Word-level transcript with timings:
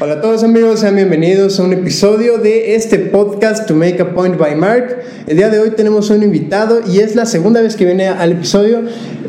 Hola 0.00 0.14
a 0.14 0.20
todos 0.20 0.42
amigos, 0.42 0.80
sean 0.80 0.96
bienvenidos 0.96 1.60
a 1.60 1.62
un 1.62 1.72
episodio 1.72 2.38
de 2.38 2.74
este 2.74 2.98
podcast 2.98 3.68
To 3.68 3.74
Make 3.74 4.02
a 4.02 4.14
Point 4.14 4.36
by 4.36 4.56
Mark. 4.56 4.96
El 5.28 5.36
día 5.36 5.48
de 5.48 5.60
hoy 5.60 5.70
tenemos 5.70 6.10
un 6.10 6.24
invitado 6.24 6.80
y 6.84 6.98
es 6.98 7.14
la 7.14 7.24
segunda 7.24 7.60
vez 7.60 7.76
que 7.76 7.84
viene 7.84 8.08
al 8.08 8.32
episodio. 8.32 8.80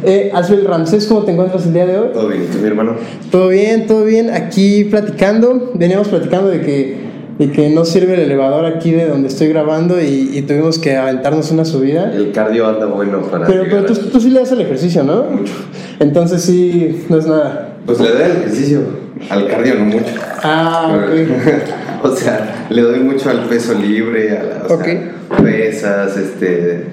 Eh, 0.03 0.31
Asbel 0.33 0.65
Ramsés, 0.65 1.05
¿cómo 1.05 1.25
te 1.25 1.31
encuentras 1.33 1.67
el 1.67 1.73
día 1.73 1.85
de 1.85 1.99
hoy? 1.99 2.07
Todo 2.13 2.27
bien, 2.27 2.47
mi 2.59 2.67
hermano. 2.67 2.95
Todo 3.29 3.49
bien, 3.49 3.85
todo 3.85 4.03
bien. 4.03 4.31
Aquí 4.31 4.85
platicando, 4.85 5.73
veníamos 5.75 6.07
platicando 6.07 6.49
de 6.49 6.61
que, 6.61 6.97
de 7.37 7.51
que 7.51 7.69
no 7.69 7.85
sirve 7.85 8.15
el 8.15 8.21
elevador 8.21 8.65
aquí 8.65 8.91
de 8.91 9.07
donde 9.07 9.27
estoy 9.27 9.49
grabando 9.49 10.01
y, 10.01 10.31
y 10.33 10.41
tuvimos 10.41 10.79
que 10.79 10.95
aventarnos 10.95 11.51
una 11.51 11.65
subida. 11.65 12.11
El 12.15 12.31
cardio 12.31 12.65
anda 12.65 12.87
bueno 12.87 13.21
para. 13.29 13.45
Pero, 13.45 13.65
pero 13.69 13.85
tú, 13.85 13.93
tú 13.93 14.19
sí 14.19 14.31
le 14.31 14.39
das 14.39 14.51
el 14.53 14.61
ejercicio, 14.61 15.03
¿no? 15.03 15.23
Mucho. 15.23 15.53
Entonces 15.99 16.41
sí, 16.41 17.05
no 17.09 17.19
es 17.19 17.27
nada. 17.27 17.77
Pues 17.85 17.99
le 17.99 18.09
doy 18.09 18.23
al 18.23 18.31
ejercicio, 18.31 18.81
al 19.29 19.47
cardio 19.47 19.75
no 19.75 19.85
mucho. 19.85 20.13
Ah, 20.43 20.93
ok. 20.93 22.03
o 22.03 22.15
sea, 22.15 22.65
le 22.69 22.81
doy 22.81 22.99
mucho 22.99 23.29
al 23.29 23.45
peso 23.47 23.73
libre, 23.73 24.37
a 24.37 24.43
las 24.43 24.71
Ok. 24.71 24.87
pesas, 25.43 26.17
este, 26.17 26.85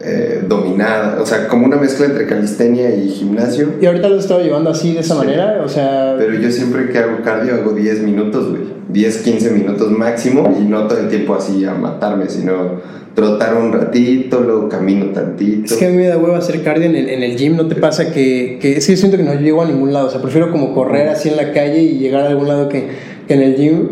eh, 0.00 0.44
dominada, 0.48 1.20
o 1.20 1.26
sea, 1.26 1.46
como 1.48 1.64
una 1.66 1.76
mezcla 1.76 2.06
entre 2.06 2.26
calistenia 2.26 2.94
y 2.94 3.08
gimnasio. 3.08 3.74
¿Y 3.80 3.86
ahorita 3.86 4.08
lo 4.08 4.16
has 4.16 4.22
estado 4.22 4.42
llevando 4.42 4.70
así, 4.70 4.94
de 4.94 5.00
esa 5.00 5.14
Sí. 5.14 5.20
manera? 5.20 5.62
O 5.64 5.68
sea... 5.68 6.16
Pero 6.18 6.34
yo 6.34 6.50
siempre 6.50 6.88
que 6.90 6.98
hago 6.98 7.22
cardio 7.22 7.54
hago 7.54 7.72
10 7.72 8.00
minutos, 8.02 8.50
güey. 8.50 8.62
10, 8.88 9.18
15 9.18 9.50
minutos 9.52 9.90
máximo 9.90 10.54
y 10.60 10.64
no 10.64 10.86
todo 10.86 10.98
el 10.98 11.08
tiempo 11.08 11.34
así 11.34 11.64
a 11.64 11.72
matarme, 11.74 12.28
sino 12.28 12.80
trotar 13.14 13.54
un 13.56 13.72
ratito, 13.72 14.40
luego 14.40 14.68
camino 14.68 15.06
tantito. 15.06 15.66
Es 15.66 15.74
que 15.74 15.86
a 15.86 15.90
mí 15.90 15.96
me 15.96 16.06
da 16.08 16.16
huevo 16.18 16.34
hacer 16.34 16.62
cardio 16.62 16.86
en 16.86 16.96
el, 16.96 17.08
en 17.08 17.22
el 17.22 17.36
gym, 17.36 17.56
¿no 17.56 17.66
te 17.66 17.74
pasa 17.76 18.10
que, 18.12 18.58
que 18.60 18.76
es 18.78 18.86
que 18.86 18.96
siento 18.96 19.16
que 19.16 19.22
no 19.22 19.34
llego 19.34 19.62
a 19.62 19.66
ningún 19.66 19.92
lado? 19.92 20.06
O 20.06 20.10
sea, 20.10 20.22
prefiero 20.22 20.50
como 20.50 20.72
correr 20.74 21.08
así 21.08 21.28
en 21.28 21.36
la 21.36 21.52
calle 21.52 21.82
y 21.82 21.98
llegar 21.98 22.24
a 22.24 22.28
algún 22.28 22.48
lado 22.48 22.68
que, 22.68 22.88
que 23.28 23.34
en 23.34 23.42
el 23.42 23.56
gym. 23.56 23.88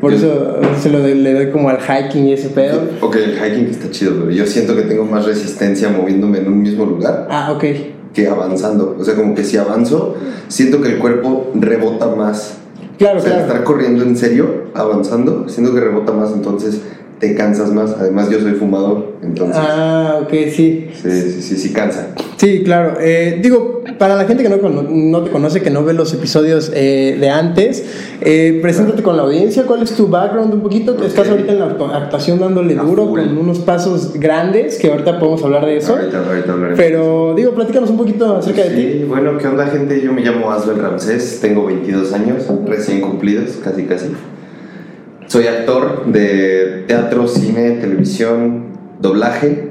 Por 0.00 0.10
Yo- 0.10 0.16
eso 0.16 0.60
se 0.80 0.90
lo 0.90 0.98
doy- 1.00 1.14
le 1.14 1.32
doy 1.32 1.50
como 1.50 1.68
al 1.68 1.78
hiking 1.78 2.26
y 2.26 2.32
ese 2.32 2.48
pedo. 2.48 2.80
Ok, 3.02 3.16
el 3.16 3.34
hiking 3.36 3.66
está 3.70 3.88
chido, 3.90 4.14
pero 4.18 4.30
yo 4.32 4.46
siento 4.46 4.74
que 4.74 4.82
tengo 4.82 5.04
más 5.04 5.26
resistencia 5.26 5.90
moviéndome 5.90 6.38
en 6.38 6.48
un 6.48 6.60
mismo 6.60 6.84
lugar 6.84 7.28
Ah, 7.30 7.52
ok. 7.52 7.64
que 8.12 8.26
avanzando. 8.26 8.96
O 8.98 9.04
sea, 9.04 9.14
como 9.14 9.34
que 9.34 9.44
si 9.44 9.58
avanzo, 9.58 10.16
siento 10.48 10.80
que 10.82 10.88
el 10.88 10.98
cuerpo 10.98 11.52
rebota 11.54 12.08
más. 12.08 12.58
Claro, 12.98 13.18
o 13.20 13.22
sea, 13.22 13.30
claro. 13.32 13.46
estar 13.46 13.64
corriendo 13.64 14.02
en 14.04 14.16
serio, 14.16 14.64
avanzando, 14.74 15.48
siento 15.48 15.72
que 15.72 15.80
rebota 15.80 16.12
más, 16.12 16.32
entonces 16.32 16.82
te 17.22 17.36
cansas 17.36 17.70
más. 17.70 17.92
Además, 18.00 18.28
yo 18.30 18.40
soy 18.40 18.52
fumador, 18.54 19.12
entonces. 19.22 19.56
Ah, 19.56 20.18
ok, 20.22 20.30
sí. 20.52 20.88
Sí, 21.00 21.10
sí, 21.10 21.40
sí, 21.40 21.56
sí 21.56 21.72
cansa. 21.72 22.08
Sí, 22.36 22.62
claro. 22.64 22.94
Eh, 23.00 23.38
digo, 23.40 23.84
para 23.96 24.16
la 24.16 24.24
gente 24.24 24.42
que 24.42 24.48
no, 24.48 24.56
no 24.56 25.22
te 25.22 25.30
conoce, 25.30 25.62
que 25.62 25.70
no 25.70 25.84
ve 25.84 25.92
los 25.94 26.12
episodios 26.12 26.72
eh, 26.74 27.16
de 27.20 27.30
antes, 27.30 27.84
eh, 28.22 28.58
preséntate 28.60 29.04
con 29.04 29.16
la 29.16 29.22
audiencia. 29.22 29.62
¿Cuál 29.62 29.82
es 29.84 29.92
tu 29.92 30.08
background 30.08 30.52
un 30.54 30.62
poquito? 30.62 30.96
Estás 31.04 31.28
ahorita 31.28 31.52
en 31.52 31.60
la 31.60 31.78
actu- 31.78 31.94
actuación 31.94 32.40
dándole 32.40 32.74
duro 32.74 33.06
full. 33.06 33.20
con 33.20 33.38
unos 33.38 33.60
pasos 33.60 34.14
grandes, 34.14 34.76
que 34.78 34.90
ahorita 34.90 35.20
podemos 35.20 35.44
hablar 35.44 35.64
de 35.64 35.76
eso. 35.76 35.94
Ahorita, 35.94 36.26
ahorita 36.26 36.52
hablaremos. 36.54 36.76
Pero, 36.80 37.34
digo, 37.36 37.52
platícanos 37.52 37.88
un 37.90 37.98
poquito 37.98 38.36
acerca 38.38 38.64
de 38.64 38.70
ti. 38.70 38.82
Sí, 38.98 39.04
bueno, 39.08 39.38
¿qué 39.38 39.46
onda, 39.46 39.66
gente? 39.66 40.00
Yo 40.02 40.12
me 40.12 40.22
llamo 40.22 40.50
Asbel 40.50 40.78
Ramsés, 40.80 41.38
tengo 41.40 41.64
22 41.66 42.12
años, 42.14 42.42
recién 42.66 43.00
cumplidos, 43.00 43.60
casi 43.62 43.84
casi. 43.84 44.06
Soy 45.32 45.46
actor 45.46 46.12
de 46.12 46.84
teatro, 46.86 47.26
cine, 47.26 47.78
televisión, 47.80 48.64
doblaje. 49.00 49.68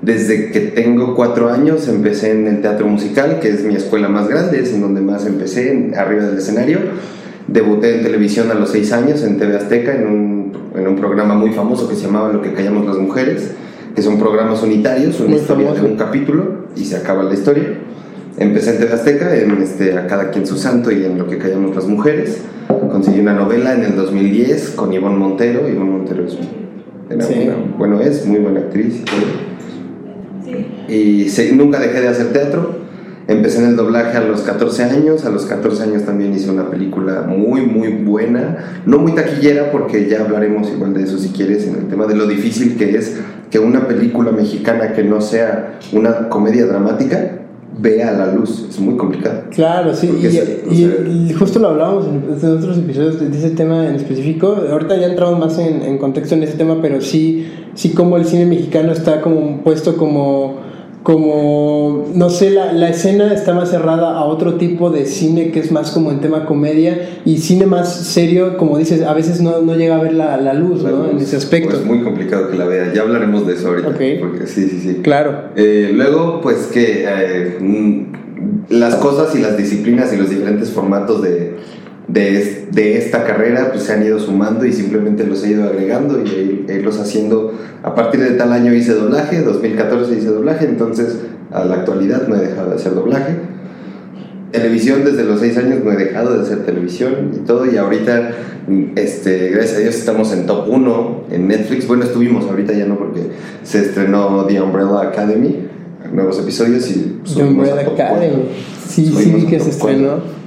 Desde 0.00 0.50
que 0.50 0.60
tengo 0.60 1.14
cuatro 1.14 1.50
años 1.50 1.88
empecé 1.88 2.30
en 2.30 2.46
el 2.46 2.62
teatro 2.62 2.86
musical, 2.86 3.38
que 3.38 3.50
es 3.50 3.64
mi 3.64 3.74
escuela 3.76 4.08
más 4.08 4.28
grande, 4.28 4.60
es 4.60 4.72
en 4.72 4.80
donde 4.80 5.02
más 5.02 5.26
empecé, 5.26 5.92
arriba 5.94 6.24
del 6.24 6.38
escenario. 6.38 6.78
Debuté 7.48 7.96
en 7.96 8.02
televisión 8.02 8.50
a 8.50 8.54
los 8.54 8.70
seis 8.70 8.90
años 8.94 9.22
en 9.24 9.36
TV 9.36 9.56
Azteca, 9.56 9.94
en 9.94 10.06
un, 10.06 10.52
en 10.74 10.88
un 10.88 10.96
programa 10.96 11.34
muy 11.34 11.52
famoso 11.52 11.86
que 11.86 11.94
se 11.94 12.06
llamaba 12.06 12.32
Lo 12.32 12.40
que 12.40 12.54
callamos 12.54 12.86
las 12.86 12.96
mujeres, 12.96 13.50
que 13.94 14.00
son 14.00 14.18
programas 14.18 14.62
unitarios, 14.62 15.20
una 15.20 15.28
Muy 15.28 15.38
historia 15.40 15.70
de 15.74 15.82
un 15.82 15.96
capítulo 15.96 16.64
y 16.74 16.86
se 16.86 16.96
acaba 16.96 17.24
la 17.24 17.34
historia. 17.34 17.74
Empecé 18.38 18.70
en 18.70 18.78
TV 18.78 18.94
Azteca, 18.94 19.36
en 19.36 19.50
este, 19.60 19.98
A 19.98 20.06
Cada 20.06 20.30
Quien 20.30 20.46
Su 20.46 20.56
Santo 20.56 20.90
y 20.90 21.04
en 21.04 21.18
Lo 21.18 21.28
que 21.28 21.36
Callamos 21.36 21.76
las 21.76 21.86
Mujeres. 21.86 22.38
Conseguí 22.90 23.20
una 23.20 23.34
novela 23.34 23.74
en 23.74 23.82
el 23.84 23.96
2010 23.96 24.70
con 24.70 24.92
Ivonne 24.92 25.16
Montero. 25.16 25.68
Ivonne 25.68 25.90
Montero 25.90 26.24
es, 26.26 26.36
era 27.10 27.24
Sí. 27.24 27.34
una- 27.46 27.76
bueno, 27.76 28.00
es 28.00 28.26
muy 28.26 28.38
buena 28.40 28.60
actriz 28.60 29.00
y 29.00 29.04
todo. 29.04 30.48
Y 30.88 31.28
se- 31.28 31.52
nunca 31.54 31.78
dejé 31.78 32.00
de 32.00 32.08
hacer 32.08 32.32
teatro. 32.32 32.78
Empecé 33.26 33.58
en 33.62 33.66
el 33.70 33.76
doblaje 33.76 34.16
a 34.16 34.22
los 34.22 34.40
14 34.40 34.84
años. 34.84 35.26
A 35.26 35.30
los 35.30 35.44
14 35.44 35.82
años 35.82 36.04
también 36.04 36.32
hice 36.32 36.50
una 36.50 36.70
película 36.70 37.22
muy, 37.28 37.60
muy 37.66 37.88
buena. 37.92 38.80
No 38.86 38.98
muy 38.98 39.12
taquillera, 39.14 39.70
porque 39.70 40.08
ya 40.08 40.22
hablaremos 40.22 40.70
igual 40.70 40.94
de 40.94 41.02
eso 41.02 41.18
si 41.18 41.28
quieres, 41.28 41.66
en 41.66 41.74
el 41.76 41.88
tema 41.88 42.06
de 42.06 42.14
lo 42.16 42.26
difícil 42.26 42.76
que 42.78 42.96
es 42.96 43.18
que 43.50 43.58
una 43.58 43.86
película 43.86 44.32
mexicana 44.32 44.92
que 44.94 45.04
no 45.04 45.20
sea 45.20 45.78
una 45.92 46.30
comedia 46.30 46.64
dramática 46.66 47.32
vea 47.76 48.12
la 48.12 48.32
luz. 48.32 48.66
Es 48.68 48.78
muy 48.80 48.96
complicado. 48.96 49.42
Claro, 49.50 49.94
sí, 49.94 50.08
y, 50.20 50.26
se- 50.30 50.62
o 50.68 50.72
y- 50.72 50.76
sea- 50.76 51.08
y 51.08 51.32
justo 51.34 51.58
lo 51.58 51.68
hablábamos 51.68 52.06
en, 52.06 52.48
otros 52.56 52.78
episodios 52.78 53.20
de, 53.20 53.28
de 53.28 53.38
ese 53.38 53.50
tema 53.50 53.86
en 53.88 53.94
específico. 53.96 54.56
Ahorita 54.70 54.96
ya 54.96 55.06
entramos 55.08 55.38
más 55.38 55.58
en, 55.58 55.82
en 55.82 55.98
contexto 55.98 56.34
en 56.34 56.42
ese 56.42 56.56
tema, 56.56 56.78
pero 56.82 57.00
sí, 57.00 57.46
sí 57.74 57.90
como 57.90 58.16
el 58.16 58.24
cine 58.24 58.46
mexicano 58.46 58.92
está 58.92 59.20
como 59.20 59.62
puesto 59.62 59.96
como, 59.96 60.56
como, 61.08 62.04
no 62.12 62.28
sé, 62.28 62.50
la, 62.50 62.70
la, 62.74 62.90
escena 62.90 63.32
está 63.32 63.54
más 63.54 63.70
cerrada 63.70 64.18
a 64.18 64.24
otro 64.24 64.56
tipo 64.56 64.90
de 64.90 65.06
cine 65.06 65.50
que 65.52 65.58
es 65.58 65.72
más 65.72 65.90
como 65.90 66.10
en 66.10 66.20
tema 66.20 66.44
comedia 66.44 67.20
y 67.24 67.38
cine 67.38 67.64
más 67.64 67.90
serio, 68.08 68.58
como 68.58 68.76
dices, 68.76 69.00
a 69.00 69.14
veces 69.14 69.40
no, 69.40 69.62
no 69.62 69.74
llega 69.74 69.96
a 69.96 70.02
ver 70.02 70.12
la, 70.12 70.36
la 70.36 70.52
luz, 70.52 70.82
¿no? 70.82 71.08
En 71.08 71.16
ese 71.16 71.38
aspecto. 71.38 71.70
Es 71.70 71.76
pues 71.76 71.86
muy 71.86 72.04
complicado 72.04 72.50
que 72.50 72.58
la 72.58 72.66
vea, 72.66 72.92
ya 72.92 73.00
hablaremos 73.00 73.46
de 73.46 73.54
eso 73.54 73.68
ahorita. 73.68 73.88
Porque 73.88 74.46
sí, 74.46 74.68
sí, 74.68 74.80
sí. 74.82 75.00
Claro. 75.02 75.44
Eh, 75.56 75.92
luego, 75.94 76.42
pues 76.42 76.66
que 76.66 77.06
eh, 77.08 77.56
mm, 77.58 78.02
las 78.68 78.96
cosas 78.96 79.34
y 79.34 79.38
las 79.40 79.56
disciplinas 79.56 80.12
y 80.12 80.18
los 80.18 80.28
diferentes 80.28 80.72
formatos 80.72 81.22
de 81.22 81.56
de, 82.08 82.66
de, 82.72 82.96
esta 82.96 83.24
carrera 83.24 83.70
pues 83.70 83.84
se 83.84 83.92
han 83.92 84.04
ido 84.04 84.18
sumando 84.18 84.64
y 84.64 84.72
simplemente 84.72 85.24
los 85.24 85.44
he 85.44 85.50
ido 85.50 85.64
agregando 85.64 86.22
y 86.24 86.64
irlos 86.68 86.98
haciendo. 86.98 87.52
A 87.82 87.94
partir 87.94 88.20
de 88.20 88.30
tal 88.30 88.52
año 88.52 88.74
hice 88.74 88.94
doblaje, 88.94 89.42
2014 89.42 90.14
hice 90.14 90.28
doblaje, 90.28 90.64
entonces 90.64 91.18
a 91.52 91.64
la 91.64 91.76
actualidad 91.76 92.26
no 92.26 92.36
he 92.36 92.40
dejado 92.40 92.70
de 92.70 92.76
hacer 92.76 92.94
doblaje. 92.94 93.36
Televisión 94.52 95.04
desde 95.04 95.24
los 95.24 95.40
6 95.40 95.58
años 95.58 95.84
no 95.84 95.92
he 95.92 95.96
dejado 95.96 96.34
de 96.34 96.42
hacer 96.42 96.64
televisión 96.64 97.32
y 97.34 97.38
todo 97.40 97.70
y 97.70 97.76
ahorita 97.76 98.30
este, 98.96 99.50
gracias 99.50 99.76
a 99.76 99.80
Dios 99.80 99.94
estamos 99.94 100.32
en 100.32 100.46
top 100.46 100.68
1 100.68 101.24
en 101.30 101.48
Netflix. 101.48 101.86
Bueno, 101.86 102.04
estuvimos 102.04 102.46
ahorita 102.46 102.72
ya 102.72 102.86
no 102.86 102.98
porque 102.98 103.20
se 103.62 103.80
estrenó 103.80 104.46
The 104.46 104.60
Umbrella 104.62 105.02
Academy, 105.02 105.68
nuevos 106.12 106.38
episodios 106.38 106.90
y... 106.90 107.20
The 107.34 107.44
Umbrella 107.44 107.80
Academy, 107.80 108.48
sí, 108.86 109.12
sí, 109.14 109.46
que 109.48 109.60
se 109.60 109.70
estrenó. 109.70 110.37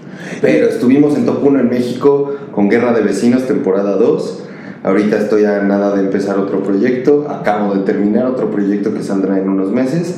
Pero 0.41 0.67
estuvimos 0.67 1.15
en 1.15 1.25
top 1.25 1.43
1 1.43 1.59
en 1.59 1.69
México 1.69 2.33
con 2.51 2.69
Guerra 2.69 2.93
de 2.93 3.01
Vecinos, 3.01 3.47
temporada 3.47 3.95
2. 3.95 4.43
Ahorita 4.83 5.17
estoy 5.17 5.45
a 5.45 5.61
nada 5.61 5.95
de 5.95 6.01
empezar 6.01 6.39
otro 6.39 6.63
proyecto. 6.63 7.27
Acabo 7.29 7.75
de 7.75 7.81
terminar 7.81 8.25
otro 8.25 8.49
proyecto 8.49 8.93
que 8.93 9.03
saldrá 9.03 9.37
en 9.37 9.49
unos 9.49 9.71
meses. 9.71 10.15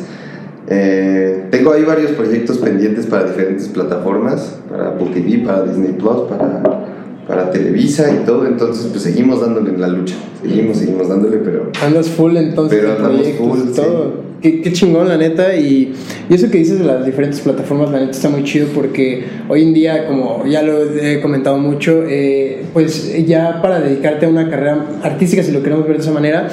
Eh, 0.67 1.47
tengo 1.51 1.73
ahí 1.73 1.83
varios 1.83 2.11
proyectos 2.11 2.57
pendientes 2.59 3.05
para 3.05 3.25
diferentes 3.25 3.67
plataformas, 3.67 4.57
para 4.69 4.89
Apple 4.89 5.07
TV, 5.13 5.44
para 5.45 5.63
Disney 5.63 5.91
Plus, 5.91 6.21
para, 6.29 6.63
para 7.27 7.51
Televisa 7.51 8.09
y 8.11 8.25
todo. 8.25 8.47
Entonces, 8.47 8.88
pues 8.88 9.03
seguimos 9.03 9.41
dándole 9.41 9.71
en 9.71 9.81
la 9.81 9.89
lucha. 9.89 10.15
Seguimos, 10.41 10.77
seguimos 10.77 11.09
dándole, 11.09 11.38
pero. 11.38 11.69
Andas 11.85 12.07
full 12.07 12.38
entonces. 12.38 12.79
Pero 12.79 12.94
andamos 12.94 13.27
full. 13.38 13.59
Todo 13.75 14.32
qué, 14.43 14.73
chingón, 14.73 15.07
la 15.07 15.17
neta. 15.17 15.55
Y, 15.55 15.93
y, 16.29 16.33
eso 16.33 16.49
que 16.51 16.57
dices 16.57 16.79
de 16.79 16.85
las 16.85 17.05
diferentes 17.05 17.39
plataformas, 17.39 17.91
la 17.91 17.99
neta 17.99 18.11
está 18.11 18.29
muy 18.29 18.43
chido 18.43 18.67
porque 18.73 19.23
hoy 19.47 19.63
en 19.63 19.73
día, 19.73 20.07
como 20.07 20.45
ya 20.45 20.61
lo 20.61 20.83
he 20.83 21.21
comentado 21.21 21.57
mucho, 21.57 22.03
eh, 22.07 22.65
pues 22.73 23.25
ya 23.25 23.61
para 23.61 23.79
dedicarte 23.79 24.25
a 24.25 24.29
una 24.29 24.49
carrera 24.49 24.85
artística, 25.01 25.41
si 25.41 25.51
lo 25.51 25.63
queremos 25.63 25.87
ver 25.87 25.97
de 25.97 26.03
esa 26.03 26.11
manera, 26.11 26.49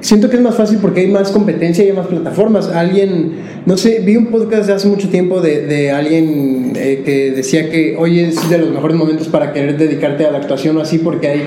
siento 0.00 0.28
que 0.28 0.36
es 0.36 0.42
más 0.42 0.54
fácil 0.54 0.78
porque 0.82 1.00
hay 1.00 1.08
más 1.08 1.30
competencia 1.30 1.84
y 1.84 1.88
hay 1.88 1.96
más 1.96 2.06
plataformas. 2.06 2.68
Alguien, 2.68 3.32
no 3.64 3.76
sé, 3.76 4.00
vi 4.04 4.16
un 4.16 4.26
podcast 4.26 4.66
de 4.66 4.74
hace 4.74 4.88
mucho 4.88 5.08
tiempo 5.08 5.40
de, 5.40 5.66
de 5.66 5.90
alguien 5.90 6.72
eh, 6.76 7.02
que 7.04 7.30
decía 7.30 7.70
que 7.70 7.96
hoy 7.98 8.20
es 8.20 8.50
de 8.50 8.58
los 8.58 8.70
mejores 8.70 8.96
momentos 8.96 9.28
para 9.28 9.52
querer 9.52 9.78
dedicarte 9.78 10.26
a 10.26 10.30
la 10.30 10.38
actuación 10.38 10.76
o 10.76 10.80
así 10.80 10.98
porque 10.98 11.28
hay 11.28 11.42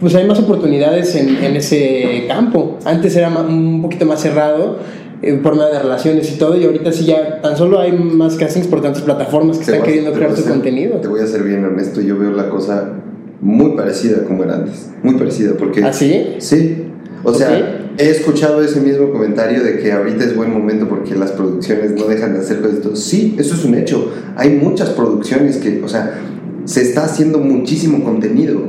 pues 0.00 0.14
hay 0.14 0.26
más 0.26 0.38
oportunidades 0.38 1.14
en, 1.14 1.42
en, 1.42 1.56
ese 1.56 2.24
campo. 2.28 2.78
Antes 2.84 3.16
era 3.16 3.30
un 3.30 3.80
poquito 3.80 4.04
más 4.04 4.20
cerrado 4.20 4.78
en 5.22 5.42
forma 5.42 5.66
de 5.66 5.78
relaciones 5.78 6.30
y 6.32 6.38
todo, 6.38 6.56
y 6.56 6.64
ahorita 6.64 6.92
sí 6.92 7.06
ya 7.06 7.40
tan 7.40 7.56
solo 7.56 7.80
hay 7.80 7.92
más 7.92 8.36
castings 8.36 8.66
por 8.66 8.82
tantas 8.82 9.02
plataformas 9.02 9.58
que 9.58 9.64
están 9.64 9.82
queriendo 9.82 10.12
crear 10.12 10.34
tu 10.34 10.42
contenido. 10.44 10.98
Te 11.00 11.08
voy 11.08 11.20
a 11.20 11.26
ser 11.26 11.42
bien 11.42 11.64
honesto, 11.64 12.00
yo 12.00 12.18
veo 12.18 12.32
la 12.32 12.48
cosa 12.48 12.92
muy 13.40 13.76
parecida 13.76 14.24
como 14.24 14.44
era 14.44 14.56
antes, 14.56 14.90
muy 15.02 15.14
parecida, 15.14 15.54
porque... 15.58 15.82
¿Ah, 15.84 15.92
sí? 15.92 16.36
Sí, 16.38 16.86
o 17.22 17.34
sea, 17.34 17.88
he 17.98 18.10
escuchado 18.10 18.62
ese 18.62 18.80
mismo 18.80 19.10
comentario 19.10 19.62
de 19.62 19.78
que 19.78 19.92
ahorita 19.92 20.24
es 20.24 20.36
buen 20.36 20.52
momento 20.52 20.88
porque 20.88 21.14
las 21.14 21.32
producciones 21.32 21.92
no 21.92 22.06
dejan 22.06 22.34
de 22.34 22.40
hacer 22.40 22.60
cosas. 22.60 23.00
Sí, 23.00 23.34
eso 23.38 23.54
es 23.54 23.64
un 23.64 23.74
hecho. 23.74 24.12
Hay 24.36 24.50
muchas 24.50 24.90
producciones 24.90 25.56
que, 25.56 25.82
o 25.82 25.88
sea, 25.88 26.20
se 26.64 26.82
está 26.82 27.04
haciendo 27.04 27.38
muchísimo 27.38 28.04
contenido 28.04 28.60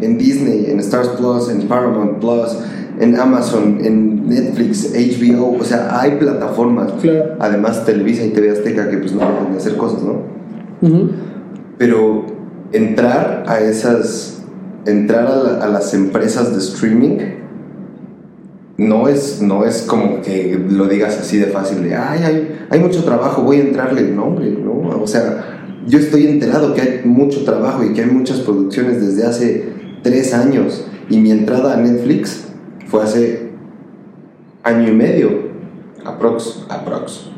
en 0.00 0.18
Disney, 0.18 0.66
en 0.68 0.80
Stars 0.80 1.08
Plus, 1.10 1.48
en 1.50 1.68
Paramount 1.68 2.18
Plus, 2.18 2.56
en 3.00 3.18
Amazon, 3.18 3.78
en 3.82 4.28
Netflix, 4.28 4.92
HBO, 4.92 5.56
o 5.58 5.64
sea, 5.64 5.98
hay 6.00 6.12
plataformas. 6.12 6.92
Además, 7.38 7.86
Televisa 7.86 8.24
y 8.24 8.28
TV 8.28 8.50
Azteca 8.50 8.90
que 8.90 8.98
pues 8.98 9.12
no 9.12 9.20
pueden 9.20 9.56
hacer 9.56 9.76
cosas, 9.76 10.02
¿no? 10.02 10.20
Pero 11.78 12.26
entrar 12.72 13.44
a 13.46 13.60
esas, 13.60 14.42
entrar 14.84 15.26
a, 15.26 15.66
las 15.68 15.94
empresas 15.94 16.52
de 16.52 16.58
streaming 16.58 17.18
no 18.76 19.08
es, 19.08 19.40
no 19.40 19.64
es 19.64 19.82
como 19.82 20.20
que 20.20 20.62
lo 20.68 20.86
digas 20.86 21.18
así 21.18 21.38
de 21.38 21.46
fácil, 21.46 21.82
de, 21.82 21.94
ay, 21.94 22.22
hay, 22.22 22.66
hay 22.68 22.80
mucho 22.80 23.02
trabajo, 23.04 23.42
voy 23.42 23.56
a 23.56 23.60
entrarle. 23.62 24.10
No, 24.10 24.24
hombre, 24.26 24.50
no. 24.50 25.02
O 25.02 25.06
sea, 25.06 25.62
yo 25.86 25.98
estoy 25.98 26.26
enterado 26.26 26.74
que 26.74 26.82
hay 26.82 27.00
mucho 27.04 27.44
trabajo 27.44 27.82
y 27.82 27.94
que 27.94 28.02
hay 28.02 28.10
muchas 28.10 28.40
producciones 28.40 29.00
desde 29.00 29.26
hace 29.26 29.68
tres 30.02 30.34
años. 30.34 30.86
Y 31.08 31.18
mi 31.18 31.30
entrada 31.32 31.74
a 31.74 31.76
Netflix 31.76 32.49
fue 32.90 33.02
hace 33.02 33.50
año 34.62 34.88
y 34.88 34.92
medio, 34.92 35.30
aprox, 36.04 36.64
aprox. 36.68 37.30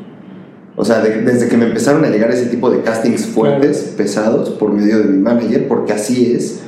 O 0.75 0.83
sea, 0.83 1.01
desde 1.01 1.47
que 1.49 1.57
me 1.57 1.65
empezaron 1.65 2.03
a 2.03 2.09
llegar 2.09 2.31
ese 2.31 2.47
tipo 2.47 2.71
de 2.71 2.81
castings 2.81 3.27
fuertes, 3.27 3.93
pesados, 3.95 4.49
por 4.49 4.71
medio 4.71 4.97
de 4.99 5.05
mi 5.05 5.19
manager, 5.19 5.67
porque 5.67 5.93
así 5.93 6.33
es. 6.33 6.61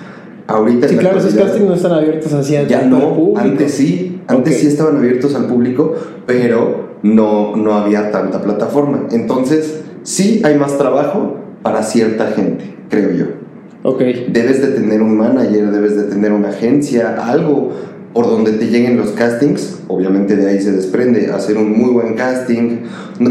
Ahorita 0.47 0.87
sí, 0.87 0.97
claro, 0.97 1.17
esos 1.17 1.33
castings 1.33 1.67
no 1.67 1.73
están 1.73 1.93
abiertos 1.93 2.31
hacia 2.31 2.67
Ya 2.67 2.83
no, 2.83 3.33
antes 3.35 3.73
sí, 3.73 4.21
antes 4.27 4.59
sí 4.59 4.67
estaban 4.67 4.97
abiertos 4.97 5.33
al 5.33 5.47
público, 5.47 5.95
pero 6.27 6.97
no, 7.01 7.55
no 7.55 7.73
había 7.73 8.11
tanta 8.11 8.43
plataforma. 8.43 9.07
Entonces, 9.11 9.81
sí 10.03 10.41
hay 10.43 10.55
más 10.59 10.77
trabajo 10.77 11.37
para 11.63 11.81
cierta 11.81 12.27
gente, 12.27 12.75
creo 12.89 13.11
yo. 13.11 13.25
Okay. 13.81 14.27
Debes 14.31 14.61
de 14.61 14.67
tener 14.69 15.01
un 15.01 15.17
manager, 15.17 15.71
debes 15.71 15.97
de 15.97 16.03
tener 16.03 16.31
una 16.31 16.49
agencia, 16.49 17.15
algo 17.27 17.71
por 18.15 18.27
donde 18.27 18.53
te 18.53 18.67
lleguen 18.67 18.95
los 18.95 19.09
castings, 19.09 19.79
obviamente 19.89 20.37
de 20.37 20.49
ahí 20.49 20.61
se 20.61 20.71
desprende 20.71 21.27
hacer 21.33 21.57
un 21.57 21.77
muy 21.77 21.91
buen 21.91 22.13
casting, 22.13 22.77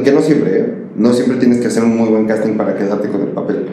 que 0.04 0.12
no 0.12 0.20
siempre, 0.20 0.58
¿eh? 0.58 0.74
no 0.94 1.14
siempre 1.14 1.38
tienes 1.38 1.58
que 1.62 1.68
hacer 1.68 1.82
un 1.84 1.96
muy 1.96 2.10
buen 2.10 2.26
casting 2.26 2.52
para 2.52 2.76
quedarte 2.76 3.08
con 3.08 3.22
el 3.22 3.28
papel. 3.28 3.64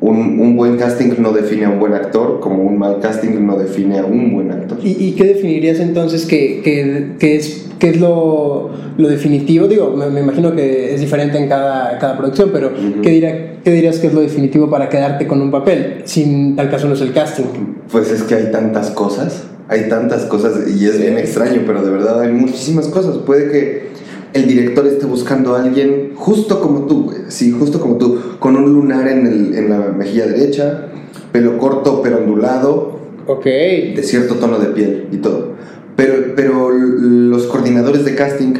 Un, 0.00 0.40
un, 0.40 0.56
buen 0.56 0.78
casting 0.78 1.10
no 1.18 1.32
define 1.32 1.66
a 1.66 1.68
un 1.68 1.78
buen 1.78 1.92
actor, 1.92 2.40
como 2.40 2.62
un 2.62 2.78
mal 2.78 2.98
casting 3.02 3.44
no 3.46 3.58
define 3.58 3.98
a 3.98 4.06
un 4.06 4.32
buen 4.32 4.50
actor. 4.50 4.78
¿Y, 4.82 4.92
y 4.92 5.12
qué 5.12 5.24
definirías 5.24 5.80
entonces 5.80 6.24
que, 6.24 6.62
que, 6.62 7.16
que 7.18 7.36
es, 7.36 7.67
que 7.78 7.90
es 7.90 8.00
lo, 8.00 8.70
lo, 8.96 9.08
definitivo? 9.08 9.66
Digo, 9.66 9.90
me, 9.90 10.20
imagino 10.20 10.54
que 10.54 10.94
es 10.94 11.00
diferente 11.00 11.38
en 11.38 11.48
cada, 11.48 11.98
cada 11.98 12.16
producción, 12.16 12.50
pero 12.52 12.72
¿qué, 13.02 13.10
diría, 13.10 13.60
¿qué 13.62 13.70
dirías 13.70 13.98
que 13.98 14.08
es 14.08 14.14
lo 14.14 14.20
definitivo 14.20 14.68
para 14.68 14.88
quedarte 14.88 15.26
con 15.26 15.40
un 15.40 15.50
papel? 15.50 16.02
Si 16.04 16.54
tal 16.56 16.70
caso 16.70 16.88
no 16.88 16.94
es 16.94 17.00
el 17.00 17.12
casting. 17.12 17.44
Pues 17.90 18.10
es 18.10 18.22
que 18.22 18.34
hay 18.34 18.50
tantas 18.50 18.90
cosas 18.90 19.44
hay 19.68 19.88
tantas 19.88 20.24
cosas 20.24 20.66
y 20.66 20.86
es 20.86 20.98
bien 20.98 21.18
extraño, 21.18 21.62
pero 21.66 21.84
de 21.84 21.90
verdad 21.90 22.22
hay 22.22 22.32
muchísimas 22.32 22.88
cosas. 22.88 23.18
Puede 23.18 23.50
que 23.50 23.88
el 24.32 24.46
director 24.46 24.86
esté 24.86 25.06
buscando 25.06 25.54
a 25.54 25.62
alguien 25.62 26.12
justo 26.14 26.60
como 26.60 26.86
tú, 26.86 27.12
sí, 27.28 27.52
justo 27.52 27.80
como 27.80 27.96
tú, 27.96 28.18
con 28.38 28.56
un 28.56 28.72
lunar 28.72 29.08
en, 29.08 29.26
el, 29.26 29.54
en 29.54 29.70
la 29.70 29.78
mejilla 29.78 30.26
derecha, 30.26 30.88
pelo 31.32 31.58
corto 31.58 32.00
pero 32.02 32.18
ondulado, 32.18 32.98
okay. 33.26 33.94
de 33.94 34.02
cierto 34.02 34.36
tono 34.36 34.58
de 34.58 34.68
piel 34.68 35.08
y 35.12 35.18
todo. 35.18 35.57
Pero, 35.98 36.36
pero 36.36 36.70
los 36.70 37.46
coordinadores 37.48 38.04
de 38.04 38.14
casting 38.14 38.54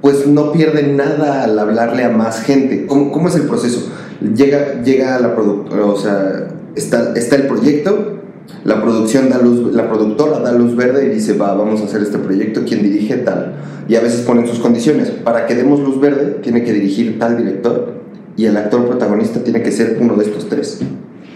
pues 0.00 0.28
no 0.28 0.52
pierden 0.52 0.96
nada 0.96 1.42
al 1.42 1.58
hablarle 1.58 2.04
a 2.04 2.10
más 2.10 2.42
gente. 2.42 2.86
¿Cómo, 2.86 3.10
cómo 3.10 3.26
es 3.26 3.34
el 3.34 3.48
proceso? 3.48 3.90
Llega, 4.20 4.80
llega 4.84 5.16
a 5.16 5.18
la 5.18 5.34
productora, 5.34 5.84
o 5.86 5.96
sea, 5.96 6.50
está, 6.76 7.14
está 7.16 7.34
el 7.34 7.48
proyecto, 7.48 8.20
la 8.62 8.80
producción 8.80 9.28
da 9.28 9.38
luz, 9.38 9.74
la 9.74 9.88
productora 9.88 10.38
da 10.38 10.52
luz 10.52 10.76
verde 10.76 11.06
y 11.06 11.08
dice, 11.08 11.32
va, 11.32 11.52
vamos 11.52 11.80
a 11.80 11.86
hacer 11.86 12.00
este 12.00 12.18
proyecto, 12.18 12.62
¿quién 12.64 12.84
dirige 12.84 13.16
tal? 13.16 13.56
Y 13.88 13.96
a 13.96 14.00
veces 14.00 14.20
ponen 14.20 14.46
sus 14.46 14.60
condiciones. 14.60 15.10
Para 15.10 15.46
que 15.46 15.56
demos 15.56 15.80
luz 15.80 16.00
verde, 16.00 16.38
tiene 16.42 16.62
que 16.62 16.72
dirigir 16.72 17.18
tal 17.18 17.38
director 17.38 17.92
y 18.36 18.46
el 18.46 18.56
actor 18.56 18.86
protagonista 18.86 19.42
tiene 19.42 19.62
que 19.64 19.72
ser 19.72 19.98
uno 20.00 20.14
de 20.14 20.26
estos 20.26 20.48
tres. 20.48 20.78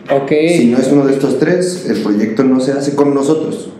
Ok. 0.08 0.30
Si 0.56 0.70
no 0.70 0.78
es 0.78 0.92
uno 0.92 1.04
de 1.04 1.14
estos 1.14 1.40
tres, 1.40 1.86
el 1.90 2.00
proyecto 2.00 2.44
no 2.44 2.60
se 2.60 2.70
hace 2.70 2.94
con 2.94 3.12
nosotros. 3.12 3.72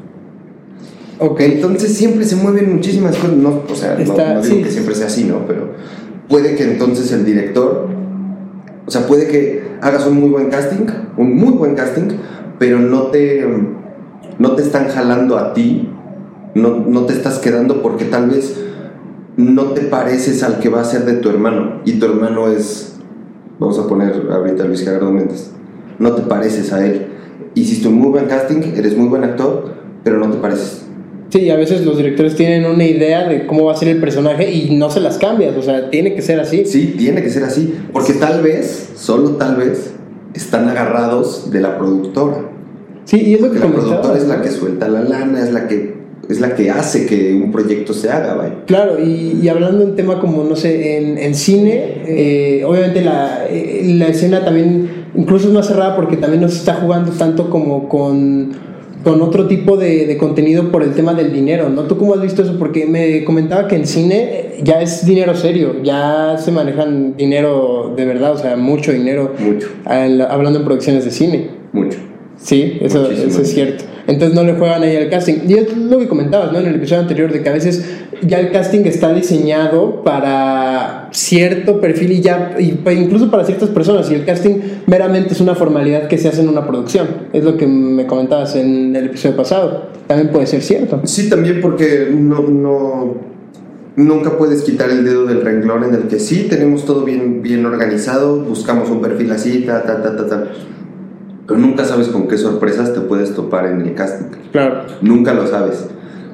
Ok. 1.22 1.40
Entonces 1.40 1.96
siempre 1.96 2.24
se 2.24 2.36
mueven 2.36 2.74
muchísimas 2.74 3.16
cosas. 3.16 3.36
No, 3.36 3.62
o 3.68 3.74
sea, 3.74 3.94
no, 3.94 4.42
digo 4.42 4.62
que 4.62 4.70
siempre 4.70 4.94
sea 4.94 5.06
así, 5.06 5.24
¿no? 5.24 5.46
Pero 5.46 5.68
puede 6.28 6.56
que 6.56 6.64
entonces 6.64 7.12
el 7.12 7.24
director, 7.24 7.88
o 8.86 8.90
sea, 8.90 9.06
puede 9.06 9.28
que 9.28 9.62
hagas 9.80 10.06
un 10.06 10.18
muy 10.18 10.30
buen 10.30 10.48
casting, 10.50 10.86
un 11.16 11.36
muy 11.36 11.52
buen 11.52 11.74
casting, 11.74 12.08
pero 12.58 12.80
no 12.80 13.08
te, 13.08 13.46
no 14.38 14.56
te 14.56 14.62
están 14.62 14.88
jalando 14.88 15.38
a 15.38 15.52
ti, 15.54 15.90
no, 16.54 16.84
no 16.86 17.06
te 17.06 17.12
estás 17.12 17.38
quedando 17.38 17.82
porque 17.82 18.04
tal 18.06 18.30
vez 18.30 18.56
no 19.36 19.66
te 19.66 19.82
pareces 19.82 20.42
al 20.42 20.58
que 20.58 20.68
va 20.68 20.80
a 20.80 20.84
ser 20.84 21.04
de 21.04 21.14
tu 21.14 21.30
hermano 21.30 21.80
y 21.84 21.94
tu 21.94 22.06
hermano 22.06 22.48
es, 22.48 22.96
vamos 23.58 23.78
a 23.78 23.86
poner 23.86 24.28
ahorita 24.30 24.64
Luis 24.64 24.82
Gerardo 24.82 25.10
Méndez, 25.12 25.52
no 25.98 26.12
te 26.14 26.22
pareces 26.22 26.72
a 26.72 26.84
él. 26.84 27.06
Hiciste 27.54 27.88
un 27.88 27.94
muy 27.94 28.10
buen 28.10 28.26
casting, 28.26 28.62
eres 28.74 28.96
muy 28.96 29.08
buen 29.08 29.24
actor, 29.24 29.74
pero 30.02 30.18
no 30.18 30.30
te 30.30 30.38
pareces. 30.38 30.81
Sí, 31.32 31.48
a 31.48 31.56
veces 31.56 31.86
los 31.86 31.96
directores 31.96 32.36
tienen 32.36 32.66
una 32.66 32.84
idea 32.84 33.26
de 33.26 33.46
cómo 33.46 33.64
va 33.64 33.72
a 33.72 33.76
ser 33.76 33.88
el 33.88 34.00
personaje 34.00 34.52
y 34.52 34.76
no 34.76 34.90
se 34.90 35.00
las 35.00 35.16
cambias, 35.16 35.56
o 35.56 35.62
sea, 35.62 35.88
tiene 35.88 36.14
que 36.14 36.20
ser 36.20 36.38
así. 36.38 36.66
Sí, 36.66 36.94
tiene 36.98 37.22
que 37.22 37.30
ser 37.30 37.42
así, 37.44 37.74
porque 37.90 38.12
tal 38.12 38.42
vez, 38.42 38.90
solo 38.96 39.30
tal 39.30 39.56
vez, 39.56 39.94
están 40.34 40.68
agarrados 40.68 41.50
de 41.50 41.62
la 41.62 41.78
productora. 41.78 42.50
Sí, 43.06 43.22
y 43.24 43.34
es 43.34 43.40
lo 43.40 43.50
que 43.50 43.60
la 43.60 43.68
productora 43.68 44.18
es 44.18 44.28
la 44.28 44.42
que 44.42 44.50
suelta 44.50 44.88
la 44.88 45.00
lana, 45.00 45.42
es 45.42 45.52
la 45.52 45.68
que 45.68 46.02
es 46.28 46.38
la 46.38 46.54
que 46.54 46.70
hace 46.70 47.06
que 47.06 47.32
un 47.34 47.50
proyecto 47.50 47.94
se 47.94 48.10
haga, 48.10 48.34
vaya. 48.34 48.54
Claro, 48.66 49.02
y, 49.02 49.38
y 49.42 49.48
hablando 49.48 49.84
en 49.84 49.96
tema 49.96 50.20
como, 50.20 50.44
no 50.44 50.54
sé, 50.54 50.98
en, 50.98 51.16
en 51.16 51.34
cine, 51.34 52.02
eh, 52.06 52.62
obviamente 52.64 53.00
la, 53.00 53.46
eh, 53.48 53.94
la 53.96 54.08
escena 54.08 54.44
también 54.44 55.06
incluso 55.14 55.48
es 55.48 55.54
más 55.54 55.66
cerrada 55.66 55.96
porque 55.96 56.16
también 56.18 56.42
no 56.42 56.48
se 56.48 56.58
está 56.58 56.74
jugando 56.74 57.10
tanto 57.12 57.50
como 57.50 57.88
con, 57.88 58.52
con 59.02 59.20
otro 59.22 59.46
tipo 59.48 59.76
de, 59.76 60.06
de 60.06 60.16
contenido 60.16 60.70
por 60.70 60.82
el 60.82 60.92
tema 60.94 61.14
del 61.14 61.32
dinero, 61.32 61.68
¿no? 61.68 61.82
¿Tú 61.82 61.96
cómo 61.98 62.14
has 62.14 62.22
visto 62.22 62.42
eso? 62.42 62.56
Porque 62.58 62.86
me 62.86 63.24
comentaba 63.24 63.66
que 63.68 63.76
en 63.76 63.86
cine 63.86 64.54
ya 64.62 64.80
es 64.80 65.04
dinero 65.06 65.34
serio, 65.34 65.76
ya 65.82 66.36
se 66.38 66.52
manejan 66.52 67.16
dinero 67.16 67.92
de 67.96 68.04
verdad, 68.04 68.32
o 68.32 68.38
sea, 68.38 68.56
mucho 68.56 68.92
dinero, 68.92 69.32
Mucho, 69.38 69.68
al- 69.84 70.20
hablando 70.22 70.58
en 70.60 70.64
producciones 70.64 71.04
de 71.04 71.10
cine. 71.10 71.50
mucho. 71.72 71.98
Sí, 72.36 72.78
eso, 72.80 73.10
eso 73.10 73.42
es 73.42 73.52
cierto. 73.52 73.84
Entonces 74.06 74.34
no 74.34 74.44
le 74.44 74.54
juegan 74.54 74.82
ahí 74.82 74.96
al 74.96 75.08
casting. 75.08 75.34
Y 75.48 75.54
es 75.54 75.76
lo 75.76 75.98
que 75.98 76.08
comentabas, 76.08 76.52
¿no? 76.52 76.58
En 76.58 76.66
el 76.66 76.74
episodio 76.76 77.02
anterior, 77.02 77.32
de 77.32 77.42
que 77.42 77.48
a 77.48 77.52
veces 77.52 77.84
ya 78.22 78.40
el 78.40 78.50
casting 78.50 78.80
está 78.84 79.12
diseñado 79.12 80.02
para 80.02 81.08
cierto 81.12 81.80
perfil 81.80 82.12
y 82.12 82.20
ya, 82.20 82.56
y 82.58 82.78
incluso 82.90 83.30
para 83.30 83.44
ciertas 83.44 83.68
personas. 83.70 84.10
Y 84.10 84.14
el 84.14 84.24
casting 84.24 84.60
meramente 84.86 85.34
es 85.34 85.40
una 85.40 85.54
formalidad 85.54 86.08
que 86.08 86.18
se 86.18 86.28
hace 86.28 86.42
en 86.42 86.48
una 86.48 86.66
producción. 86.66 87.06
Es 87.32 87.44
lo 87.44 87.56
que 87.56 87.66
me 87.66 88.06
comentabas 88.06 88.56
en 88.56 88.94
el 88.96 89.06
episodio 89.06 89.36
pasado. 89.36 89.86
También 90.06 90.30
puede 90.30 90.46
ser 90.46 90.62
cierto. 90.62 91.00
Sí, 91.04 91.28
también 91.28 91.60
porque 91.60 92.08
no, 92.12 92.42
no 92.42 93.32
nunca 93.96 94.38
puedes 94.38 94.62
quitar 94.62 94.90
el 94.90 95.04
dedo 95.04 95.26
del 95.26 95.42
renglón 95.42 95.84
en 95.84 95.94
el 95.94 96.02
que 96.08 96.18
sí 96.18 96.46
tenemos 96.48 96.84
todo 96.84 97.04
bien, 97.04 97.42
bien 97.42 97.64
organizado, 97.66 98.40
buscamos 98.40 98.90
un 98.90 99.00
perfil 99.00 99.30
así, 99.32 99.60
ta, 99.60 99.82
ta, 99.82 100.02
ta, 100.02 100.16
ta, 100.16 100.26
ta. 100.26 100.44
Pero 101.52 101.66
nunca 101.66 101.84
sabes 101.84 102.08
con 102.08 102.28
qué 102.28 102.38
sorpresas 102.38 102.94
te 102.94 103.00
puedes 103.02 103.34
topar 103.34 103.66
en 103.66 103.82
el 103.82 103.92
casting. 103.94 104.28
Claro. 104.52 104.84
Nunca 105.02 105.34
lo 105.34 105.46
sabes. 105.46 105.84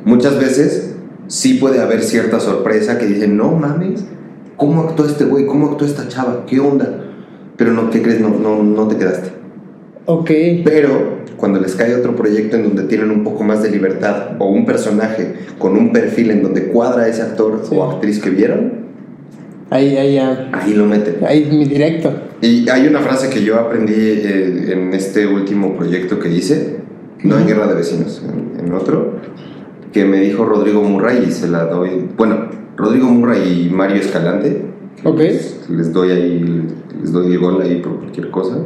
Muchas 0.05 0.39
veces 0.39 0.95
sí 1.27 1.55
puede 1.55 1.81
haber 1.81 2.05
cierta 2.05 2.39
sorpresa 2.39 2.99
que 2.99 3.07
dicen, 3.07 3.37
no 3.37 3.51
mames, 3.51 4.05
¿cómo 4.57 4.83
actuó 4.83 5.07
este 5.07 5.25
güey? 5.25 5.45
¿Cómo 5.45 5.73
actuó 5.73 5.89
esta 5.89 6.07
chava? 6.07 6.45
¿Qué 6.47 6.61
onda? 6.61 7.01
Pero 7.57 7.73
no, 7.73 7.91
¿qué 7.91 8.01
crees? 8.01 8.21
No, 8.21 8.29
no, 8.29 8.63
no 8.63 8.87
te 8.87 8.97
quedaste. 8.97 9.31
Ok. 10.07 10.31
Pero 10.65 11.19
cuando 11.37 11.59
les 11.59 11.75
cae 11.75 11.97
otro 11.97 12.15
proyecto 12.15 12.55
en 12.57 12.63
donde 12.63 12.85
tienen 12.85 13.11
un 13.11 13.25
poco 13.25 13.43
más 13.43 13.61
de 13.65 13.71
libertad 13.71 14.37
o 14.39 14.49
un 14.49 14.67
personaje 14.67 15.35
con 15.59 15.77
un 15.77 15.93
perfil 15.93 16.31
en 16.31 16.45
donde 16.45 16.69
cuadra 16.69 17.09
ese 17.09 17.23
actor 17.23 17.63
Sí. 17.69 17.75
o 17.77 17.91
actriz 17.91 18.21
que 18.21 18.31
vieron, 18.31 18.88
Ahí, 19.71 19.97
ahí 19.97 20.15
ya. 20.15 20.49
ahí 20.53 20.73
lo 20.75 20.87
meten. 20.87 21.17
Ahí 21.27 21.47
mi 21.51 21.65
directo. 21.67 22.11
Y 22.41 22.69
hay 22.71 22.87
una 22.87 23.01
frase 23.01 23.29
que 23.29 23.43
yo 23.43 23.57
aprendí 23.57 23.93
eh, 23.97 24.73
en 24.73 24.95
este 24.95 25.27
último 25.27 25.77
proyecto 25.77 26.19
que 26.19 26.31
hice, 26.31 26.77
no 27.25 27.39
en 27.39 27.47
Guerra 27.47 27.67
de 27.67 27.75
Vecinos, 27.75 28.23
en, 28.25 28.65
en 28.67 28.73
otro, 28.73 29.17
que 29.93 30.05
me 30.05 30.21
dijo 30.21 30.45
Rodrigo 30.45 30.83
Murray 30.83 31.25
y 31.29 31.33
se 31.33 31.49
la 31.49 31.65
doy. 31.67 32.09
Bueno, 32.17 32.49
Rodrigo 32.77 33.07
Murray 33.09 33.67
y 33.67 33.71
Mario 33.75 33.97
Escalante, 33.97 34.63
Ok. 35.05 35.19
les, 35.19 35.69
les 35.69 35.93
doy 35.93 36.11
ahí, 36.13 36.65
les 37.03 37.13
doy 37.13 37.33
el 37.33 37.39
gol 37.39 37.61
ahí 37.61 37.81
por 37.83 37.99
cualquier 37.99 38.31
cosa, 38.31 38.57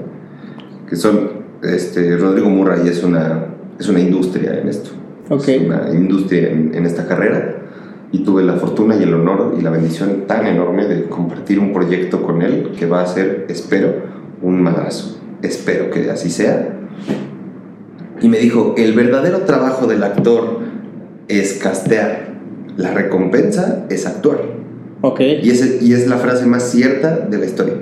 que 0.88 0.96
son, 0.96 1.30
este, 1.62 2.16
Rodrigo 2.16 2.48
Murray 2.48 2.86
es 2.88 3.02
una, 3.02 3.46
es 3.78 3.88
una 3.88 4.00
industria 4.00 4.60
en 4.60 4.68
esto, 4.68 4.90
Ok. 5.30 5.48
es 5.48 5.62
una 5.62 5.88
industria 5.92 6.50
en, 6.50 6.72
en 6.74 6.84
esta 6.86 7.06
carrera. 7.08 7.58
Y 8.12 8.18
tuve 8.24 8.42
la 8.42 8.54
fortuna 8.54 8.94
y 8.96 9.02
el 9.02 9.14
honor 9.14 9.54
y 9.58 9.62
la 9.62 9.70
bendición 9.70 10.24
tan 10.26 10.46
enorme 10.46 10.86
de 10.86 11.08
compartir 11.08 11.58
un 11.58 11.72
proyecto 11.72 12.22
con 12.22 12.42
él 12.42 12.72
que 12.78 12.86
va 12.86 13.00
a 13.02 13.06
ser, 13.06 13.46
espero, 13.48 13.94
un 14.42 14.62
madrazo. 14.62 15.18
Espero 15.42 15.90
que 15.90 16.10
así 16.10 16.28
sea. 16.30 16.78
Y 18.20 18.28
me 18.28 18.38
dijo, 18.38 18.74
el 18.76 18.92
verdadero 18.94 19.40
trabajo 19.40 19.86
del 19.86 20.02
actor 20.04 20.58
es 21.28 21.54
castear. 21.54 22.34
La 22.76 22.92
recompensa 22.92 23.86
es 23.88 24.06
actuar. 24.06 24.38
Ok. 25.00 25.20
Y 25.20 25.50
es, 25.50 25.82
y 25.82 25.94
es 25.94 26.06
la 26.06 26.18
frase 26.18 26.46
más 26.46 26.64
cierta 26.70 27.16
de 27.16 27.38
la 27.38 27.46
historia. 27.46 27.74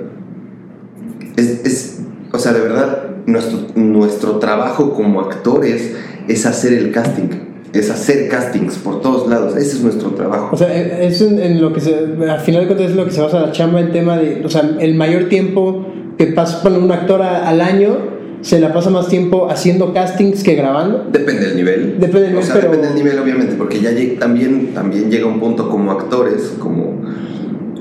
Es, 1.35 1.65
es- 1.65 1.97
o 2.33 2.39
sea, 2.39 2.53
de 2.53 2.61
verdad, 2.61 3.03
nuestro, 3.25 3.59
nuestro 3.75 4.37
trabajo 4.39 4.93
como 4.93 5.19
actores 5.19 5.93
es 6.29 6.45
hacer 6.45 6.71
el 6.73 6.91
casting, 6.91 7.27
es 7.73 7.89
hacer 7.89 8.27
castings 8.29 8.75
por 8.77 9.01
todos 9.01 9.29
lados. 9.29 9.55
Ese 9.55 9.77
es 9.77 9.81
nuestro 9.83 10.09
trabajo. 10.11 10.49
O 10.51 10.57
sea, 10.57 10.67
eh, 10.75 11.07
es 11.07 11.21
en, 11.21 11.39
en 11.39 11.61
lo 11.61 11.71
que 11.73 11.79
se, 11.79 11.95
al 11.95 12.39
final 12.39 12.61
de 12.61 12.67
cuentas 12.67 12.89
es 12.91 12.95
lo 12.95 13.05
que 13.05 13.11
se 13.11 13.21
basa 13.21 13.39
la 13.39 13.51
chamba, 13.51 13.79
el 13.79 13.91
tema 13.91 14.17
de, 14.17 14.41
o 14.45 14.49
sea, 14.49 14.69
el 14.79 14.95
mayor 14.95 15.29
tiempo 15.29 15.85
que 16.17 16.27
pasa 16.27 16.61
con 16.61 16.75
un 16.75 16.91
actor 16.91 17.21
a- 17.21 17.47
al 17.47 17.61
año, 17.61 17.97
se 18.41 18.59
la 18.59 18.73
pasa 18.73 18.89
más 18.89 19.07
tiempo 19.07 19.47
haciendo 19.49 19.93
castings 19.93 20.43
que 20.43 20.55
grabando. 20.55 21.05
Depende 21.11 21.45
del 21.45 21.55
nivel. 21.55 21.95
Depende 21.99 22.27
del 22.29 22.37
O 22.37 22.41
sea, 22.41 22.55
nivel, 22.55 22.69
pero- 22.69 22.71
depende 22.71 22.87
del 22.87 22.95
nivel, 23.05 23.19
obviamente, 23.19 23.55
porque 23.55 23.79
ya 23.79 23.91
lleg- 23.91 24.19
también, 24.19 24.73
también 24.73 25.09
llega 25.11 25.27
un 25.27 25.39
punto 25.39 25.69
como 25.69 25.91
actores, 25.91 26.53
como, 26.59 27.01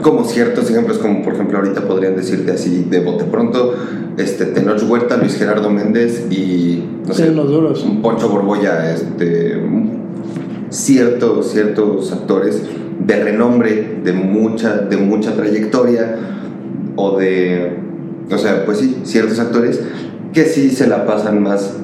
como 0.02 0.24
ciertos 0.24 0.70
ejemplos, 0.70 0.98
como 0.98 1.22
por 1.22 1.34
ejemplo 1.34 1.58
ahorita 1.58 1.82
podrían 1.82 2.14
decirte 2.16 2.52
así 2.52 2.86
de 2.88 3.00
bote 3.00 3.24
pronto, 3.24 3.74
este, 4.16 4.46
Tenoch 4.46 4.82
Huerta, 4.88 5.16
Luis 5.16 5.36
Gerardo 5.36 5.70
Méndez 5.70 6.26
y, 6.30 6.82
no 7.06 7.12
sé, 7.14 7.30
duros. 7.30 7.82
un 7.84 8.00
Poncho 8.02 8.28
Borbolla, 8.28 8.92
este, 8.94 9.56
un- 10.70 10.74
ciertos, 10.74 11.50
ciertos 11.52 12.12
actores 12.12 12.62
de 13.06 13.24
renombre, 13.24 13.98
de 14.04 14.12
mucha, 14.12 14.78
de 14.78 14.96
mucha 14.96 15.32
trayectoria, 15.34 16.16
o 16.96 17.16
de, 17.18 17.76
o 18.32 18.38
sea, 18.38 18.64
pues 18.64 18.78
sí, 18.78 18.98
ciertos 19.04 19.38
actores 19.38 19.80
que 20.32 20.44
sí 20.44 20.70
se 20.70 20.86
la 20.86 21.06
pasan 21.06 21.42
más 21.42 21.76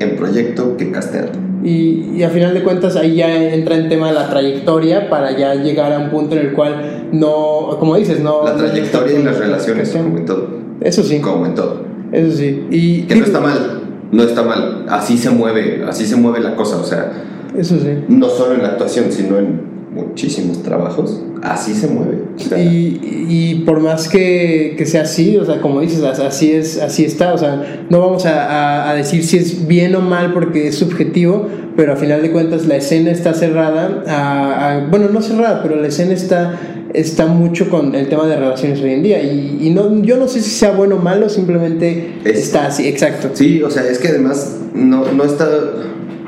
en 0.00 0.16
proyecto 0.16 0.76
que 0.76 0.90
casteando. 0.90 1.38
Y, 1.64 2.10
y 2.16 2.22
a 2.22 2.30
final 2.30 2.54
de 2.54 2.62
cuentas 2.62 2.96
ahí 2.96 3.16
ya 3.16 3.34
entra 3.52 3.76
en 3.76 3.88
tema 3.88 4.08
de 4.08 4.14
la 4.14 4.28
trayectoria 4.28 5.08
para 5.08 5.36
ya 5.36 5.54
llegar 5.54 5.92
a 5.92 5.98
un 5.98 6.10
punto 6.10 6.36
en 6.36 6.46
el 6.46 6.52
cual 6.52 7.08
no, 7.12 7.76
como 7.80 7.96
dices, 7.96 8.20
no... 8.20 8.44
La 8.44 8.52
no 8.52 8.58
trayectoria 8.58 9.18
y 9.18 9.22
las 9.22 9.38
relaciones, 9.38 9.90
como 9.90 10.18
en 10.18 10.24
todo. 10.26 10.48
Eso 10.80 11.02
sí, 11.02 11.20
Como 11.20 11.46
en 11.46 11.54
todo. 11.54 11.82
eso 12.12 12.36
sí. 12.36 12.66
Y 12.70 13.02
Que 13.02 13.16
no 13.16 13.24
está 13.24 13.40
mal, 13.40 13.80
no 14.12 14.22
está 14.22 14.42
mal. 14.42 14.84
Así 14.88 15.16
se 15.16 15.30
mueve, 15.30 15.84
así 15.88 16.06
se 16.06 16.16
mueve 16.16 16.40
la 16.40 16.54
cosa. 16.54 16.76
O 16.76 16.84
sea, 16.84 17.10
Eso 17.58 17.78
sí. 17.78 17.88
no 18.08 18.28
solo 18.28 18.54
en 18.54 18.62
la 18.62 18.68
actuación, 18.70 19.06
sino 19.10 19.38
en 19.38 19.76
muchísimos 19.94 20.62
trabajos. 20.62 21.22
Así 21.42 21.72
se 21.74 21.88
mueve. 21.88 22.18
O 22.36 22.38
sea, 22.38 22.58
Y, 22.62 23.00
y 23.30 23.54
por 23.64 23.80
más 23.80 24.08
que, 24.08 24.74
que 24.76 24.84
sea 24.84 25.02
así, 25.02 25.36
o 25.38 25.44
sea, 25.46 25.60
como 25.62 25.80
dices, 25.80 26.02
as- 26.02 26.20
así 26.20 26.52
es, 26.52 26.80
así 26.82 27.04
está, 27.04 27.32
o 27.32 27.38
sea, 27.38 27.86
no 27.88 28.00
vamos 28.00 28.26
a, 28.26 28.44
a- 28.84 28.90
a 28.90 28.94
decir 28.94 29.24
si 29.24 29.38
es 29.38 29.66
bien 29.66 29.94
o 29.94 30.00
mal 30.02 30.34
porque 30.34 30.68
es 30.68 30.74
subjetivo, 30.76 31.46
pero 31.76 31.92
a 31.94 31.96
final 31.96 32.20
de 32.20 32.30
cuentas 32.30 32.66
la 32.66 32.76
escena 32.76 33.10
está 33.10 33.32
cerrada, 33.32 34.02
a- 34.06 34.86
bueno, 34.90 35.08
no 35.10 35.22
cerrada, 35.22 35.62
pero 35.62 35.76
la 35.76 35.88
escena 35.88 36.12
está, 36.12 36.58
está 36.92 37.26
mucho 37.26 37.70
con 37.70 37.94
el 37.94 38.08
tema 38.08 38.26
de 38.26 38.36
relaciones 38.36 38.80
hoy 38.82 38.90
en 38.92 39.02
día, 39.02 39.22
y, 39.22 39.58
y 39.62 39.70
no, 39.70 40.02
yo 40.02 40.18
no 40.18 40.28
sé 40.28 40.40
si 40.42 40.50
sea 40.50 40.72
bueno 40.72 40.96
o 40.96 40.98
malo, 40.98 41.28
simplemente 41.30 42.16
Es- 42.24 42.38
está 42.38 42.66
así, 42.66 42.86
exacto. 42.86 43.30
Sí, 43.32 43.62
o 43.62 43.70
sea, 43.70 43.84
es 43.88 43.98
que 43.98 44.08
además 44.08 44.56
no, 44.74 45.10
no 45.12 45.24
está, 45.24 45.48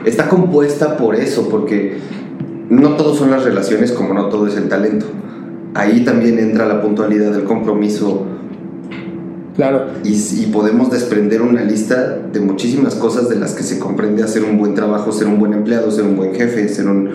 está 0.08 0.28
compuesta 0.28 0.96
por 0.96 1.14
eso, 1.14 1.48
porque 1.48 1.98
no 2.70 2.96
todo 2.96 3.14
son 3.14 3.30
las 3.30 3.44
relaciones 3.44 3.92
como 3.92 4.14
no 4.14 4.26
todo 4.26 4.46
es 4.46 4.56
el 4.56 4.68
talento. 4.68 5.06
Ahí 5.74 6.04
también 6.04 6.38
entra 6.38 6.66
la 6.66 6.80
puntualidad 6.82 7.32
del 7.32 7.44
compromiso 7.44 8.24
Claro. 9.56 9.86
y, 10.04 10.10
y 10.12 10.46
podemos 10.52 10.88
desprender 10.90 11.42
una 11.42 11.64
lista 11.64 12.16
de 12.32 12.38
muchísimas 12.38 12.94
cosas 12.94 13.28
de 13.28 13.36
las 13.36 13.54
que 13.54 13.64
se 13.64 13.80
comprende 13.80 14.22
hacer 14.22 14.44
un 14.44 14.56
buen 14.56 14.74
trabajo, 14.74 15.10
ser 15.10 15.26
un 15.26 15.40
buen 15.40 15.52
empleado, 15.52 15.90
ser 15.90 16.04
un 16.04 16.16
buen 16.16 16.32
jefe, 16.32 16.68
ser 16.68 16.86
un... 16.86 17.10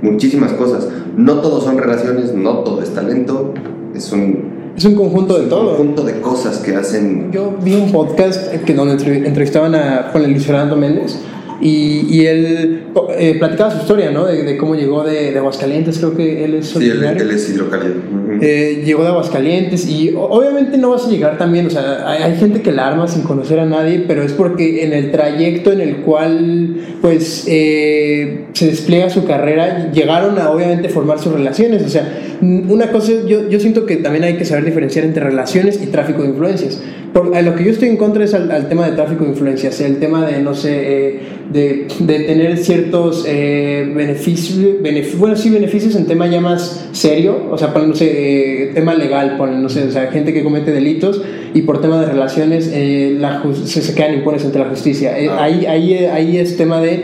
muchísimas 0.00 0.52
cosas. 0.54 0.88
No 1.16 1.40
todo 1.40 1.60
son 1.60 1.76
relaciones, 1.76 2.32
no 2.34 2.60
todo 2.60 2.82
es 2.82 2.90
talento, 2.94 3.52
es 3.94 4.10
un, 4.12 4.72
Es 4.78 4.84
un 4.86 4.94
conjunto 4.94 5.34
de 5.36 5.42
un 5.42 5.48
todo. 5.50 5.68
conjunto 5.76 6.04
de 6.04 6.20
cosas 6.22 6.56
que 6.58 6.74
hacen... 6.74 7.30
Yo 7.32 7.54
vi 7.62 7.74
un 7.74 7.92
podcast 7.92 8.50
que 8.64 8.72
donde 8.74 8.94
entrev- 8.96 9.26
entrevistaban 9.26 9.74
a 9.74 10.08
Juan 10.10 10.24
Luis 10.32 10.46
Fernando 10.46 10.74
Méndez 10.74 11.18
y, 11.60 12.06
y 12.08 12.26
él 12.26 12.84
eh, 13.18 13.36
platicaba 13.38 13.70
su 13.70 13.78
historia, 13.78 14.10
¿no? 14.10 14.26
De, 14.26 14.42
de 14.42 14.56
cómo 14.56 14.74
llegó 14.74 15.02
de, 15.04 15.32
de 15.32 15.38
Aguascalientes, 15.38 15.98
creo 15.98 16.16
que 16.16 16.44
él 16.44 16.54
es 16.54 16.68
Sí, 16.68 16.88
él, 16.88 17.02
es 17.30 17.50
hidrocálido. 17.50 17.94
Eh, 18.40 18.82
llegó 18.84 19.02
de 19.02 19.08
Aguascalientes 19.08 19.88
y 19.88 20.14
obviamente 20.16 20.78
no 20.78 20.90
vas 20.90 21.06
a 21.06 21.10
llegar 21.10 21.38
también, 21.38 21.66
o 21.66 21.70
sea, 21.70 22.08
hay, 22.08 22.36
gente 22.36 22.62
que 22.62 22.72
la 22.72 22.86
arma 22.86 23.08
sin 23.08 23.22
conocer 23.22 23.58
a 23.58 23.66
nadie, 23.66 24.04
pero 24.06 24.22
es 24.22 24.32
porque 24.32 24.84
en 24.84 24.92
el 24.92 25.10
trayecto 25.10 25.72
en 25.72 25.80
el 25.80 25.96
cual 25.98 26.76
pues 27.00 27.46
eh, 27.48 28.46
se 28.52 28.66
despliega 28.66 29.10
su 29.10 29.24
carrera, 29.24 29.90
llegaron 29.92 30.38
a 30.38 30.50
obviamente 30.50 30.88
formar 30.88 31.18
sus 31.18 31.32
relaciones, 31.32 31.82
o 31.82 31.88
sea, 31.88 32.36
mm, 32.40 32.70
una 32.70 32.92
cosa, 32.92 33.12
yo, 33.26 33.48
yo 33.48 33.58
siento 33.60 33.86
que 33.86 33.96
también 33.96 34.24
hay 34.24 34.34
que 34.34 34.44
saber 34.44 34.64
diferenciar 34.64 35.04
entre 35.04 35.24
relaciones 35.24 35.80
y 35.82 35.86
tráfico 35.86 36.22
de 36.22 36.28
influencias. 36.28 36.80
Por, 37.12 37.34
lo 37.42 37.54
que 37.54 37.64
yo 37.64 37.70
estoy 37.70 37.88
en 37.88 37.96
contra 37.96 38.24
es 38.24 38.34
al, 38.34 38.68
tema 38.68 38.86
de 38.86 38.92
tráfico 38.92 39.24
de 39.24 39.30
influencias, 39.30 39.80
el 39.80 39.98
tema 39.98 40.26
de, 40.26 40.40
no 40.40 40.54
sé, 40.54 40.72
eh, 40.74 41.20
de, 41.50 41.86
tener 42.06 42.58
ciertos 42.58 43.24
eh, 43.26 43.90
beneficios, 43.94 44.58
benef- 44.82 45.16
bueno, 45.16 45.34
sí, 45.34 45.48
beneficios 45.48 45.96
en 45.96 46.06
tema 46.06 46.26
ya 46.28 46.40
más 46.40 46.88
serio, 46.92 47.48
o 47.50 47.56
sea, 47.56 47.72
ponen, 47.72 47.90
no 47.90 47.94
sé, 47.94 48.27
eh, 48.28 48.70
tema 48.74 48.94
legal, 48.94 49.36
ponen, 49.36 49.62
no 49.62 49.68
sé, 49.68 49.84
o 49.84 49.90
sea, 49.90 50.10
gente 50.10 50.32
que 50.32 50.42
comete 50.42 50.70
delitos 50.72 51.22
y 51.54 51.62
por 51.62 51.80
tema 51.80 51.98
de 52.00 52.06
relaciones 52.06 52.70
eh, 52.72 53.16
la 53.18 53.42
se, 53.64 53.80
se 53.82 53.94
quedan 53.94 54.14
impunes 54.14 54.44
ante 54.44 54.58
la 54.58 54.66
justicia. 54.66 55.18
Eh, 55.18 55.28
Ah. 55.30 55.44
ahí, 55.44 55.66
ahí, 55.66 55.94
ahí 56.06 56.36
es 56.38 56.56
tema 56.56 56.80
de 56.80 57.02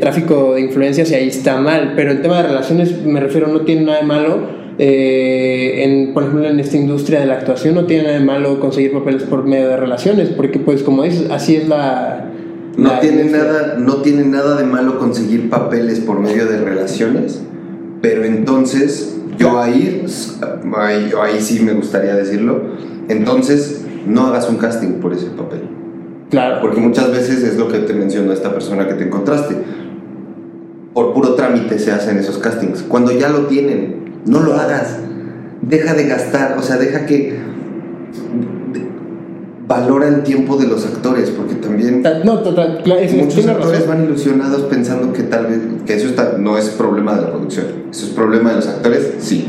tráfico 0.00 0.54
de 0.54 0.62
influencias 0.62 1.10
y 1.10 1.14
ahí 1.14 1.28
está 1.28 1.58
mal, 1.60 1.92
pero 1.96 2.10
el 2.10 2.22
tema 2.22 2.38
de 2.38 2.48
relaciones, 2.48 3.04
me 3.04 3.20
refiero, 3.20 3.48
no 3.48 3.60
tiene 3.62 3.82
nada 3.82 3.98
de 4.00 4.06
malo. 4.06 4.64
eh, 4.76 5.84
en, 5.84 6.12
por 6.14 6.24
ejemplo, 6.24 6.48
en 6.48 6.58
esta 6.58 6.76
industria 6.76 7.20
de 7.20 7.26
la 7.26 7.34
actuación 7.34 7.76
no 7.76 7.84
tiene 7.86 8.02
nada 8.04 8.18
de 8.18 8.24
malo 8.24 8.58
conseguir 8.58 8.90
papeles 8.92 9.22
por 9.22 9.44
medio 9.44 9.68
de 9.68 9.76
relaciones, 9.76 10.30
porque 10.30 10.58
pues 10.58 10.82
como 10.82 11.04
dices, 11.04 11.30
así 11.30 11.54
es 11.54 11.68
la... 11.68 12.30
No 12.76 12.88
la 12.88 12.98
tiene, 13.00 13.22
industria. 13.22 13.44
nada, 13.44 13.76
no 13.78 13.94
tiene 14.02 14.24
nada 14.24 14.56
de 14.56 14.64
malo 14.64 14.98
conseguir 14.98 15.48
papeles 15.48 16.00
por 16.00 16.18
medio 16.18 16.46
de 16.46 16.58
relaciones, 16.58 17.40
pero 18.02 18.24
entonces 18.24 19.16
yo 19.38 19.60
ahí, 19.60 20.04
ahí, 20.76 21.12
ahí 21.20 21.40
sí 21.40 21.60
me 21.60 21.72
gustaría 21.72 22.14
decirlo, 22.14 22.62
entonces 23.08 23.84
no 24.06 24.26
hagas 24.26 24.48
un 24.48 24.56
casting 24.56 25.00
por 25.00 25.12
ese 25.12 25.26
papel. 25.26 25.62
Claro. 26.30 26.60
Porque 26.60 26.80
muchas 26.80 27.10
veces 27.10 27.42
es 27.42 27.56
lo 27.56 27.68
que 27.68 27.78
te 27.78 27.94
mencionó 27.94 28.32
esta 28.32 28.52
persona 28.52 28.88
que 28.88 28.94
te 28.94 29.04
encontraste. 29.04 29.56
Por 30.92 31.12
puro 31.12 31.34
trámite 31.34 31.78
se 31.78 31.92
hacen 31.92 32.18
esos 32.18 32.38
castings. 32.38 32.82
Cuando 32.82 33.12
ya 33.12 33.28
lo 33.28 33.46
tienen, 33.46 34.22
no 34.26 34.40
lo 34.40 34.54
hagas. 34.54 34.98
Deja 35.62 35.94
de 35.94 36.06
gastar, 36.06 36.56
o 36.58 36.62
sea, 36.62 36.76
deja 36.76 37.06
que 37.06 37.38
valora 39.66 40.08
el 40.08 40.22
tiempo 40.22 40.56
de 40.56 40.66
los 40.66 40.84
actores, 40.84 41.30
porque 41.30 41.54
también 41.54 42.02
Ta- 42.02 42.20
No, 42.24 42.40
total, 42.40 42.80
claro, 42.84 43.00
es- 43.00 43.14
muchos 43.14 43.46
actores 43.46 43.80
razón. 43.80 43.88
van 43.88 44.04
ilusionados 44.04 44.62
pensando 44.62 45.12
que 45.12 45.22
tal 45.22 45.46
vez 45.46 45.58
que 45.86 45.94
eso 45.94 46.08
está, 46.08 46.36
no 46.38 46.58
es 46.58 46.68
problema 46.70 47.14
de 47.16 47.22
la 47.22 47.30
producción, 47.30 47.66
eso 47.90 48.06
es 48.06 48.12
problema 48.12 48.50
de 48.50 48.56
los 48.56 48.66
actores, 48.68 49.14
sí. 49.18 49.48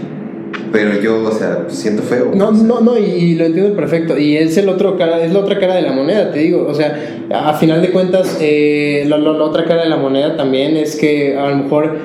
Pero 0.72 1.00
yo, 1.02 1.24
o 1.24 1.32
sea, 1.32 1.66
siento 1.70 2.02
feo. 2.02 2.32
No, 2.34 2.52
no, 2.52 2.82
no, 2.82 2.98
y, 2.98 3.04
y 3.04 3.36
lo 3.36 3.46
entiendo 3.46 3.76
perfecto. 3.76 4.18
Y 4.18 4.36
es 4.36 4.58
el 4.58 4.68
otro 4.68 4.98
cara, 4.98 5.24
es 5.24 5.32
la 5.32 5.40
otra 5.40 5.58
cara 5.60 5.76
de 5.76 5.82
la 5.84 5.94
moneda, 5.94 6.32
te 6.32 6.40
digo. 6.40 6.66
O 6.68 6.74
sea, 6.74 6.98
a 7.34 7.54
final 7.54 7.82
de 7.82 7.92
cuentas, 7.92 8.38
eh, 8.42 9.06
la, 9.08 9.18
la- 9.18 9.34
la 9.34 9.44
otra 9.44 9.64
cara 9.66 9.84
de 9.84 9.90
la 9.90 9.96
moneda 9.98 10.36
también 10.36 10.76
es 10.76 10.96
que 10.98 11.38
a 11.38 11.50
lo 11.50 11.58
mejor 11.58 11.96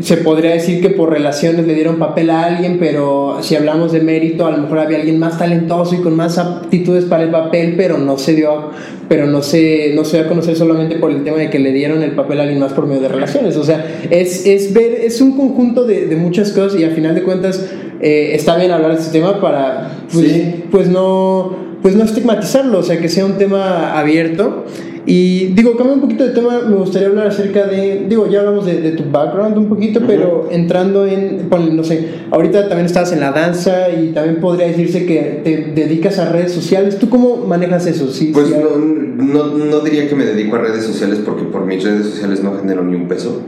se 0.00 0.16
podría 0.18 0.52
decir 0.52 0.80
que 0.80 0.90
por 0.90 1.10
relaciones 1.10 1.66
le 1.66 1.74
dieron 1.74 1.96
papel 1.96 2.30
a 2.30 2.44
alguien, 2.44 2.78
pero 2.78 3.38
si 3.42 3.56
hablamos 3.56 3.92
de 3.92 4.00
mérito, 4.00 4.46
a 4.46 4.50
lo 4.50 4.58
mejor 4.58 4.78
había 4.78 4.98
alguien 4.98 5.18
más 5.18 5.38
talentoso 5.38 5.94
y 5.94 5.98
con 5.98 6.14
más 6.14 6.38
aptitudes 6.38 7.04
para 7.04 7.24
el 7.24 7.30
papel, 7.30 7.74
pero 7.76 7.98
no 7.98 8.16
se 8.18 8.34
dio, 8.34 8.70
pero 9.08 9.26
no 9.26 9.42
se, 9.42 9.92
no 9.94 10.04
se 10.04 10.18
dio 10.18 10.26
a 10.26 10.28
conocer 10.28 10.56
solamente 10.56 10.96
por 10.96 11.10
el 11.10 11.24
tema 11.24 11.38
de 11.38 11.50
que 11.50 11.58
le 11.58 11.72
dieron 11.72 12.02
el 12.02 12.12
papel 12.12 12.40
a 12.40 12.42
alguien 12.44 12.60
más 12.60 12.72
por 12.72 12.86
medio 12.86 13.02
de 13.02 13.08
relaciones. 13.08 13.56
O 13.56 13.64
sea, 13.64 13.84
es, 14.10 14.46
es 14.46 14.72
ver, 14.72 14.92
es 15.02 15.20
un 15.20 15.36
conjunto 15.36 15.84
de, 15.84 16.06
de 16.06 16.16
muchas 16.16 16.52
cosas 16.52 16.78
y 16.80 16.84
a 16.84 16.90
final 16.90 17.14
de 17.14 17.22
cuentas 17.22 17.68
eh, 18.00 18.30
está 18.34 18.56
bien 18.56 18.70
hablar 18.70 18.92
de 18.94 19.00
este 19.00 19.12
tema 19.18 19.40
para 19.40 19.90
pues, 20.12 20.26
Sí. 20.26 20.64
pues 20.70 20.88
no 20.88 21.56
pues 21.82 21.96
no 21.96 22.04
estigmatizarlo, 22.04 22.78
o 22.78 22.82
sea 22.84 23.00
que 23.00 23.08
sea 23.08 23.26
un 23.26 23.38
tema 23.38 23.98
abierto. 23.98 24.64
Y 25.04 25.46
digo, 25.46 25.76
cambiando 25.76 25.94
un 25.94 26.00
poquito 26.02 26.24
de 26.24 26.30
tema, 26.30 26.60
me 26.60 26.76
gustaría 26.76 27.08
hablar 27.08 27.26
acerca 27.26 27.66
de, 27.66 28.06
digo, 28.08 28.28
ya 28.28 28.40
hablamos 28.40 28.64
de, 28.66 28.80
de 28.80 28.92
tu 28.92 29.10
background 29.10 29.58
un 29.58 29.68
poquito, 29.68 30.00
pero 30.06 30.48
entrando 30.50 31.06
en, 31.06 31.48
ponle, 31.50 31.72
no 31.72 31.82
sé, 31.82 32.08
ahorita 32.30 32.68
también 32.68 32.86
estás 32.86 33.12
en 33.12 33.18
la 33.18 33.32
danza 33.32 33.90
y 33.90 34.12
también 34.12 34.36
podría 34.36 34.68
decirse 34.68 35.04
que 35.04 35.40
te 35.42 35.72
dedicas 35.74 36.20
a 36.20 36.30
redes 36.30 36.52
sociales. 36.52 36.98
¿Tú 36.98 37.08
cómo 37.08 37.38
manejas 37.38 37.86
eso? 37.86 38.08
Sí, 38.12 38.30
Pues 38.32 38.50
no, 38.50 38.76
no, 38.76 39.48
no 39.48 39.80
diría 39.80 40.08
que 40.08 40.14
me 40.14 40.24
dedico 40.24 40.54
a 40.54 40.60
redes 40.60 40.84
sociales 40.84 41.20
porque 41.24 41.44
por 41.44 41.66
mis 41.66 41.82
redes 41.82 42.06
sociales 42.06 42.42
no 42.44 42.56
genero 42.56 42.84
ni 42.84 42.94
un 42.94 43.08
peso. 43.08 43.42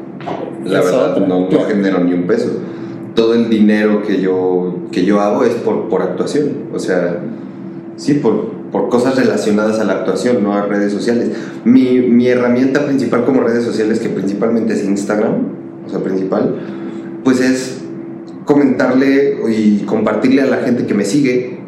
La 0.64 0.80
verdad, 0.80 1.12
otra, 1.12 1.26
no, 1.26 1.48
no 1.48 1.60
genero 1.66 2.02
ni 2.02 2.14
un 2.14 2.26
peso. 2.26 2.50
Todo 3.14 3.34
el 3.34 3.48
dinero 3.48 4.02
que 4.02 4.20
yo, 4.20 4.74
que 4.90 5.04
yo 5.04 5.20
hago 5.20 5.44
es 5.44 5.54
por, 5.54 5.88
por 5.88 6.02
actuación. 6.02 6.64
O 6.72 6.80
sea, 6.80 7.20
sí, 7.96 8.14
por, 8.14 8.52
por 8.70 8.88
cosas 8.88 9.16
relacionadas 9.16 9.78
a 9.78 9.84
la 9.84 9.94
actuación, 9.94 10.42
no 10.42 10.54
a 10.54 10.66
redes 10.66 10.92
sociales. 10.92 11.30
Mi, 11.64 12.00
mi 12.00 12.28
herramienta 12.28 12.86
principal 12.86 13.24
como 13.24 13.42
redes 13.42 13.64
sociales, 13.64 14.00
que 14.00 14.08
principalmente 14.08 14.74
es 14.74 14.84
Instagram, 14.84 15.48
o 15.86 15.90
sea, 15.90 16.00
principal, 16.00 16.60
pues 17.22 17.40
es 17.40 17.82
comentarle 18.44 19.38
y 19.48 19.80
compartirle 19.86 20.42
a 20.42 20.46
la 20.46 20.58
gente 20.58 20.86
que 20.86 20.94
me 20.94 21.04
sigue 21.04 21.58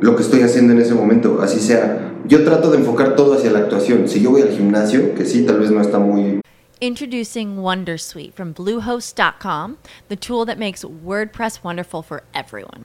lo 0.00 0.14
que 0.14 0.22
estoy 0.22 0.42
haciendo 0.42 0.72
en 0.72 0.80
ese 0.80 0.94
momento, 0.94 1.40
así 1.42 1.60
sea. 1.60 2.12
Yo 2.26 2.44
trato 2.44 2.70
de 2.70 2.78
enfocar 2.78 3.16
todo 3.16 3.34
hacia 3.34 3.52
la 3.52 3.60
actuación. 3.60 4.08
Si 4.08 4.20
yo 4.20 4.30
voy 4.30 4.42
al 4.42 4.50
gimnasio, 4.50 5.14
que 5.14 5.24
sí, 5.24 5.42
tal 5.42 5.60
vez 5.60 5.70
no 5.70 5.80
está 5.80 5.98
muy 5.98 6.40
Introducing 6.78 7.56
Wondersuite 7.56 8.34
from 8.34 8.52
Bluehost.com, 8.52 9.78
the 10.08 10.16
tool 10.16 10.44
that 10.44 10.58
makes 10.58 10.84
WordPress 10.84 11.64
wonderful 11.64 12.02
for 12.02 12.22
everyone. 12.34 12.84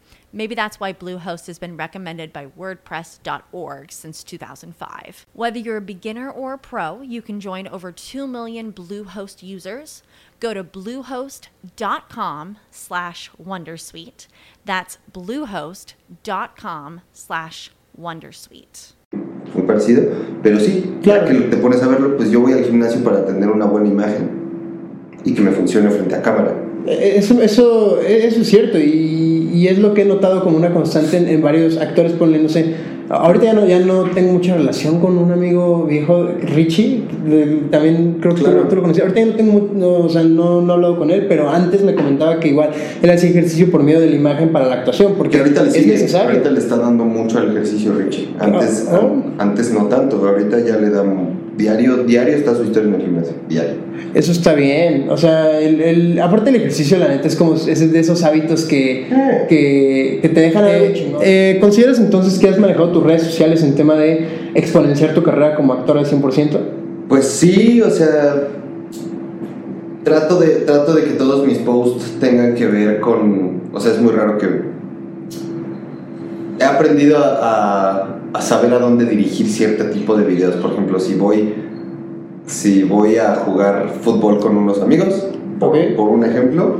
Maybe 0.33 0.55
that's 0.55 0.79
why 0.79 0.93
Bluehost 0.93 1.47
has 1.47 1.59
been 1.59 1.75
recommended 1.75 2.31
by 2.31 2.47
WordPress.org 2.57 3.91
since 3.91 4.23
2005. 4.23 5.25
Whether 5.33 5.59
you're 5.59 5.77
a 5.77 5.81
beginner 5.81 6.29
or 6.31 6.53
a 6.53 6.57
pro, 6.57 7.01
you 7.01 7.21
can 7.21 7.39
join 7.41 7.67
over 7.67 7.91
2 7.91 8.27
million 8.27 8.71
Bluehost 8.71 9.43
users. 9.43 10.03
Go 10.39 10.53
to 10.53 10.63
bluehost.com 10.63 12.57
slash 12.71 13.29
Wondersuite. 13.41 14.27
That's 14.65 14.97
bluehost.com 15.13 17.01
slash 17.13 17.71
Wondersuite. 17.99 18.93
muy 19.53 19.63
parecido, 19.67 20.03
pero 20.41 20.59
sí, 20.59 20.99
Claro. 21.03 21.27
ya 21.27 21.31
que 21.33 21.39
te 21.49 21.57
pones 21.57 21.81
a 21.83 21.87
verlo, 21.87 22.15
pues 22.15 22.31
yo 22.31 22.39
voy 22.39 22.53
al 22.53 22.63
gimnasio 22.63 23.03
para 23.03 23.25
tener 23.25 23.49
una 23.49 23.65
buena 23.65 23.89
imagen 23.89 24.29
y 25.25 25.33
que 25.33 25.41
me 25.41 25.51
funcione 25.51 25.89
frente 25.89 26.15
a 26.15 26.21
cámara. 26.21 26.55
Eh, 26.87 27.15
Eso, 27.17 27.41
eso, 27.41 27.99
eso 27.99 28.39
es 28.41 28.47
cierto 28.47 28.77
y, 28.79 29.20
y 29.53 29.67
es 29.67 29.77
lo 29.79 29.93
que 29.93 30.01
he 30.03 30.05
notado 30.05 30.43
como 30.43 30.57
una 30.57 30.73
constante 30.73 31.17
en, 31.17 31.27
en 31.27 31.41
varios 31.41 31.77
actores, 31.77 32.13
ponle, 32.13 32.39
no 32.39 32.49
sé, 32.49 32.73
ahorita 33.09 33.45
ya 33.45 33.53
no, 33.53 33.65
ya 33.67 33.79
no 33.79 34.03
tengo 34.13 34.31
mucha 34.33 34.55
relación 34.55 34.99
con 35.01 35.17
un 35.17 35.31
amigo 35.31 35.85
viejo, 35.85 36.29
Richie, 36.55 37.03
de- 37.25 37.63
también 37.69 38.17
creo 38.21 38.33
que 38.35 38.41
Claro. 38.43 38.61
tú, 38.61 38.67
tú 38.69 38.75
lo 38.77 38.81
conocías, 38.83 39.07
ahorita 39.07 39.19
ya 39.19 39.31
no 39.31 39.35
tengo, 39.37 39.69
no, 39.75 39.89
o 40.05 40.09
sea, 40.09 40.23
no, 40.23 40.61
no 40.61 40.71
he 40.71 40.75
hablado 40.75 40.97
con 40.97 41.11
él, 41.11 41.25
pero 41.27 41.49
antes 41.49 41.83
me 41.83 41.93
comentaba 41.93 42.39
que 42.39 42.47
igual 42.49 42.69
él 43.01 43.09
hacía 43.09 43.29
ejercicio 43.31 43.69
por 43.69 43.83
medio 43.83 43.99
de 43.99 44.09
la 44.09 44.15
imagen 44.15 44.49
para 44.53 44.67
la 44.67 44.75
actuación, 44.75 45.15
porque 45.17 45.39
ahorita 45.39 45.63
le 45.63 45.67
es 45.69 45.73
sigue, 45.75 45.91
necesario. 45.93 46.29
ahorita 46.31 46.51
le 46.51 46.59
está 46.59 46.77
dando 46.77 47.03
mucho 47.03 47.39
al 47.39 47.49
ejercicio 47.51 47.93
Richie. 47.93 48.29
Antes, 48.39 48.87
oh. 48.91 48.95
an- 48.95 49.23
antes 49.39 49.73
no 49.73 49.87
tanto, 49.87 50.25
ahorita 50.25 50.59
ya 50.61 50.77
le 50.77 50.89
dan 50.89 51.40
diario, 51.57 51.97
diario 52.03 52.35
está 52.35 52.55
su 52.55 52.63
historia 52.63 52.89
en 52.89 52.95
el 52.95 53.01
gimnasio, 53.01 53.33
diario. 53.49 53.73
Eso 54.13 54.31
está 54.31 54.53
bien, 54.53 55.07
o 55.09 55.15
sea, 55.17 55.59
el, 55.59 55.79
el- 55.81 56.19
aparte 56.21 56.51
del 56.51 56.59
ejercicio, 56.61 56.97
la 56.97 57.07
neta, 57.07 57.27
es 57.27 57.35
como 57.35 57.55
es 57.55 57.91
de 57.93 57.99
esos 57.99 58.23
hábitos 58.23 58.65
que, 58.65 59.03
Eh. 59.03 59.45
que, 59.47 60.19
que 60.21 60.29
te 60.29 60.39
dejan 60.41 60.65
chingón. 60.93 61.21
Eh, 61.23 61.57
¿Consideras 61.61 61.99
entonces 61.99 62.37
que 62.39 62.49
has 62.49 62.59
manejado 62.59 62.91
tus 62.91 63.03
redes 63.03 63.23
sociales 63.23 63.63
en 63.63 63.75
tema 63.75 63.95
de 63.95 64.25
exponenciar 64.55 65.13
tu 65.13 65.23
carrera 65.23 65.55
como 65.55 65.73
actor 65.73 65.97
al 65.97 66.05
100%? 66.05 66.57
Pues 67.07 67.25
sí, 67.27 67.81
o 67.81 67.89
sea, 67.89 68.47
trato 70.03 70.39
de, 70.39 70.47
trato 70.65 70.93
de 70.93 71.03
que 71.03 71.11
todos 71.11 71.45
mis 71.45 71.59
posts 71.59 72.17
tengan 72.19 72.55
que 72.55 72.65
ver 72.67 72.99
con, 72.99 73.61
o 73.73 73.79
sea, 73.79 73.91
es 73.93 73.99
muy 74.01 74.11
raro 74.11 74.37
que 74.37 74.47
he 76.59 76.63
aprendido 76.63 77.17
a, 77.17 77.23
a- 78.03 78.17
a 78.33 78.41
saber 78.41 78.73
a 78.73 78.79
dónde 78.79 79.05
dirigir 79.05 79.47
cierto 79.47 79.85
tipo 79.85 80.15
de 80.15 80.25
videos. 80.25 80.55
Por 80.55 80.71
ejemplo, 80.71 80.99
si 80.99 81.15
voy, 81.15 81.53
si 82.45 82.83
voy 82.83 83.17
a 83.17 83.35
jugar 83.35 83.93
fútbol 84.01 84.39
con 84.39 84.55
unos 84.57 84.81
amigos, 84.81 85.27
por, 85.59 85.75
un 86.09 86.23
ejemplo, 86.23 86.77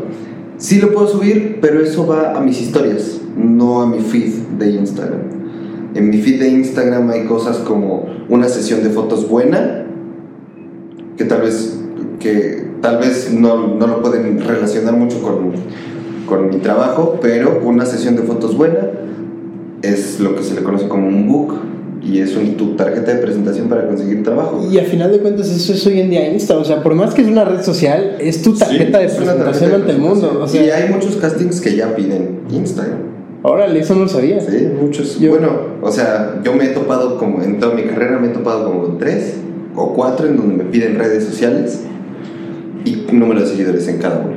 sí 0.57 0.79
lo 0.79 0.91
puedo 0.93 1.07
subir, 1.07 1.59
pero 1.61 1.81
eso 1.81 2.07
va 2.07 2.35
a 2.37 2.41
mis 2.41 2.61
historias, 2.61 3.21
no 3.35 3.81
a 3.81 3.87
mi 3.87 3.99
feed 3.99 4.31
de 4.57 4.71
Instagram. 4.71 5.21
En 5.93 6.09
mi 6.09 6.21
feed 6.21 6.39
de 6.39 6.49
Instagram 6.49 7.09
hay 7.09 7.25
cosas 7.25 7.57
como 7.57 8.07
una 8.29 8.47
sesión 8.47 8.81
de 8.81 8.89
fotos 8.89 9.27
buena, 9.27 9.85
que 11.17 11.25
tal 11.25 11.41
vez, 11.41 11.79
que 12.19 12.65
tal 12.81 12.97
vez 12.97 13.31
no, 13.33 13.75
no 13.75 13.87
lo 13.87 14.01
pueden 14.01 14.39
relacionar 14.39 14.95
mucho 14.95 15.21
con, 15.21 15.51
con 16.25 16.49
mi 16.49 16.57
trabajo, 16.57 17.19
pero 17.21 17.61
una 17.63 17.85
sesión 17.85 18.15
de 18.15 18.23
fotos 18.23 18.55
buena 18.57 18.87
es 19.81 20.19
lo 20.19 20.35
que 20.35 20.43
se 20.43 20.53
le 20.55 20.63
conoce 20.63 20.87
como 20.87 21.07
un 21.07 21.27
book 21.27 21.55
y 22.03 22.19
es 22.19 22.35
un, 22.35 22.55
tu 22.57 22.75
tarjeta 22.75 23.13
de 23.13 23.21
presentación 23.21 23.67
para 23.69 23.87
conseguir 23.87 24.23
trabajo. 24.23 24.67
Y 24.71 24.77
a 24.79 24.83
final 24.85 25.11
de 25.11 25.19
cuentas 25.19 25.49
eso 25.51 25.73
es 25.73 25.85
hoy 25.85 25.99
en 25.99 26.09
día 26.09 26.31
Insta, 26.31 26.57
o 26.57 26.63
sea, 26.65 26.81
por 26.81 26.95
más 26.95 27.13
que 27.13 27.21
es 27.21 27.27
una 27.27 27.45
red 27.45 27.61
social, 27.61 28.15
es 28.19 28.41
tu 28.41 28.53
tarjeta 28.55 28.99
de 28.99 29.07
presentación 29.09 29.73
ante 29.73 29.91
el 29.91 29.99
mundo. 29.99 30.39
O 30.43 30.47
sea, 30.47 30.63
y 30.65 30.69
hay 30.69 30.89
muchos 30.89 31.15
castings 31.17 31.61
que 31.61 31.75
ya 31.75 31.95
piden 31.95 32.39
Instagram. 32.51 32.97
órale, 33.43 33.79
eso 33.79 33.93
no 33.95 34.01
lo 34.01 34.07
sabía. 34.07 34.39
Sí, 34.41 34.67
muchos. 34.81 35.19
Yo- 35.19 35.29
Bueno, 35.31 35.49
o 35.81 35.91
sea, 35.91 36.39
yo 36.43 36.53
me 36.53 36.65
he 36.65 36.69
topado 36.69 37.17
como 37.17 37.41
en 37.43 37.59
toda 37.59 37.75
mi 37.75 37.83
carrera 37.83 38.17
me 38.19 38.27
he 38.27 38.31
topado 38.31 38.65
como 38.65 38.81
con 38.83 38.97
tres 38.97 39.35
o 39.75 39.93
cuatro 39.93 40.27
en 40.27 40.37
donde 40.37 40.55
me 40.63 40.69
piden 40.69 40.97
redes 40.97 41.23
sociales 41.23 41.81
y 42.83 43.05
número 43.13 43.41
de 43.41 43.47
seguidores 43.47 43.87
en 43.87 43.97
cada 43.99 44.19
uno. 44.25 44.35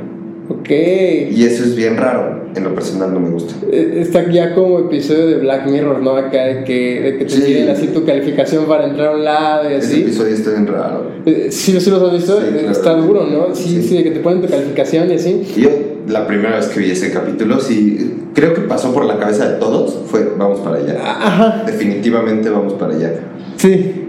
Ok. 0.49 0.69
Y 0.69 1.43
eso 1.45 1.63
es 1.63 1.75
bien 1.75 1.97
raro. 1.97 2.44
En 2.55 2.63
lo 2.63 2.73
personal 2.73 3.13
no 3.13 3.19
me 3.19 3.29
gusta. 3.31 3.53
Eh, 3.69 3.97
Está 4.01 4.29
ya 4.31 4.55
como 4.55 4.79
episodio 4.79 5.27
de 5.27 5.35
Black 5.39 5.67
Mirror, 5.67 6.01
¿no? 6.01 6.11
Acá 6.15 6.45
de 6.45 6.63
que, 6.63 7.01
de 7.01 7.17
que 7.17 7.25
te 7.25 7.29
Sí. 7.31 7.41
piden 7.45 7.69
así 7.69 7.87
tu 7.87 8.05
calificación 8.05 8.65
para 8.65 8.87
entrar 8.87 9.09
a 9.09 9.11
un 9.17 9.23
lado 9.25 9.69
y 9.69 9.73
Ese 9.73 9.87
así. 9.87 10.01
episodio 10.03 10.33
está 10.33 10.51
bien 10.51 10.67
raro. 10.67 11.11
Eh, 11.25 11.47
Sí, 11.51 11.77
sí 11.79 11.89
los 11.91 12.01
has 12.01 12.13
visto, 12.13 12.39
Sí, 12.39 12.45
Eh, 12.47 12.51
claro. 12.59 12.71
está 12.71 12.93
duro, 12.95 13.25
¿no? 13.25 13.53
Sí, 13.55 13.81
sí, 13.81 13.81
Sí. 13.89 13.97
de 13.97 14.03
que 14.03 14.11
te 14.11 14.19
ponen 14.21 14.41
tu 14.41 14.47
calificación 14.47 15.09
y 15.11 15.15
así. 15.15 15.41
Yo, 15.57 15.69
la 16.07 16.25
primera 16.27 16.55
vez 16.55 16.67
que 16.67 16.79
vi 16.79 16.91
ese 16.91 17.11
capítulo, 17.11 17.59
sí, 17.59 18.13
creo 18.33 18.53
que 18.53 18.61
pasó 18.61 18.93
por 18.93 19.05
la 19.05 19.17
cabeza 19.19 19.49
de 19.51 19.59
todos, 19.59 19.99
fue 20.05 20.29
vamos 20.37 20.59
para 20.61 20.77
allá. 20.77 20.95
Ajá, 21.03 21.63
Definitivamente 21.65 22.49
vamos 22.49 22.73
para 22.73 22.93
allá. 22.95 23.13
sí. 23.57 24.01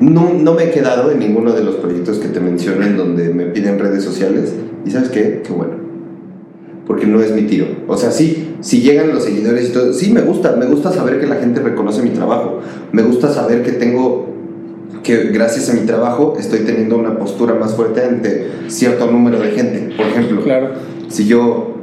No, 0.00 0.32
no 0.32 0.54
me 0.54 0.64
he 0.66 0.70
quedado 0.70 1.10
en 1.10 1.18
ninguno 1.18 1.52
de 1.52 1.64
los 1.64 1.74
proyectos 1.74 2.18
que 2.18 2.28
te 2.28 2.38
menciono 2.38 2.86
en 2.86 2.96
donde 2.96 3.30
me 3.30 3.46
piden 3.46 3.80
redes 3.80 4.04
sociales. 4.04 4.52
¿Y 4.86 4.92
sabes 4.92 5.08
qué? 5.08 5.42
Qué 5.44 5.52
bueno. 5.52 5.87
Porque 6.98 7.12
no 7.12 7.20
es 7.22 7.30
mi 7.32 7.42
tiro. 7.42 7.66
O 7.86 7.96
sea, 7.96 8.10
sí, 8.10 8.56
si 8.60 8.80
llegan 8.80 9.10
los 9.14 9.22
seguidores 9.22 9.68
y 9.68 9.72
todo, 9.72 9.92
sí 9.92 10.12
me 10.12 10.20
gusta. 10.20 10.56
Me 10.56 10.66
gusta 10.66 10.90
saber 10.90 11.20
que 11.20 11.26
la 11.28 11.36
gente 11.36 11.60
reconoce 11.60 12.02
mi 12.02 12.10
trabajo. 12.10 12.58
Me 12.90 13.02
gusta 13.02 13.32
saber 13.32 13.62
que 13.62 13.70
tengo, 13.70 14.26
que 15.04 15.28
gracias 15.28 15.70
a 15.70 15.74
mi 15.74 15.86
trabajo 15.86 16.34
estoy 16.40 16.60
teniendo 16.60 16.96
una 16.98 17.16
postura 17.16 17.54
más 17.54 17.76
fuerte 17.76 18.02
ante 18.02 18.48
cierto 18.66 19.08
número 19.08 19.38
de 19.38 19.52
gente. 19.52 19.94
Por 19.96 20.06
ejemplo, 20.06 20.42
Claro. 20.42 20.70
si 21.06 21.28
yo 21.28 21.76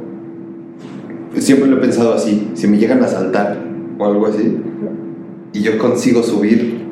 siempre 1.38 1.66
lo 1.70 1.78
he 1.78 1.80
pensado 1.80 2.12
así, 2.12 2.50
si 2.52 2.68
me 2.68 2.76
llegan 2.76 3.02
a 3.02 3.06
asaltar 3.06 3.56
o 3.98 4.04
algo 4.04 4.26
así 4.26 4.54
y 5.54 5.62
yo 5.62 5.78
consigo 5.78 6.22
subir, 6.22 6.85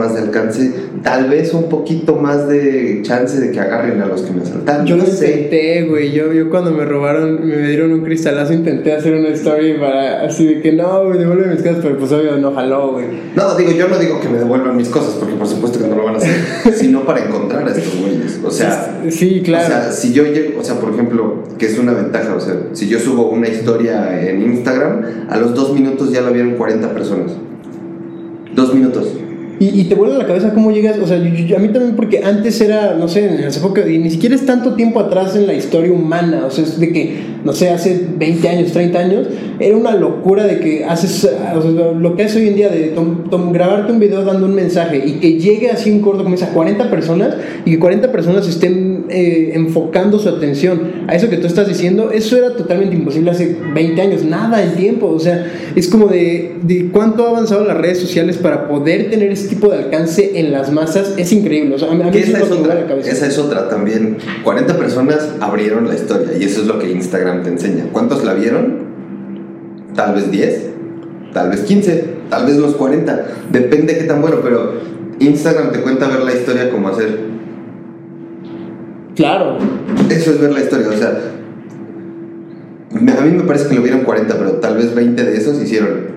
más 0.00 0.14
de 0.14 0.20
alcance, 0.20 0.72
tal 1.02 1.28
vez 1.28 1.52
un 1.52 1.68
poquito 1.68 2.16
más 2.16 2.48
de 2.48 3.00
chance 3.02 3.38
de 3.38 3.52
que 3.52 3.60
agarren 3.60 4.00
a 4.00 4.06
los 4.06 4.22
que 4.22 4.32
me 4.32 4.42
asaltaron. 4.42 4.86
Yo 4.86 4.96
no 4.96 5.04
sé. 5.04 5.30
intenté, 5.30 5.82
güey. 5.84 6.12
Yo, 6.12 6.32
yo 6.32 6.48
cuando 6.48 6.70
me 6.70 6.86
robaron, 6.86 7.46
me 7.46 7.68
dieron 7.68 7.92
un 7.92 8.00
cristalazo, 8.00 8.54
intenté 8.54 8.94
hacer 8.94 9.14
una 9.14 9.28
story 9.28 9.74
para 9.74 10.24
así 10.24 10.46
de 10.46 10.62
que 10.62 10.72
no, 10.72 11.04
güey, 11.04 11.18
devuelve 11.18 11.48
mis 11.48 11.62
cosas, 11.62 11.78
pero 11.82 11.98
pues 11.98 12.10
obvio 12.12 12.38
no 12.38 12.52
jaló, 12.52 12.92
güey. 12.92 13.06
No, 13.36 13.54
digo, 13.56 13.72
yo 13.72 13.88
no 13.88 13.98
digo 13.98 14.20
que 14.20 14.28
me 14.28 14.38
devuelvan 14.38 14.76
mis 14.76 14.88
cosas, 14.88 15.14
porque 15.18 15.34
por 15.34 15.46
supuesto 15.46 15.78
que 15.78 15.86
no 15.86 15.96
lo 15.96 16.04
van 16.04 16.14
a 16.14 16.18
hacer, 16.18 16.34
sino 16.74 17.04
para 17.04 17.24
encontrar 17.24 17.68
a 17.68 17.70
estos 17.70 18.00
güeyes. 18.00 18.40
O 18.42 18.50
sea, 18.50 19.02
sí, 19.10 19.42
claro. 19.44 19.66
O 19.66 19.68
sea, 19.68 19.92
si 19.92 20.12
yo 20.14 20.24
llego, 20.24 20.60
o 20.60 20.64
sea, 20.64 20.76
por 20.76 20.92
ejemplo, 20.92 21.44
que 21.58 21.66
es 21.66 21.78
una 21.78 21.92
ventaja, 21.92 22.34
o 22.34 22.40
sea, 22.40 22.54
si 22.72 22.88
yo 22.88 22.98
subo 22.98 23.28
una 23.28 23.48
historia 23.48 24.28
en 24.28 24.42
Instagram, 24.42 25.26
a 25.28 25.36
los 25.36 25.54
dos 25.54 25.74
minutos 25.74 26.10
ya 26.10 26.22
la 26.22 26.30
vieron 26.30 26.54
40 26.54 26.92
personas. 26.94 27.32
Dos 28.54 28.74
minutos. 28.74 29.08
Y, 29.62 29.84
te 29.84 29.94
vuelve 29.94 30.16
la 30.16 30.26
cabeza 30.26 30.54
cómo 30.54 30.70
llegas, 30.72 30.98
o 30.98 31.06
sea, 31.06 31.18
yo- 31.18 31.44
yo- 31.44 31.56
a 31.56 31.58
mí 31.60 31.68
también 31.68 31.94
porque 31.94 32.22
antes 32.24 32.58
era, 32.62 32.94
no 32.94 33.08
sé, 33.08 33.26
en 33.26 33.42
las 33.42 33.58
épocas, 33.58 33.86
y 33.90 33.98
ni 33.98 34.08
siquiera 34.10 34.34
es 34.34 34.46
tanto 34.46 34.74
tiempo 34.74 35.00
atrás 35.00 35.36
en 35.36 35.46
la 35.46 35.52
historia 35.52 35.92
humana, 35.92 36.46
o 36.46 36.50
sea, 36.50 36.64
es 36.64 36.80
de 36.80 36.90
que, 36.90 37.20
no 37.44 37.52
sé, 37.52 37.70
hace 37.70 38.06
20 38.18 38.48
años, 38.48 38.72
30 38.72 38.98
años, 38.98 39.26
era 39.58 39.76
una 39.76 39.94
locura 39.94 40.46
de 40.46 40.58
que 40.60 40.84
haces, 40.84 41.24
o 41.54 41.62
sea, 41.62 41.92
lo 41.92 42.16
que 42.16 42.24
haces 42.24 42.36
hoy 42.38 42.48
en 42.48 42.54
día 42.56 42.68
de 42.68 42.88
tom- 42.88 43.28
tom- 43.30 43.52
grabarte 43.52 43.92
un 43.92 43.98
video 44.00 44.24
dando 44.24 44.46
un 44.46 44.54
mensaje 44.54 45.02
y 45.06 45.12
que 45.14 45.38
llegue 45.38 45.70
así 45.70 45.90
un 45.90 46.00
corto 46.00 46.22
como 46.22 46.34
esa 46.34 46.48
40 46.52 46.90
personas 46.90 47.34
y 47.64 47.72
que 47.72 47.78
40 47.78 48.10
personas 48.12 48.46
estén 48.48 49.04
eh, 49.10 49.52
enfocando 49.54 50.18
su 50.18 50.28
atención 50.28 51.04
a 51.08 51.14
eso 51.14 51.28
que 51.28 51.36
tú 51.36 51.46
estás 51.46 51.68
diciendo, 51.68 52.10
eso 52.12 52.36
era 52.36 52.56
totalmente 52.56 52.94
imposible 52.96 53.30
hace 53.30 53.56
20 53.74 54.00
años, 54.00 54.24
nada 54.24 54.62
el 54.62 54.72
tiempo, 54.74 55.06
o 55.08 55.18
sea, 55.20 55.46
es 55.76 55.88
como 55.88 56.06
de, 56.08 56.56
de 56.62 56.88
cuánto 56.92 57.26
ha 57.26 57.30
avanzado 57.30 57.64
las 57.64 57.76
redes 57.76 57.98
sociales 57.98 58.36
para 58.38 58.68
poder 58.68 59.10
tener 59.10 59.30
ese 59.30 59.48
tipo 59.48 59.68
de 59.68 59.78
alcance 59.78 60.38
en 60.40 60.52
las 60.52 60.72
masas, 60.72 61.14
es 61.16 61.32
increíble, 61.32 61.74
o 61.74 61.78
sea, 61.78 61.90
a 61.90 61.94
mí, 61.94 62.02
a 62.02 62.08
es 62.10 62.50
otra, 62.50 62.74
la 62.74 62.86
cabeza. 62.86 63.10
esa 63.10 63.26
es 63.26 63.38
otra 63.38 63.68
también. 63.68 64.16
40 64.44 64.76
personas 64.78 65.28
abrieron 65.40 65.88
la 65.88 65.94
historia 65.94 66.28
y 66.38 66.44
eso 66.44 66.62
es 66.62 66.66
lo 66.66 66.78
que 66.78 66.90
Instagram 66.90 67.29
te 67.42 67.48
enseña. 67.50 67.84
¿Cuántos 67.92 68.24
la 68.24 68.34
vieron? 68.34 68.78
Tal 69.94 70.14
vez 70.14 70.30
10, 70.30 70.70
tal 71.32 71.50
vez 71.50 71.60
15, 71.62 72.04
tal 72.28 72.46
vez 72.46 72.56
los 72.58 72.74
40. 72.74 73.26
Depende 73.50 73.96
qué 73.98 74.04
tan 74.04 74.20
bueno, 74.20 74.36
pero 74.42 74.74
Instagram 75.18 75.72
te 75.72 75.80
cuenta 75.80 76.08
ver 76.08 76.20
la 76.20 76.32
historia 76.32 76.70
como 76.70 76.88
hacer. 76.88 77.30
Claro, 79.16 79.58
Eso 80.08 80.30
es 80.30 80.40
ver 80.40 80.52
la 80.52 80.60
historia, 80.60 80.88
o 80.88 80.92
sea. 80.92 81.18
A 82.92 83.22
mí 83.24 83.30
me 83.32 83.42
parece 83.44 83.68
que 83.68 83.74
lo 83.74 83.82
vieron 83.82 84.00
40, 84.02 84.36
pero 84.38 84.52
tal 84.54 84.76
vez 84.76 84.94
20 84.94 85.22
de 85.24 85.36
esos 85.36 85.60
hicieron. 85.62 86.10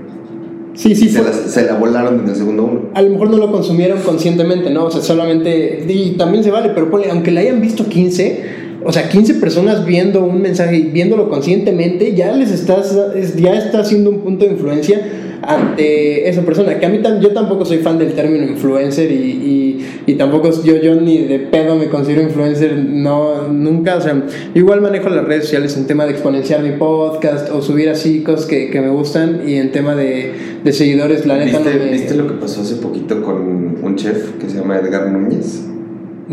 sí, 0.73 0.95
sí, 0.95 1.09
se, 1.09 1.19
fue- 1.19 1.27
las- 1.27 1.51
se 1.51 1.65
la 1.65 1.73
volaron 1.75 2.21
en 2.21 2.29
el 2.29 2.35
segundo 2.35 2.63
uno. 2.63 2.81
a 2.95 3.01
lo 3.01 3.09
mejor 3.11 3.29
no 3.29 3.37
lo 3.37 3.51
consumieron 3.51 3.99
conscientemente, 3.99 4.69
¿no? 4.71 4.85
O 4.85 4.91
sea, 4.91 5.01
solamente, 5.01 5.85
y 5.87 6.11
también 6.17 6.43
se 6.43 6.49
vale, 6.51 6.71
pero 6.73 6.89
ponle, 6.89 7.09
aunque 7.11 7.31
la 7.31 7.41
hayan 7.41 7.61
visto 7.61 7.85
15, 7.87 8.43
o 8.85 8.91
sea, 8.91 9.09
15 9.09 9.35
personas 9.35 9.85
viendo 9.85 10.23
un 10.23 10.41
mensaje 10.41 10.77
y 10.77 10.81
viéndolo 10.83 11.29
conscientemente, 11.29 12.13
ya 12.15 12.31
les 12.33 12.51
estás, 12.51 12.97
es- 13.15 13.35
ya 13.35 13.53
está 13.57 13.79
haciendo 13.79 14.09
un 14.09 14.19
punto 14.19 14.45
de 14.45 14.51
influencia 14.51 15.01
ante 15.45 16.29
esa 16.29 16.41
persona, 16.43 16.79
que 16.79 16.85
a 16.85 16.89
mí 16.89 16.99
yo 17.21 17.31
tampoco 17.33 17.65
soy 17.65 17.79
fan 17.79 17.97
del 17.97 18.13
término 18.13 18.45
influencer 18.45 19.11
y, 19.11 19.15
y, 19.15 19.87
y 20.07 20.13
tampoco 20.15 20.49
yo, 20.63 20.77
yo 20.77 20.95
ni 20.95 21.17
de 21.17 21.37
pedo 21.39 21.75
me 21.75 21.89
considero 21.89 22.21
influencer, 22.21 22.77
no, 22.77 23.49
nunca, 23.49 23.97
o 23.97 24.01
sea, 24.01 24.13
yo 24.55 24.61
igual 24.61 24.79
manejo 24.79 25.09
las 25.09 25.25
redes 25.25 25.43
sociales 25.43 25.75
en 25.75 25.85
tema 25.85 26.05
de 26.05 26.11
exponenciar 26.11 26.63
mi 26.63 26.71
podcast 26.77 27.49
o 27.49 27.61
subir 27.61 27.89
así 27.89 28.21
cosas 28.23 28.45
que, 28.45 28.69
que 28.69 28.79
me 28.79 28.89
gustan 28.89 29.41
y 29.45 29.55
en 29.55 29.73
tema 29.73 29.95
de, 29.95 30.31
de 30.63 30.71
seguidores, 30.71 31.25
la 31.25 31.37
neta 31.37 31.57
¿Viste, 31.59 31.73
no 31.77 31.85
me... 31.85 31.91
¿Viste 31.91 32.15
lo 32.15 32.27
que 32.27 32.33
pasó 32.35 32.61
hace 32.61 32.75
poquito 32.75 33.21
con 33.21 33.79
un 33.83 33.95
chef 33.97 34.37
que 34.39 34.49
se 34.49 34.57
llama 34.59 34.77
Edgar 34.77 35.11
Núñez? 35.11 35.63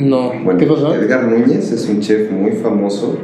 No, 0.00 0.32
Bueno, 0.44 0.58
¿qué 0.58 0.66
pasó? 0.66 0.94
Edgar 0.94 1.28
Núñez 1.28 1.70
es 1.72 1.88
un 1.88 2.00
chef 2.00 2.30
muy 2.30 2.52
famoso, 2.52 3.18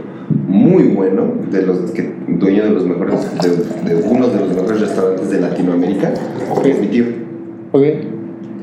muy 0.46 0.84
bueno, 0.84 1.32
de 1.50 1.62
los 1.62 1.90
que 1.92 2.12
dueño 2.28 2.64
de 2.64 2.70
los 2.70 2.84
mejores, 2.86 3.20
de, 3.42 3.94
de 3.94 4.02
uno 4.08 4.28
de 4.28 4.40
los 4.40 4.48
mejores 4.54 4.80
restaurantes 4.80 5.30
de 5.30 5.40
Latinoamérica, 5.40 6.12
que 6.62 6.70
es 6.70 6.80
mi 6.80 6.88
tío, 6.88 7.04
Ok. 7.72 7.82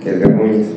Edgar 0.05 0.31
Núñez. 0.35 0.67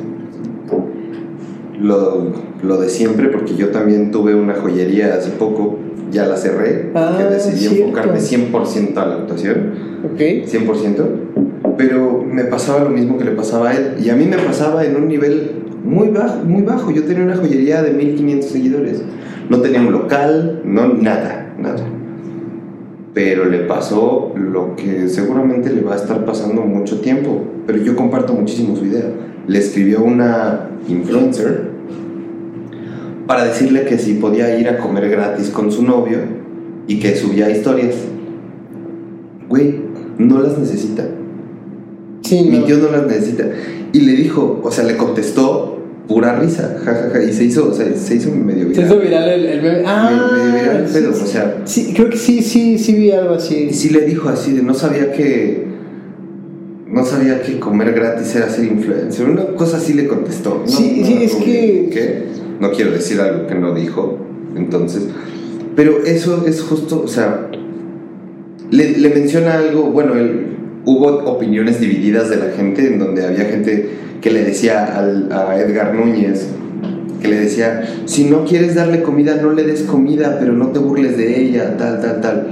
Lo, 1.79 2.31
lo 2.63 2.77
de 2.77 2.89
siempre, 2.89 3.27
porque 3.29 3.53
yo 3.55 3.69
también 3.69 4.09
tuve 4.11 4.33
una 4.33 4.55
joyería 4.55 5.13
hace 5.13 5.29
poco, 5.31 5.77
ya 6.11 6.25
la 6.25 6.35
cerré, 6.35 6.89
Ah, 6.95 7.15
que 7.19 7.25
decidí 7.25 7.57
cierto. 7.67 7.83
enfocarme 7.89 8.19
100% 8.19 8.97
a 8.97 9.05
la 9.05 9.15
actuación. 9.15 9.73
Ok. 10.11 10.19
100%, 10.19 11.05
pero 11.77 12.23
me 12.23 12.45
pasaba 12.45 12.83
lo 12.85 12.89
mismo 12.89 13.17
que 13.19 13.25
le 13.25 13.31
pasaba 13.31 13.69
a 13.69 13.75
él. 13.77 13.95
Y 14.03 14.09
a 14.09 14.15
mí 14.15 14.25
me 14.25 14.37
pasaba 14.37 14.85
en 14.85 14.95
un 14.95 15.07
nivel 15.07 15.56
muy 15.87 16.09
bajo, 16.09 16.43
muy 16.43 16.61
bajo. 16.63 16.91
Yo 16.91 17.03
tenía 17.03 17.23
una 17.23 17.37
joyería 17.37 17.81
de 17.81 17.91
1500 17.91 18.49
seguidores. 18.49 19.01
No 19.49 19.61
tenía 19.61 19.79
un 19.81 19.91
local, 19.91 20.61
no, 20.65 20.93
nada, 20.93 21.55
nada. 21.57 21.83
Pero 23.13 23.45
le 23.45 23.59
pasó 23.59 24.33
lo 24.35 24.75
que 24.75 25.07
seguramente 25.07 25.71
le 25.71 25.81
va 25.81 25.93
a 25.93 25.95
estar 25.95 26.25
pasando 26.25 26.61
mucho 26.61 26.99
tiempo. 26.99 27.43
Pero 27.65 27.79
yo 27.79 27.95
comparto 27.95 28.33
muchísimo 28.33 28.75
su 28.75 28.85
idea. 28.85 29.05
Le 29.47 29.59
escribió 29.59 30.03
una 30.03 30.69
influencer 30.87 31.71
para 33.25 33.45
decirle 33.45 33.85
que 33.85 33.97
si 33.97 34.15
podía 34.15 34.57
ir 34.59 34.69
a 34.69 34.77
comer 34.77 35.09
gratis 35.09 35.49
con 35.49 35.71
su 35.71 35.83
novio 35.83 36.19
y 36.87 36.99
que 36.99 37.15
subía 37.15 37.49
historias. 37.49 37.95
Güey, 39.49 39.75
no 40.17 40.41
las 40.41 40.57
necesita. 40.57 41.03
Sí, 42.21 42.47
Mi 42.49 42.59
no. 42.59 42.65
tío 42.65 42.77
no 42.77 42.91
las 42.91 43.07
necesita. 43.07 43.45
Y 43.93 44.01
le 44.01 44.13
dijo, 44.13 44.59
o 44.63 44.71
sea, 44.71 44.83
le 44.83 44.97
contestó 44.97 45.66
pura 46.07 46.39
risa, 46.39 46.77
jajaja, 46.83 47.21
y 47.23 47.33
se 47.33 47.43
hizo, 47.45 47.69
o 47.69 47.73
sea, 47.73 47.93
se 47.95 48.15
hizo 48.15 48.31
medio 48.31 48.63
Se 48.65 48.69
viral. 48.69 48.85
hizo 48.85 48.99
viral 48.99 49.29
el, 49.29 49.45
el 49.45 49.61
meme. 49.61 49.83
Ah, 49.85 50.31
medio 50.33 50.53
viral 50.59 50.77
el 50.83 50.87
sí, 50.87 50.93
pedo, 50.93 51.13
sí. 51.13 51.21
o 51.23 51.27
sea, 51.27 51.61
Sí, 51.65 51.93
creo 51.95 52.09
que 52.09 52.17
sí, 52.17 52.41
sí, 52.41 52.77
sí 52.79 52.93
vi 52.93 53.11
algo 53.11 53.33
así. 53.35 53.67
y 53.69 53.73
sí 53.73 53.89
le 53.89 54.01
dijo 54.01 54.29
así 54.29 54.53
de 54.53 54.63
no 54.63 54.73
sabía 54.73 55.11
que 55.11 55.67
no 56.87 57.03
sabía 57.03 57.41
que 57.41 57.59
comer 57.59 57.91
gratis 57.93 58.33
era 58.35 58.49
ser 58.49 58.65
influencer. 58.65 59.29
Una 59.29 59.45
cosa 59.47 59.77
así 59.77 59.93
le 59.93 60.07
contestó. 60.07 60.61
No, 60.65 60.67
Sí, 60.71 60.99
no 61.01 61.05
sí, 61.07 61.17
es 61.23 61.35
que- 61.35 61.89
qué. 61.91 62.23
No 62.61 62.71
quiero 62.71 62.91
decir 62.91 63.19
algo 63.19 63.45
que 63.45 63.55
no 63.55 63.75
dijo. 63.75 64.17
Entonces, 64.55 65.03
pero 65.75 66.03
eso 66.05 66.45
es 66.47 66.61
justo, 66.61 67.01
o 67.03 67.07
sea, 67.07 67.49
le, 68.71 68.97
le 68.97 69.09
menciona 69.09 69.55
algo, 69.59 69.83
bueno, 69.91 70.15
él, 70.15 70.47
hubo 70.85 71.07
opiniones 71.25 71.79
divididas 71.79 72.29
de 72.29 72.37
la 72.37 72.51
gente 72.55 72.87
en 72.87 72.97
donde 72.97 73.25
había 73.25 73.45
gente 73.45 73.89
que 74.21 74.31
le 74.31 74.43
decía 74.43 74.85
al- 74.97 75.31
a 75.31 75.57
Edgar 75.59 75.93
Núñez 75.93 76.47
que 77.21 77.27
le 77.29 77.39
decía, 77.39 77.81
si 78.05 78.25
no 78.25 78.45
quieres 78.45 78.75
darle 78.75 79.01
comida, 79.01 79.39
no 79.41 79.51
le 79.51 79.63
des 79.63 79.81
comida, 79.83 80.37
pero 80.39 80.53
no 80.53 80.67
te 80.67 80.77
burles 80.77 81.17
de 81.17 81.41
ella, 81.41 81.75
tal, 81.75 81.99
tal, 81.99 82.21
tal. 82.21 82.47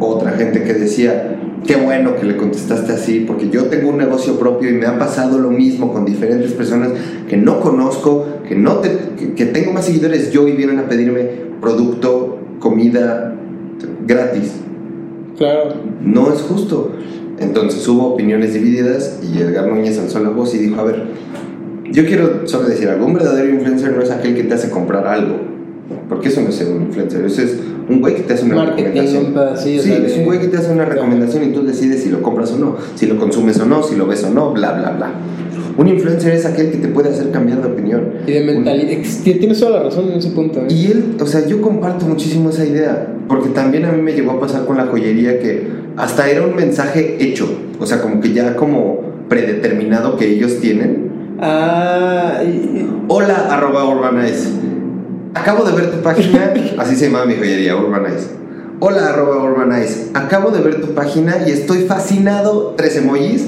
Otra 0.00 0.32
gente 0.32 0.62
que 0.62 0.72
decía, 0.72 1.36
qué 1.66 1.76
bueno 1.76 2.16
que 2.16 2.24
le 2.24 2.38
contestaste 2.38 2.90
así, 2.92 3.24
porque 3.26 3.50
yo 3.50 3.64
tengo 3.64 3.90
un 3.90 3.98
negocio 3.98 4.38
propio 4.38 4.70
y 4.70 4.72
me 4.72 4.86
ha 4.86 4.98
pasado 4.98 5.38
lo 5.38 5.50
mismo 5.50 5.92
con 5.92 6.06
diferentes 6.06 6.52
personas 6.52 6.90
que 7.28 7.36
no 7.36 7.60
conozco, 7.60 8.24
que, 8.48 8.54
no 8.54 8.76
te, 8.76 8.96
que, 9.18 9.34
que 9.34 9.44
tengo 9.44 9.72
más 9.74 9.84
seguidores 9.84 10.32
yo 10.32 10.48
y 10.48 10.52
vienen 10.52 10.78
a 10.78 10.88
pedirme 10.88 11.28
producto, 11.60 12.38
comida 12.60 13.34
gratis. 14.06 14.52
Claro. 15.36 15.74
No 16.02 16.32
es 16.32 16.40
justo. 16.40 16.92
Entonces 17.40 17.86
hubo 17.88 18.14
opiniones 18.14 18.54
divididas 18.54 19.20
y 19.22 19.38
Edgar 19.38 19.68
Núñez 19.68 19.98
alzó 19.98 20.20
la 20.20 20.30
voz 20.30 20.54
y 20.54 20.58
dijo, 20.58 20.80
a 20.80 20.84
ver, 20.84 21.02
yo 21.90 22.04
quiero 22.04 22.46
solo 22.46 22.68
decir 22.68 22.88
algo, 22.88 23.06
un 23.06 23.14
verdadero 23.14 23.48
influencer 23.48 23.92
no 23.96 24.02
es 24.02 24.10
aquel 24.10 24.34
que 24.34 24.44
te 24.44 24.54
hace 24.54 24.70
comprar 24.70 25.06
algo, 25.06 25.36
porque 26.08 26.28
eso 26.28 26.40
no 26.42 26.48
es 26.48 26.56
ser 26.56 26.68
un 26.68 26.82
influencer, 26.82 27.24
eso 27.24 27.42
es 27.42 27.56
un 27.88 28.00
güey 28.00 28.16
que 28.16 28.22
te 28.22 28.34
hace 28.34 28.44
una 28.44 28.56
Marketing, 28.56 28.84
recomendación. 28.84 29.56
sí, 29.56 29.78
sea, 29.78 29.98
es 29.98 30.18
un 30.18 30.24
güey 30.24 30.40
que 30.40 30.48
te 30.48 30.56
hace 30.58 30.72
una 30.72 30.84
recomendación 30.84 31.44
y 31.44 31.52
tú 31.52 31.64
decides 31.64 32.02
si 32.02 32.10
lo 32.10 32.22
compras 32.22 32.52
o 32.52 32.58
no, 32.58 32.76
si 32.94 33.06
lo 33.06 33.16
consumes 33.16 33.58
o 33.60 33.66
no, 33.66 33.82
si 33.82 33.96
lo 33.96 34.06
ves 34.06 34.24
o 34.24 34.30
no, 34.30 34.52
bla, 34.52 34.72
bla, 34.72 34.90
bla. 34.90 35.12
Un 35.78 35.86
influencer 35.86 36.34
es 36.34 36.44
aquel 36.44 36.72
que 36.72 36.78
te 36.78 36.88
puede 36.88 37.10
hacer 37.10 37.30
cambiar 37.30 37.62
de 37.62 37.68
opinión. 37.68 38.14
Y 38.26 38.32
de 38.32 38.40
mentalidad. 38.42 38.98
Tienes 39.22 39.60
toda 39.60 39.78
la 39.78 39.84
razón 39.84 40.10
en 40.10 40.18
ese 40.18 40.30
punto. 40.30 40.58
¿eh? 40.58 40.66
Y 40.68 40.86
él, 40.90 41.16
o 41.20 41.24
sea, 41.26 41.46
yo 41.46 41.62
comparto 41.62 42.04
muchísimo 42.04 42.50
esa 42.50 42.66
idea, 42.66 43.14
porque 43.28 43.50
también 43.50 43.84
a 43.84 43.92
mí 43.92 44.02
me 44.02 44.12
llegó 44.12 44.32
a 44.32 44.40
pasar 44.40 44.66
con 44.66 44.76
la 44.76 44.86
joyería 44.86 45.38
que 45.38 45.68
hasta 45.96 46.28
era 46.30 46.42
un 46.42 46.54
mensaje 46.54 47.16
hecho, 47.20 47.48
o 47.80 47.86
sea, 47.86 48.00
como 48.00 48.20
que 48.20 48.32
ya 48.32 48.54
como 48.56 49.00
predeterminado 49.28 50.16
que 50.16 50.26
ellos 50.28 50.58
tienen. 50.60 51.36
Ah, 51.40 52.40
y- 52.44 52.86
Hola, 53.08 53.46
arroba 53.50 53.88
Urbanize. 53.88 54.48
Acabo 55.34 55.64
de 55.64 55.72
ver 55.72 55.90
tu 55.90 55.98
página, 56.02 56.52
así 56.78 56.96
se 56.96 57.06
llama 57.10 57.24
mi 57.26 57.34
joyería, 57.36 57.76
Urbanize. 57.76 58.28
Hola, 58.80 59.08
arroba 59.08 59.42
Urbanize. 59.42 60.10
Acabo 60.14 60.50
de 60.50 60.60
ver 60.60 60.80
tu 60.80 60.94
página 60.94 61.36
y 61.46 61.50
estoy 61.50 61.78
fascinado, 61.84 62.74
tres 62.76 62.96
emojis, 62.96 63.44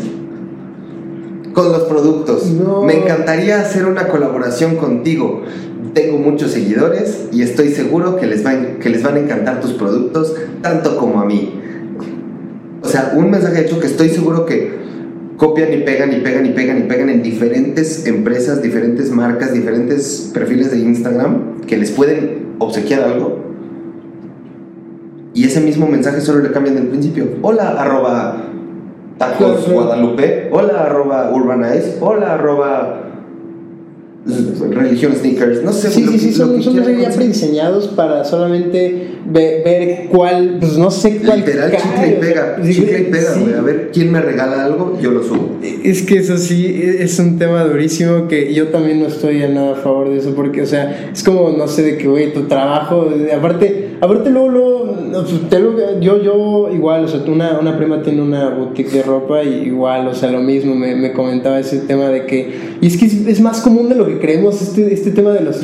con 1.53 1.73
los 1.73 1.83
productos. 1.83 2.47
No. 2.47 2.83
Me 2.83 2.95
encantaría 2.95 3.61
hacer 3.61 3.87
una 3.87 4.09
colaboración 4.09 4.77
contigo. 4.77 5.43
Tengo 5.95 6.19
muchos 6.19 6.53
seguidores 6.53 7.27
y 7.33 7.43
estoy 7.43 7.69
seguro 7.69 8.17
que 8.17 8.27
les, 8.27 8.43
van, 8.45 8.79
que 8.81 8.89
les 8.91 9.03
van 9.03 9.17
a 9.17 9.21
encantar 9.21 9.61
tus 9.61 9.73
productos 9.73 10.35
tanto 10.63 10.97
como 10.97 11.21
a 11.21 11.25
mí. 11.25 11.60
O 12.83 12.89
sea, 12.89 13.13
un 13.17 13.31
mensaje 13.31 13.63
hecho 13.63 13.79
que 13.79 13.87
estoy 13.87 14.09
seguro 14.09 14.47
que 14.47 14.79
copian 15.37 15.73
y 15.73 15.79
pegan 15.79 16.13
y 16.13 16.21
pegan 16.21 16.47
y 16.47 16.51
pegan 16.51 16.79
y 16.79 16.83
pegan 16.83 17.09
en 17.09 17.23
diferentes 17.23 18.07
empresas, 18.07 18.63
diferentes 18.63 19.11
marcas, 19.11 19.53
diferentes 19.53 20.31
perfiles 20.33 20.71
de 20.71 20.79
Instagram 20.79 21.63
que 21.67 21.77
les 21.77 21.91
pueden 21.91 22.55
obsequiar 22.59 23.03
algo. 23.03 23.39
Y 25.35 25.45
ese 25.45 25.61
mismo 25.61 25.87
mensaje 25.87 26.21
solo 26.21 26.41
le 26.41 26.51
cambian 26.51 26.75
del 26.77 26.89
principio. 26.89 27.27
Hola, 27.43 27.81
arroba 27.81 28.45
tacos. 29.19 29.71
Guadalupe. 29.71 30.49
Hola, 30.51 30.85
arroba 30.85 31.31
urbanize. 31.33 31.99
Hola, 32.01 32.35
arroba 32.35 33.10
religión 34.27 35.15
sneakers. 35.17 35.63
No 35.63 35.73
sé 35.73 35.91
Sí, 35.91 36.03
lo 36.05 36.13
sí, 36.13 36.19
que- 36.19 36.33
sí, 36.33 36.39
lo 36.39 36.47
son, 36.47 36.63
son 36.63 37.01
ya 37.01 37.11
prediseñados 37.11 37.89
para 37.89 38.25
solamente 38.25 39.09
ve- 39.27 39.63
ver 39.65 40.09
cuál, 40.11 40.59
pues 40.61 40.77
no 40.77 40.91
sé 40.91 41.21
cuál. 41.25 41.39
Literal, 41.41 41.71
cae, 41.71 41.81
chicle 41.81 42.09
y 42.09 42.11
o 42.11 42.11
sea, 42.13 42.21
pega. 42.21 42.57
sí, 42.63 42.75
Chicle 42.75 42.99
y 43.01 43.05
pega, 43.05 43.35
sí. 43.35 43.41
güey. 43.41 43.55
A 43.55 43.61
ver 43.63 43.91
quién 43.93 44.13
me 44.13 44.21
regala 44.21 44.65
algo, 44.65 44.99
yo 45.01 45.11
lo 45.11 45.23
subo. 45.23 45.57
Es 45.83 46.03
que 46.03 46.19
eso 46.19 46.37
sí, 46.37 46.81
es 46.99 47.19
un 47.19 47.39
tema 47.39 47.65
durísimo 47.65 48.29
que 48.29 48.53
yo 48.53 48.69
también 48.69 49.01
no 49.01 49.07
estoy 49.07 49.43
a 49.43 49.49
nada 49.49 49.73
a 49.73 49.77
favor 49.77 50.11
de 50.11 50.19
eso, 50.19 50.35
porque, 50.35 50.63
o 50.63 50.67
sea, 50.67 51.11
es 51.13 51.23
como, 51.23 51.51
no 51.51 51.67
sé, 51.67 51.83
de 51.83 51.97
que, 51.97 52.07
güey, 52.07 52.33
tu 52.33 52.43
trabajo, 52.43 53.09
aparte, 53.37 53.93
aparte 54.01 54.31
luego, 54.31 54.49
luego, 54.49 54.80
no, 55.11 55.23
pues, 55.25 55.49
te 55.49 55.59
lo- 55.59 56.01
yo, 56.01 56.23
yo 56.23 56.71
igual, 56.73 57.05
o 57.05 57.09
sea, 57.09 57.21
una, 57.27 57.59
una 57.59 57.77
prima 57.77 58.03
tiene 58.03 58.23
una 58.23 58.51
boutique 58.51 58.91
de 58.91 59.03
ropa 59.03 59.43
y 59.45 59.65
igual, 59.67 60.07
o 60.09 60.15
sea, 60.15 60.31
lo 60.31 60.41
mismo, 60.41 60.75
me, 60.75 60.95
me 60.97 61.13
comentaba 61.13 61.59
ese 61.59 61.79
tema 61.81 62.09
de 62.09 62.27
que, 62.27 62.51
y 62.81 62.87
es 62.87 62.97
que 62.97 63.07
es, 63.07 63.27
es 63.27 63.41
más 63.41 63.61
común 63.61 63.89
de 63.89 63.95
lo 63.97 64.07
que 64.07 64.19
creemos 64.19 64.61
este, 64.63 64.93
este 64.93 65.11
tema 65.11 65.33
de 65.33 65.41
los, 65.43 65.61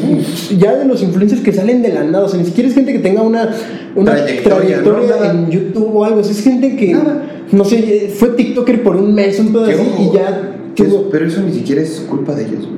ya 0.59 0.77
de 0.77 0.85
los 0.85 1.03
influencers 1.03 1.41
que 1.43 1.53
salen 1.53 1.83
de 1.83 1.89
la 1.93 2.05
nada, 2.05 2.25
o 2.25 2.29
sea, 2.29 2.39
ni 2.39 2.47
siquiera 2.47 2.69
es 2.69 2.75
gente 2.75 2.93
que 2.93 2.99
tenga 2.99 3.23
una, 3.23 3.51
una 3.95 4.15
Trayectoria, 4.17 4.83
trayectoria, 4.83 5.09
¿no? 5.09 5.17
Nada. 5.17 5.31
en 5.33 5.51
YouTube 5.51 5.91
o 5.95 6.05
algo, 6.05 6.21
o 6.21 6.23
sea, 6.25 6.33
es 6.33 6.43
gente 6.43 6.77
que, 6.77 6.93
Nada. 6.93 7.25
no 7.53 7.65
sé, 7.65 8.13
fue 8.15 8.31
TikToker 8.31 8.83
por 8.83 8.97
un 8.97 9.15
mes, 9.15 9.39
un 9.41 9.53
pedo 9.53 9.67
Que 9.67 9.73
así, 9.75 9.83
y 10.01 10.13
ya 10.15 10.53
que 10.75 10.83
eso- 10.83 11.09
pero 11.11 11.27
eso 11.27 11.41
ni 11.43 11.53
siquiera 11.53 11.81
es 11.81 12.05
culpa 12.09 12.35
de 12.35 12.43
ellos, 12.45 12.69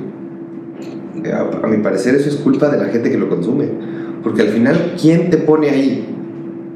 a 1.63 1.67
mi 1.67 1.77
parecer 1.83 2.15
eso 2.15 2.29
es 2.29 2.35
culpa 2.37 2.69
de 2.69 2.77
la 2.77 2.85
gente 2.85 3.09
que 3.11 3.17
lo 3.17 3.27
consume. 3.29 3.65
Porque 4.23 4.41
al 4.41 4.49
final, 4.49 4.93
¿quién 5.01 5.29
te 5.29 5.37
pone 5.37 5.69
ahí? 5.69 6.05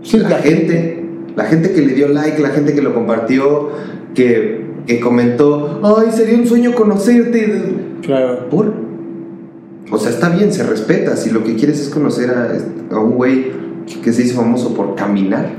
Sí, 0.03 0.17
la 0.19 0.37
gente. 0.39 0.99
La 1.35 1.45
gente 1.45 1.71
que 1.71 1.81
le 1.81 1.93
dio 1.95 2.09
like, 2.09 2.39
la 2.41 2.49
gente 2.49 2.73
que 2.75 2.81
lo 2.83 2.93
compartió, 2.93 3.69
que, 4.13 4.65
que 4.85 4.99
comentó, 4.99 5.79
ay, 5.83 6.11
sería 6.11 6.37
un 6.37 6.45
sueño 6.45 6.73
conocerte. 6.75 7.51
Claro. 8.03 8.49
¿Por? 8.49 8.71
O 9.91 9.97
sea, 9.97 10.11
está 10.11 10.29
bien, 10.29 10.53
se 10.53 10.63
respeta. 10.63 11.15
Si 11.17 11.31
lo 11.31 11.43
que 11.43 11.55
quieres 11.55 11.79
es 11.79 11.89
conocer 11.89 12.29
a, 12.29 12.95
a 12.95 12.99
un 12.99 13.15
güey 13.15 13.45
que 14.03 14.13
se 14.13 14.21
hizo 14.23 14.35
famoso 14.35 14.75
por 14.75 14.93
caminar. 14.95 15.49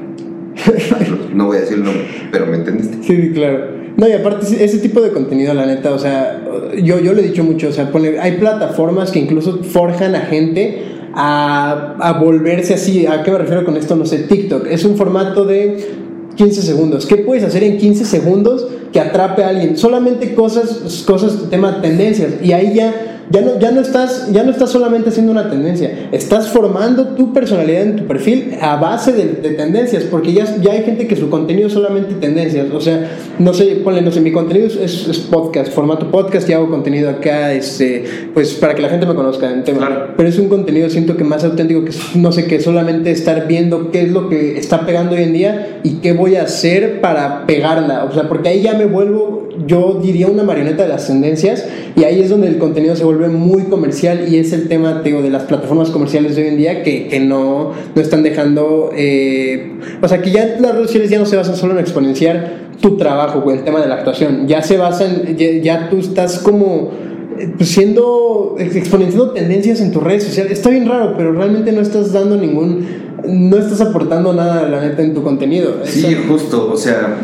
no 1.35 1.47
voy 1.47 1.57
a 1.57 1.61
decir 1.61 1.79
el 1.79 1.85
nombre, 1.85 2.05
pero 2.31 2.47
me 2.47 2.57
entendiste. 2.59 2.99
Sí, 3.03 3.33
claro. 3.33 3.75
No, 3.97 4.09
y 4.09 4.13
aparte 4.13 4.47
ese- 4.65 4.79
tipo 4.79 5.01
de 5.01 5.11
contenido, 5.11 5.55
la 5.55 5.67
neta, 5.67 5.93
o 5.93 5.99
sea, 5.99 6.43
yo, 6.83 6.99
yo 7.01 7.13
lo 7.13 7.21
he 7.21 7.23
dicho 7.23 7.45
mucho, 7.45 7.69
o 7.69 7.73
sea, 7.73 7.93
ponle- 7.93 8.19
hay 8.21 8.39
plataformas 8.39 9.11
que 9.13 9.21
incluso 9.21 9.63
forjan 9.63 10.15
a 10.17 10.21
gente 10.23 10.83
a, 11.15 11.97
a 11.99 12.13
volverse 12.15 12.75
así. 12.75 13.07
¿A 13.07 13.23
qué 13.23 13.31
me 13.31 13.39
refiero 13.39 13.65
con 13.65 13.77
esto? 13.77 13.97
No 13.97 14.07
sé, 14.07 14.19
TikTok. 14.19 14.67
Es 14.67 14.85
un 14.85 14.97
formato 14.97 15.45
de 15.45 15.95
15 16.37 16.63
segundos. 16.63 17.07
¿Qué 17.07 17.17
puedes 17.19 17.45
hacer 17.45 17.63
en 17.63 17.79
15 17.79 18.05
segundos 18.05 18.67
que 18.93 19.01
atrape 19.01 19.45
a 19.45 19.49
alguien? 19.49 19.77
Solamente 19.77 20.35
cosas, 20.35 21.05
cosas, 21.07 21.49
tema 21.51 21.81
tendencias. 21.81 22.35
Y 22.43 22.53
ahí 22.53 22.75
ya... 22.75 23.11
Ya 23.31 23.41
no, 23.41 23.59
ya, 23.59 23.71
no 23.71 23.81
estás, 23.81 24.31
ya 24.33 24.43
no 24.43 24.51
estás 24.51 24.71
solamente 24.71 25.09
haciendo 25.09 25.33
una 25.33 25.51
tendencia, 25.51 26.09
estás 26.13 26.49
formando 26.49 27.09
tu 27.09 27.33
personalidad 27.33 27.83
en 27.83 27.97
tu 27.97 28.07
perfil 28.07 28.57
a 28.61 28.77
base 28.77 29.13
de, 29.13 29.25
de 29.41 29.51
tendencias, 29.51 30.05
porque 30.05 30.33
ya, 30.33 30.57
ya 30.61 30.73
hay 30.73 30.83
gente 30.85 31.07
que 31.07 31.17
su 31.17 31.31
contenido 31.31 31.69
es 31.69 31.73
solamente 31.73 32.15
tendencias. 32.15 32.67
O 32.73 32.81
sea, 32.81 33.11
no 33.39 33.55
sé, 33.55 33.77
ponle, 33.83 34.03
no 34.03 34.11
sé, 34.13 34.21
mi 34.21 34.33
contenido 34.33 34.67
es, 34.67 35.05
podcast, 35.31 35.73
formato 35.73 36.11
podcast 36.11 36.49
y 36.49 36.53
hago 36.53 36.69
contenido 36.69 37.11
acá, 37.11 37.53
este, 37.53 38.05
pues 38.33 38.55
para 38.55 38.75
que 38.75 38.83
la 38.83 38.89
gente 38.89 39.07
me 39.07 39.15
conozca 39.15 39.51
en 39.51 39.65
tema. 39.65 39.79
Claro. 39.79 40.15
Pero 40.17 40.29
es 40.29 40.39
un 40.39 40.49
contenido, 40.49 40.89
siento 40.91 41.17
que 41.17 41.25
más 41.25 41.45
auténtico 41.45 41.85
que, 41.85 41.93
no 42.17 42.33
sé, 42.33 42.47
que 42.47 42.61
solamente 42.61 43.11
estar 43.11 43.47
viendo 43.47 43.91
qué 43.91 44.03
es 44.03 44.13
lo 44.13 44.29
que 44.29 44.59
está 44.59 44.87
pegando 44.87 45.15
hoy 45.15 45.23
en 45.23 45.33
día 45.33 45.81
y 45.83 45.95
qué 45.97 46.13
voy 46.13 46.37
a 46.37 46.43
hacer 46.43 47.01
para 47.01 47.47
pegarla. 47.47 48.05
O 48.05 48.13
sea, 48.13 48.29
porque 48.29 48.51
ahí 48.51 48.63
ya 48.63 48.75
me 48.75 48.87
vuelvo, 48.87 49.44
yo 49.67 50.01
diría, 50.03 50.27
una 50.27 50.43
marioneta 50.43 50.83
de 50.83 50.89
las 50.89 51.07
tendencias 51.07 51.65
y 51.97 52.05
ahí 52.05 52.21
es 52.21 52.29
donde 52.31 52.49
el 52.49 52.59
contenido 52.59 52.97
se 52.97 53.05
vuelve 53.05 53.29
muy 53.29 53.63
comercial 53.65 54.27
y 54.29 54.39
es 54.39 54.53
el 54.53 54.69
tema, 54.69 55.03
te 55.03 55.11
digo, 55.11 55.23
de 55.23 55.31
las 55.31 55.45
plataformas 55.45 55.91
comerciales 55.91 56.35
de 56.37 56.43
hoy 56.43 56.49
en 56.49 56.57
día 56.57 56.83
que, 56.83 57.07
que 57.09 57.21
no, 57.21 57.73
no 57.95 58.03
están 58.03 58.23
dejando, 58.23 58.91
eh, 58.97 59.75
o 60.03 60.09
sea, 60.09 60.21
que 60.21 60.31
ya 60.33 60.57
las 60.61 60.73
redes 60.73 60.87
sociales 60.89 61.11
ya 61.11 61.19
no 61.19 61.27
se 61.27 61.37
basan 61.37 61.57
solo 61.57 61.75
en 61.75 61.79
exponenciar 61.81 62.65
tu 62.81 62.97
trabajo, 62.97 63.41
güey, 63.43 63.59
el 63.59 63.65
tema 63.65 63.81
de 63.81 63.87
la 63.89 63.95
actuación, 63.97 64.49
ya 64.49 64.61
se 64.63 64.77
basan, 64.77 65.37
ya, 65.37 65.51
ya 65.63 65.89
tú 65.91 65.99
estás 65.99 66.39
como 66.41 66.91
eh, 67.39 67.53
pues 67.57 67.69
siendo 67.71 68.57
ex- 68.59 68.77
exponenciando 68.77 69.31
tendencias 69.31 69.81
en 69.81 69.93
tus 69.93 70.03
redes 70.03 70.25
sociales. 70.25 70.53
Está 70.53 70.71
bien 70.71 70.87
raro, 70.89 71.15
pero 71.17 71.33
realmente 71.33 71.71
no 71.73 71.81
estás 71.81 72.13
dando 72.13 72.37
ningún 72.37 73.05
no 73.27 73.57
estás 73.57 73.81
aportando 73.81 74.35
nada 74.35 74.69
la 74.69 74.83
neta 74.83 75.01
en 75.03 75.15
tu 75.15 75.23
contenido. 75.23 75.77
Sí, 75.85 76.01
Eso- 76.07 76.19
justo, 76.29 76.71
o 76.71 76.77
sea, 76.77 77.17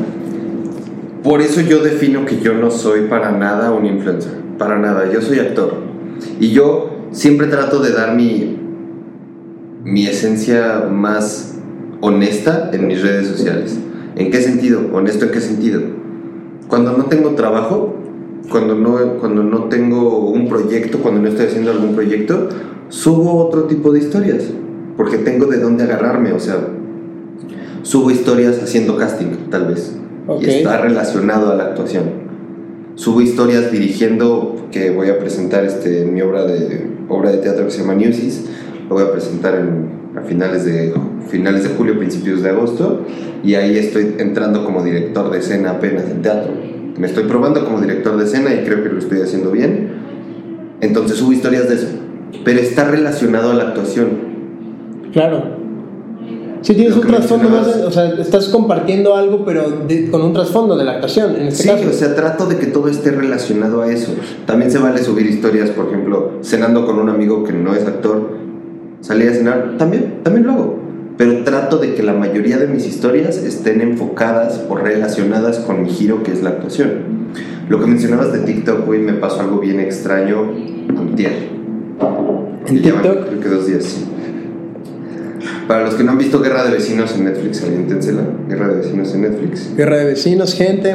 por 1.23 1.43
eso 1.43 1.61
yo 1.61 1.83
defino 1.83 2.25
que 2.25 2.41
yo 2.41 2.55
no 2.55 2.71
soy 2.71 3.03
para 3.03 3.33
nada 3.33 3.73
un 3.73 3.87
influencer, 3.87 4.33
para 4.59 4.79
nada, 4.79 5.11
yo 5.13 5.21
soy 5.21 5.39
actor. 5.39 5.75
Y 6.39 6.51
yo 6.51 6.91
siempre 7.11 7.47
trato 7.49 7.81
de 7.81 7.93
dar 7.93 8.15
mi, 8.15 8.59
mi 9.85 10.07
esencia 10.07 10.87
más 10.91 11.59
honesta 12.01 12.71
en 12.73 12.87
mis 12.87 13.03
redes 13.03 13.29
sociales. 13.29 13.79
¿En 14.17 14.31
qué 14.31 14.41
sentido? 14.41 14.81
¿Honesto 14.93 15.27
en 15.27 15.31
qué 15.31 15.41
sentido? 15.41 15.81
Cuando 16.69 16.97
no 16.97 17.05
tengo 17.05 17.31
trabajo, 17.31 17.97
cuando 18.51 18.75
no, 18.75 19.19
cuando 19.19 19.43
no 19.43 19.65
tengo 19.65 20.31
un 20.31 20.49
proyecto, 20.49 20.99
cuando 20.99 21.21
no 21.21 21.29
estoy 21.29 21.47
haciendo 21.47 21.71
algún 21.71 21.95
proyecto, 21.95 22.49
subo 22.89 23.45
otro 23.45 23.65
tipo 23.65 23.93
de 23.93 24.01
historias, 24.01 24.45
porque 24.97 25.19
tengo 25.19 25.47
de 25.47 25.59
dónde 25.59 25.85
agarrarme, 25.85 26.33
o 26.33 26.41
sea, 26.41 26.57
subo 27.83 28.11
historias 28.11 28.63
haciendo 28.63 28.97
casting, 28.97 29.49
tal 29.51 29.67
vez, 29.67 30.00
Y 30.41 30.49
está 30.49 30.81
relacionado 30.81 31.51
a 31.51 31.57
la 31.57 31.65
actuación. 31.65 32.31
Subo 32.95 33.21
historias 33.21 33.73
dirigiendo, 33.73 34.69
que 34.71 34.91
voy 34.91 35.09
a 35.09 35.19
presentar 35.19 35.65
este, 35.65 36.05
mi 36.05 36.21
obra 36.21 36.45
de, 36.45 36.87
obra 37.09 37.31
de 37.31 37.39
teatro 37.39 37.65
que 37.65 37.71
se 37.71 37.81
llama 37.81 37.95
Newsies, 37.95 38.47
lo 38.89 38.97
voy 38.97 39.05
a 39.05 39.13
presentar 39.13 39.55
en, 39.55 40.19
a 40.19 40.23
finales 40.23 40.65
de, 40.65 40.93
finales 41.29 41.63
de 41.65 41.71
julio, 41.71 41.97
principios 41.97 42.43
de 42.43 42.51
agosto, 42.51 43.07
y 43.43 43.55
ahí 43.55 43.79
estoy 43.79 44.17
entrando 44.19 44.65
como 44.65 44.83
director 44.83 45.31
de 45.31 45.39
escena 45.39 45.71
apenas 45.71 46.11
en 46.11 46.23
teatro. 46.23 46.53
Me 46.99 47.07
estoy 47.07 47.25
probando 47.25 47.65
como 47.65 47.81
director 47.81 48.17
de 48.17 48.25
escena 48.25 48.53
y 48.53 48.65
creo 48.65 48.83
que 48.83 48.91
lo 48.91 48.99
estoy 48.99 49.21
haciendo 49.23 49.51
bien. 49.51 49.89
Entonces 50.81 51.19
subo 51.19 51.33
historias 51.33 51.69
de 51.69 51.75
eso. 51.77 51.89
pero 52.45 52.61
está 52.61 52.85
relacionado 52.85 53.53
a 53.53 53.55
la 53.55 53.69
actuación. 53.69 54.09
Claro. 55.13 55.60
Sí, 56.63 56.75
tienes 56.75 56.95
un 56.95 57.07
trasfondo 57.07 57.49
más, 57.49 57.67
o 57.69 57.91
sea, 57.91 58.09
estás 58.21 58.49
compartiendo 58.49 59.17
algo, 59.17 59.45
pero 59.47 59.71
de- 59.89 60.11
con 60.11 60.21
un 60.23 60.33
trasfondo 60.35 60.77
de 60.77 60.85
la 60.85 60.93
actuación, 60.93 61.35
en 61.37 61.49
este 61.49 61.63
Sí, 61.63 61.69
caso. 61.71 61.89
o 61.89 61.93
sea, 61.93 62.15
trato 62.15 62.47
de 62.47 62.59
que 62.59 62.67
todo 62.67 62.89
esté 62.89 63.11
relacionado 63.13 63.81
a 63.81 63.91
eso. 63.91 64.13
También 64.47 64.71
se 64.71 64.79
vale 64.79 65.03
subir 65.03 65.25
historias, 65.27 65.71
por 65.71 65.87
ejemplo, 65.89 66.33
cenando 66.43 66.85
con 66.85 66.99
un 66.99 67.09
amigo 67.09 67.45
que 67.45 67.55
no 67.55 67.75
es 67.75 67.87
actor, 67.87 68.29
salir 69.01 69.31
a 69.31 69.33
cenar, 69.33 69.75
también, 69.79 70.17
también 70.23 70.47
lo 70.47 70.53
hago. 70.53 70.79
Pero 71.17 71.45
trato 71.45 71.79
de 71.79 71.95
que 71.95 72.03
la 72.03 72.13
mayoría 72.15 72.59
de 72.59 72.67
mis 72.67 72.87
historias 72.87 73.37
estén 73.39 73.81
enfocadas 73.81 74.63
o 74.69 74.75
relacionadas 74.77 75.59
con 75.61 75.83
mi 75.83 75.89
giro, 75.91 76.23
que 76.23 76.33
es 76.33 76.43
la 76.43 76.51
actuación. 76.51 76.91
Lo 77.71 77.79
que 77.81 77.87
mencionabas 77.87 78.33
de 78.33 78.41
TikTok, 78.41 78.85
güey, 78.87 79.01
me 79.01 79.13
pasó 79.15 79.41
algo 79.41 79.59
bien 79.61 79.81
extraño 79.81 80.51
antier. 80.99 81.33
¿En 82.67 82.83
TikTok? 82.83 83.27
Creo 83.29 83.41
que 83.41 83.49
dos 83.49 83.67
días, 83.67 83.85
sí. 83.85 84.05
Para 85.67 85.85
los 85.85 85.95
que 85.95 86.05
no 86.05 86.13
han 86.13 86.19
visto 86.19 86.41
Guerra 86.41 86.65
de 86.65 86.73
Vecinos 86.73 87.15
en 87.17 87.25
Netflix, 87.25 87.63
aviéntensela. 87.63 88.23
Guerra 88.49 88.69
de 88.69 88.77
Vecinos 88.77 89.15
en 89.15 89.21
Netflix. 89.23 89.77
Guerra 89.77 89.97
de 89.99 90.05
vecinos, 90.07 90.55
gente. 90.55 90.95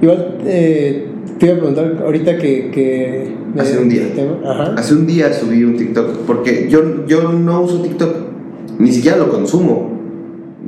Igual 0.00 0.38
eh, 0.46 1.06
te 1.38 1.46
iba 1.46 1.54
a 1.54 1.58
preguntar 1.58 2.02
ahorita 2.04 2.38
que... 2.38 2.70
que 2.70 3.38
Hace 3.58 3.78
un 3.78 3.88
día. 3.88 4.02
Ajá. 4.44 4.74
Hace 4.76 4.94
un 4.94 5.06
día 5.06 5.32
subí 5.32 5.64
un 5.64 5.76
TikTok 5.76 6.18
porque 6.26 6.68
yo, 6.68 7.06
yo 7.06 7.32
no 7.32 7.62
uso 7.62 7.80
TikTok, 7.82 8.14
ni 8.78 8.92
siquiera 8.92 9.16
lo 9.16 9.30
consumo, 9.30 9.98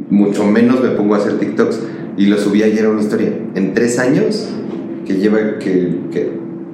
mucho 0.09 0.45
menos 0.45 0.83
me 0.83 0.91
pongo 0.91 1.15
a 1.15 1.19
hacer 1.19 1.39
TikToks 1.39 1.81
y 2.17 2.27
lo 2.27 2.37
subí 2.39 2.63
ayer 2.63 2.87
a 2.87 2.91
una 2.91 3.01
historia. 3.01 3.33
En 3.55 3.75
tres 3.75 3.99
años, 3.99 4.49
que 5.07 5.15
lleva 5.15 5.59
que, 5.59 5.99
que 6.11 6.31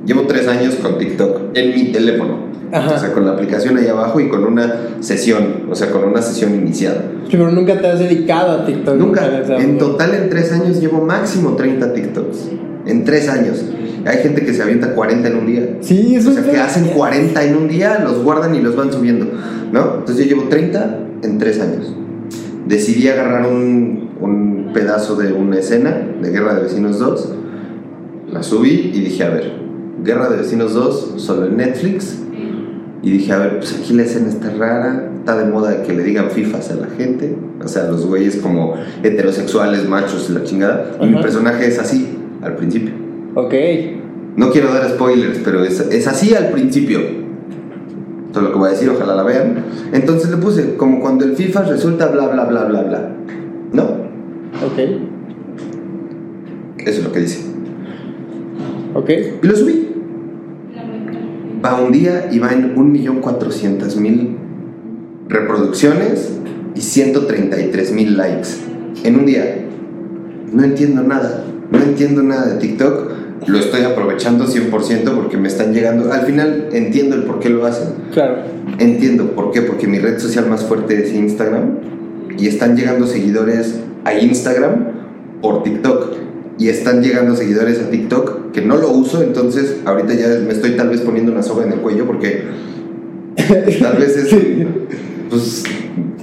llevo 0.07 0.23
tres 0.23 0.49
años 0.49 0.77
con 0.77 0.97
TikTok 0.99 1.41
en 1.55 1.75
mi 1.75 1.93
teléfono, 1.93 2.39
Ajá. 2.73 2.95
o 2.95 2.99
sea, 2.99 3.13
con 3.13 3.27
la 3.27 3.33
aplicación 3.33 3.77
ahí 3.77 3.87
abajo 3.89 4.21
y 4.21 4.29
con 4.29 4.45
una 4.45 4.75
sesión, 5.01 5.67
o 5.71 5.75
sea, 5.75 5.91
con 5.91 6.05
una 6.05 6.23
sesión 6.23 6.55
iniciada. 6.55 7.03
Pero 7.31 7.51
nunca 7.51 7.79
te 7.81 7.87
has 7.89 7.99
dedicado 7.99 8.53
a 8.63 8.65
TikTok. 8.67 8.97
Nunca, 8.97 9.45
sea, 9.45 9.59
en 9.59 9.79
total 9.79 10.15
en 10.15 10.31
tres 10.31 10.53
años 10.53 10.81
llevo 10.81 11.05
máximo 11.05 11.57
30 11.57 11.93
TikToks. 11.93 12.39
En 12.87 13.05
tres 13.05 13.29
años. 13.29 13.65
Hay 14.05 14.19
gente 14.19 14.45
que 14.47 14.55
se 14.55 14.63
avienta 14.63 14.95
40 14.95 15.27
en 15.29 15.37
un 15.37 15.47
día. 15.47 15.79
Sí, 15.81 16.15
eso 16.15 16.31
O 16.31 16.33
sea, 16.33 16.43
es 16.43 16.49
que 16.49 16.57
hacen 16.59 16.83
verdad. 16.85 16.97
40 16.99 17.45
en 17.45 17.57
un 17.57 17.67
día, 17.69 17.99
los 18.05 18.23
guardan 18.23 18.55
y 18.55 18.61
los 18.61 18.77
van 18.77 18.93
subiendo, 18.93 19.27
¿no? 19.73 19.97
Entonces 19.99 20.25
yo 20.25 20.37
llevo 20.37 20.49
30 20.49 20.99
en 21.25 21.39
3 21.39 21.61
años. 21.61 21.95
Decidí 22.69 23.09
agarrar 23.09 23.47
un, 23.51 24.11
un 24.21 24.71
pedazo 24.73 25.17
de 25.17 25.33
una 25.33 25.59
escena 25.59 26.01
de 26.23 26.31
Guerra 26.31 26.55
de 26.55 26.63
Vecinos 26.63 27.01
2, 27.01 27.33
la 28.33 28.43
subí 28.45 28.93
y 28.95 29.01
dije, 29.01 29.25
a 29.25 29.31
ver, 29.31 29.53
Guerra 30.07 30.29
de 30.29 30.37
Vecinos 30.37 30.73
2, 30.73 31.15
solo 31.17 31.47
en 31.47 31.57
Netflix. 31.57 32.23
Y 33.03 33.11
dije, 33.11 33.33
a 33.33 33.39
ver, 33.39 33.59
pues 33.59 33.75
aquí 33.75 33.93
la 33.93 34.05
escena 34.05 34.29
está 34.29 34.51
rara, 34.51 35.11
está 35.19 35.37
de 35.37 35.51
moda 35.51 35.83
que 35.83 35.93
le 35.93 36.03
digan 36.03 36.31
fifas 36.31 36.71
a 36.71 36.77
la 36.77 36.87
gente, 36.87 37.37
o 37.63 37.69
sea, 37.69 37.85
los 37.85 38.07
güeyes 38.07 38.37
como 38.37 38.75
heterosexuales, 39.03 39.89
machos 39.89 40.29
y 40.31 40.33
la 40.33 40.45
chingada. 40.45 40.97
Y 41.01 41.07
mi 41.07 41.21
personaje 41.21 41.67
es 41.67 41.79
así, 41.79 42.09
al 42.43 42.57
principio. 42.57 42.93
Ok. 43.35 43.55
No 44.37 44.51
quiero 44.51 44.73
dar 44.73 44.89
spoilers, 44.89 45.39
pero 45.45 45.65
es, 45.65 45.81
es 45.81 46.07
así 46.07 46.35
al 46.35 46.51
principio. 46.51 47.01
Todo 48.33 48.45
lo 48.45 48.53
que 48.53 48.59
voy 48.59 48.69
a 48.69 48.73
decir, 48.73 48.89
ojalá 48.89 49.15
la 49.15 49.23
vean. 49.23 49.65
Entonces 49.93 50.31
le 50.31 50.37
puse, 50.37 50.77
como 50.77 51.01
cuando 51.01 51.25
el 51.25 51.37
FIFA 51.37 51.63
resulta 51.63 52.07
bla 52.09 52.29
bla 52.29 52.45
bla 52.45 52.65
bla 52.65 52.83
bla. 52.83 53.11
¿No? 53.73 53.83
Ok. 54.65 54.79
Eso 56.79 56.99
es 56.99 57.05
lo 57.05 57.13
que 57.13 57.21
dice. 57.21 57.45
Ok. 58.95 59.11
Y 59.43 59.47
lo 59.47 59.57
subí. 59.57 59.86
Va 61.67 61.81
un 61.81 61.91
día 61.91 62.29
y 62.31 62.39
va 62.39 62.53
en 62.53 62.77
1.400.000 62.77 64.37
reproducciones 65.29 66.31
y 66.77 66.79
133.000 66.79 68.07
likes. 68.11 68.49
En 69.03 69.17
un 69.17 69.27
día. 69.27 69.65
No 70.53 70.63
entiendo 70.63 71.03
nada. 71.03 71.45
No 71.73 71.83
entiendo 71.83 72.23
nada 72.23 72.55
de 72.55 72.61
TikTok. 72.61 73.11
Lo 73.49 73.59
estoy 73.59 73.83
aprovechando 73.83 74.47
100% 74.47 75.13
porque 75.17 75.39
me 75.39 75.49
están 75.49 75.75
llegando. 75.75 76.13
Al 76.13 76.25
final 76.25 76.69
entiendo 76.71 77.17
el 77.17 77.25
por 77.25 77.41
qué 77.41 77.51
lo 77.51 77.67
hacen. 77.67 77.89
Claro. 78.13 78.43
Entiendo 78.79 79.33
por 79.33 79.51
qué, 79.51 79.63
porque 79.63 79.89
mi 79.89 79.99
red 79.99 80.21
social 80.21 80.49
más 80.49 80.63
fuerte 80.63 81.03
es 81.03 81.13
Instagram 81.13 81.79
y 82.39 82.47
están 82.47 82.77
llegando 82.77 83.09
seguidores 83.09 83.81
a 84.05 84.15
Instagram 84.15 84.93
por 85.43 85.65
TikTok 85.65 86.26
y 86.59 86.69
están 86.69 87.03
llegando 87.03 87.37
seguidores 87.37 87.79
a 87.81 87.91
TikTok 87.91 88.53
que 88.53 88.63
no 88.63 88.77
lo 88.77 88.91
uso, 88.91 89.23
entonces 89.23 89.77
ahorita 89.85 90.15
ya 90.15 90.29
me 90.47 90.53
estoy 90.53 90.73
tal 90.77 90.89
vez 90.89 91.01
poniendo 91.03 91.33
una 91.33 91.43
soga 91.43 91.65
en 91.67 91.73
el 91.73 91.81
cuello 91.81 92.07
porque 92.07 92.45
tal 93.81 93.97
vez 93.99 94.17
es 94.17 94.35
pues 95.29 95.65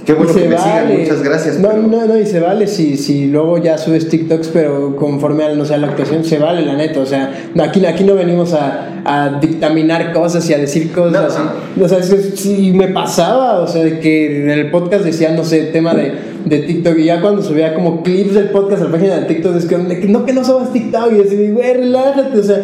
qué 0.04 0.12
bueno 0.14 0.32
Y 0.32 0.34
que 0.34 0.48
me 0.48 0.58
sigan, 0.58 0.98
muchas 0.98 1.22
gracias. 1.22 1.58
No, 1.60 1.68
pero- 1.68 1.82
no, 1.82 2.06
no, 2.06 2.18
y 2.18 2.26
se 2.26 2.40
vale 2.40 2.66
si, 2.66 2.96
si 2.96 3.26
luego 3.26 3.58
ya 3.58 3.78
subes 3.78 4.08
TikToks, 4.08 4.48
pero 4.48 4.96
conforme 4.96 5.44
a 5.44 5.54
no 5.54 5.64
sé, 5.64 5.74
a 5.74 5.78
la 5.78 5.88
actuación, 5.88 6.24
se 6.24 6.38
vale, 6.38 6.64
la 6.64 6.74
neta. 6.74 7.00
O 7.00 7.06
sea, 7.06 7.32
aquí, 7.62 7.84
aquí 7.86 8.04
no 8.04 8.14
venimos 8.14 8.52
a, 8.54 9.02
a 9.04 9.38
dictaminar 9.40 10.12
cosas 10.12 10.48
y 10.50 10.54
a 10.54 10.58
decir 10.58 10.90
cosas 10.92 11.12
No. 11.12 11.18
así. 11.28 11.40
O 11.82 11.88
sea, 11.88 11.98
es 11.98 12.10
que 12.10 12.18
sí 12.36 12.72
me 12.74 12.88
pasaba, 12.88 13.60
o 13.60 13.66
sea, 13.66 13.84
de 13.84 14.00
que 14.00 14.42
en 14.42 14.50
el 14.50 14.70
podcast 14.70 15.04
decía, 15.04 15.32
no 15.34 15.44
sé, 15.44 15.64
tema 15.64 15.94
de, 15.94 16.12
de 16.44 16.58
TikTok, 16.58 16.98
y 16.98 17.04
ya 17.04 17.20
cuando 17.20 17.42
subía 17.42 17.74
como 17.74 18.02
clips 18.02 18.34
del 18.34 18.50
podcast 18.50 18.82
a 18.82 18.84
la 18.86 18.90
página 18.92 19.20
de 19.20 19.26
TikTok, 19.26 19.56
es 19.56 19.64
que 19.64 19.76
no, 20.08 20.26
que 20.26 20.32
no 20.32 20.44
subas 20.44 20.72
TikTok, 20.72 21.12
y 21.12 21.16
yo 21.16 21.22
así, 21.24 21.48
güey, 21.50 21.72
relájate. 21.74 22.38
O 22.38 22.42
sea, 22.42 22.62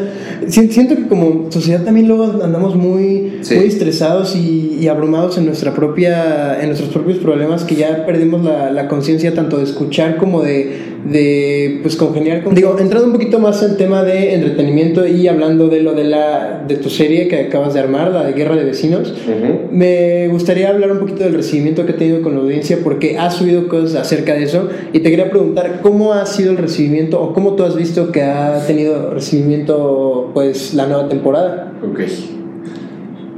si- 0.49 0.69
siento 0.69 0.97
que 0.97 1.07
como 1.09 1.51
sociedad 1.51 1.83
también 1.83 2.07
luego 2.09 2.43
andamos 2.45 2.75
muy, 2.77 3.39
Sí. 3.43 3.55
muy 3.57 3.65
estresados 3.67 4.37
y, 4.37 4.77
y 4.81 4.89
abrumados 4.89 5.39
en 5.39 5.47
nuestra 5.47 5.73
propia 5.75 6.61
en 6.61 6.67
nuestros 6.67 6.91
propios 6.91 7.19
problemas 7.19 7.65
que 7.65 7.75
ya 7.77 8.05
perdimos 8.07 8.45
la, 8.45 8.71
la 8.71 8.87
conciencia 8.89 9.35
tanto 9.35 9.57
de 9.59 9.65
escuchar 9.65 10.17
como 10.19 10.43
de, 10.43 10.90
de 11.05 11.79
pues 11.83 11.97
congeniar 11.97 12.43
con 12.43 12.55
digo 12.55 12.77
entrando 12.79 13.07
un 13.07 13.13
poquito 13.13 13.39
más 13.39 13.63
en 13.63 13.77
tema 13.77 14.03
de 14.03 14.35
entretenimiento 14.35 15.07
y 15.07 15.29
hablando 15.29 15.69
de 15.69 15.81
lo 15.81 15.95
de 15.95 16.05
la 16.05 16.65
de 16.67 16.77
tu 16.77 16.91
serie 16.91 17.29
que 17.29 17.41
acabas 17.41 17.75
de 17.75 17.81
armar 17.81 18.11
la 18.11 18.25
de 18.25 18.33
guerra 18.33 18.57
de 18.57 18.65
vecinos 18.65 19.13
Ujú. 19.13 19.69
me 19.73 20.29
gustaría 20.29 20.69
hablar 20.69 20.93
un 20.93 20.99
poquito 20.99 21.25
del 21.25 21.35
recibimiento 21.35 21.87
que 21.87 21.93
ha 21.93 21.97
tenido 21.97 22.23
con 22.23 22.35
la 22.35 22.41
audiencia 22.41 22.79
porque 22.85 23.19
has 23.19 23.35
subido 23.37 23.69
cosas 23.69 23.97
acerca 24.03 24.35
de 24.35 24.45
eso 24.45 24.69
y 24.93 25.01
te 25.01 25.11
quería 25.11 25.31
preguntar 25.31 25.81
cómo 25.83 26.13
ha 26.13 26.27
sido 26.27 26.51
el 26.51 26.59
recibimiento 26.59 27.21
o 27.21 27.33
cómo 27.33 27.55
tú 27.55 27.65
has 27.65 27.77
visto 27.77 28.13
que 28.13 28.23
ha 28.23 28.67
tenido 28.67 29.11
recibimiento 29.15 30.31
pues 30.35 30.75
la 30.75 30.87
nueva 30.87 31.09
temporada 31.09 31.73
Ok. 31.83 32.01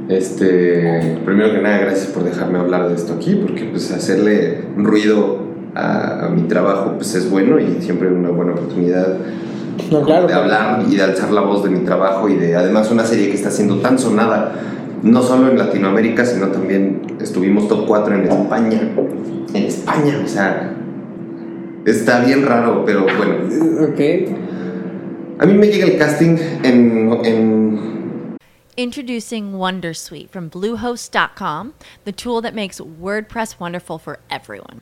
Este, 0.09 1.17
primero 1.23 1.53
que 1.53 1.61
nada, 1.61 1.77
gracias 1.79 2.07
por 2.07 2.25
dejarme 2.25 2.59
hablar 2.59 2.89
de 2.89 2.95
esto 2.95 3.13
aquí, 3.13 3.35
porque 3.35 3.63
pues 3.63 3.89
hacerle 3.91 4.57
ruido 4.75 5.42
a, 5.75 6.25
a 6.25 6.29
mi 6.29 6.43
trabajo 6.43 6.93
pues 6.95 7.15
es 7.15 7.29
bueno 7.29 7.59
y 7.59 7.81
siempre 7.81 8.07
una 8.07 8.29
buena 8.29 8.53
oportunidad 8.53 9.17
no 9.91 10.03
claro 10.03 10.27
de 10.27 10.33
hablar 10.33 10.83
y 10.89 10.95
de 10.95 11.03
alzar 11.03 11.31
la 11.31 11.41
voz 11.41 11.63
de 11.63 11.69
mi 11.69 11.79
trabajo 11.79 12.29
y 12.29 12.35
de 12.35 12.55
además 12.55 12.91
una 12.91 13.03
serie 13.03 13.29
que 13.29 13.35
está 13.35 13.51
siendo 13.51 13.77
tan 13.77 13.97
sonada, 13.97 14.53
no 15.01 15.21
solo 15.21 15.49
en 15.49 15.57
Latinoamérica, 15.57 16.25
sino 16.25 16.47
también 16.47 17.17
estuvimos 17.19 17.67
top 17.67 17.85
4 17.87 18.15
en 18.15 18.23
España. 18.23 18.81
En 19.53 19.63
España, 19.63 20.21
o 20.23 20.27
sea, 20.27 20.73
está 21.85 22.23
bien 22.23 22.45
raro, 22.45 22.83
pero 22.85 23.05
bueno. 23.17 23.35
ok 23.83 25.39
A 25.39 25.45
mí 25.45 25.53
me 25.53 25.67
llega 25.67 25.85
el 25.85 25.97
casting 25.97 26.37
en, 26.63 27.19
en 27.25 28.37
Introducing 28.75 29.53
Wondersuite 29.53 30.29
from 30.29 30.49
Bluehost.com, 30.49 31.73
the 32.05 32.11
tool 32.11 32.41
that 32.41 32.55
makes 32.55 32.79
WordPress 32.79 33.59
wonderful 33.59 33.99
for 33.99 34.19
everyone. 34.31 34.81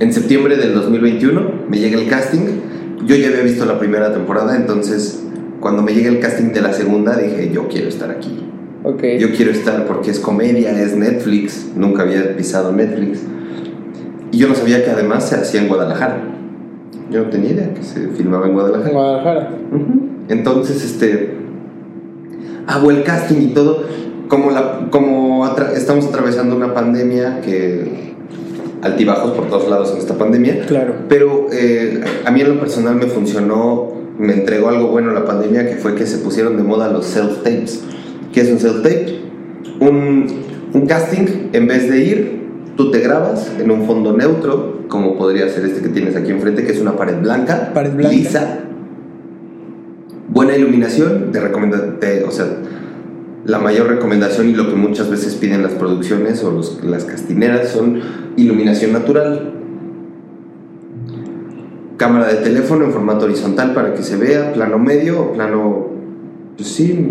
En 0.00 0.12
septiembre 0.12 0.56
del 0.56 0.74
2021 0.74 1.40
me 1.68 1.78
llega 1.78 1.98
el 2.00 2.08
casting. 2.08 2.40
Yo 3.06 3.16
ya 3.16 3.28
había 3.28 3.42
visto 3.42 3.64
la 3.64 3.78
primera 3.78 4.12
temporada, 4.12 4.56
entonces 4.56 5.22
cuando 5.60 5.82
me 5.82 5.94
llega 5.94 6.08
el 6.08 6.20
casting 6.20 6.52
de 6.52 6.60
la 6.60 6.72
segunda 6.72 7.16
dije, 7.16 7.50
yo 7.52 7.68
quiero 7.68 7.88
estar 7.88 8.10
aquí. 8.10 8.40
Ok. 8.82 9.02
Yo 9.18 9.32
quiero 9.32 9.50
estar 9.50 9.86
porque 9.86 10.10
es 10.10 10.20
comedia, 10.20 10.70
es 10.82 10.94
Netflix. 10.96 11.68
Nunca 11.76 12.02
había 12.02 12.36
pisado 12.36 12.72
Netflix. 12.72 13.20
Y 14.30 14.38
yo 14.38 14.48
no 14.48 14.54
sabía 14.54 14.84
que 14.84 14.90
además 14.90 15.28
se 15.28 15.36
hacía 15.36 15.62
en 15.62 15.68
Guadalajara. 15.68 16.18
Yo 17.10 17.22
no 17.24 17.30
tenía 17.30 17.52
idea 17.52 17.72
que 17.72 17.82
se 17.82 18.08
filmaba 18.08 18.46
en 18.46 18.52
Guadalajara. 18.54 18.90
Guadalajara. 18.90 19.50
Entonces, 20.28 20.84
este. 20.84 21.34
Hago 22.66 22.90
el 22.90 23.04
casting 23.04 23.40
y 23.42 23.46
todo. 23.54 23.84
Como, 24.28 24.50
la, 24.50 24.88
como 24.90 25.44
atra- 25.46 25.72
estamos 25.74 26.06
atravesando 26.06 26.56
una 26.56 26.74
pandemia 26.74 27.40
que. 27.42 28.13
Altibajos 28.84 29.32
por 29.32 29.48
todos 29.48 29.68
lados 29.68 29.92
en 29.92 29.98
esta 29.98 30.14
pandemia. 30.14 30.66
Claro. 30.66 30.94
Pero 31.08 31.46
eh, 31.52 32.00
a 32.24 32.30
mí 32.30 32.40
en 32.40 32.48
lo 32.54 32.60
personal 32.60 32.94
me 32.96 33.06
funcionó, 33.06 33.92
me 34.18 34.34
entregó 34.34 34.68
algo 34.68 34.88
bueno 34.88 35.10
la 35.12 35.24
pandemia, 35.24 35.66
que 35.68 35.76
fue 35.76 35.94
que 35.94 36.06
se 36.06 36.18
pusieron 36.18 36.56
de 36.56 36.62
moda 36.62 36.88
los 36.92 37.06
self-tapes. 37.06 37.80
¿Qué 38.32 38.42
es 38.42 38.50
un 38.50 38.58
self-tape? 38.58 39.18
Un, 39.80 40.26
un 40.72 40.86
casting, 40.86 41.48
en 41.52 41.66
vez 41.66 41.90
de 41.90 41.98
ir, 42.04 42.44
tú 42.76 42.90
te 42.90 43.00
grabas 43.00 43.50
en 43.58 43.70
un 43.70 43.86
fondo 43.86 44.16
neutro, 44.16 44.84
como 44.88 45.16
podría 45.16 45.48
ser 45.48 45.64
este 45.64 45.80
que 45.82 45.88
tienes 45.88 46.14
aquí 46.14 46.30
enfrente, 46.30 46.64
que 46.64 46.72
es 46.72 46.80
una 46.80 46.96
pared 46.96 47.16
blanca, 47.20 47.72
Pared 47.74 47.92
blanca. 47.94 48.12
lisa, 48.14 48.58
buena 50.28 50.56
iluminación, 50.56 51.30
te 51.32 51.40
recomienda, 51.40 51.98
te- 52.00 52.24
o 52.24 52.30
sea, 52.30 52.46
la 53.44 53.58
mayor 53.58 53.88
recomendación 53.88 54.48
y 54.48 54.52
lo 54.54 54.68
que 54.68 54.74
muchas 54.74 55.10
veces 55.10 55.34
piden 55.34 55.62
las 55.62 55.72
producciones 55.72 56.42
o 56.44 56.50
los- 56.50 56.82
las 56.84 57.04
castineras 57.04 57.68
son 57.68 58.00
iluminación 58.36 58.92
natural. 58.92 59.52
Cámara 61.96 62.26
de 62.28 62.36
teléfono 62.36 62.84
en 62.86 62.92
formato 62.92 63.24
horizontal 63.26 63.72
para 63.74 63.94
que 63.94 64.02
se 64.02 64.16
vea, 64.16 64.52
plano 64.52 64.78
medio 64.78 65.20
o 65.22 65.32
plano, 65.32 65.86
pues 66.56 66.68
sí, 66.68 67.08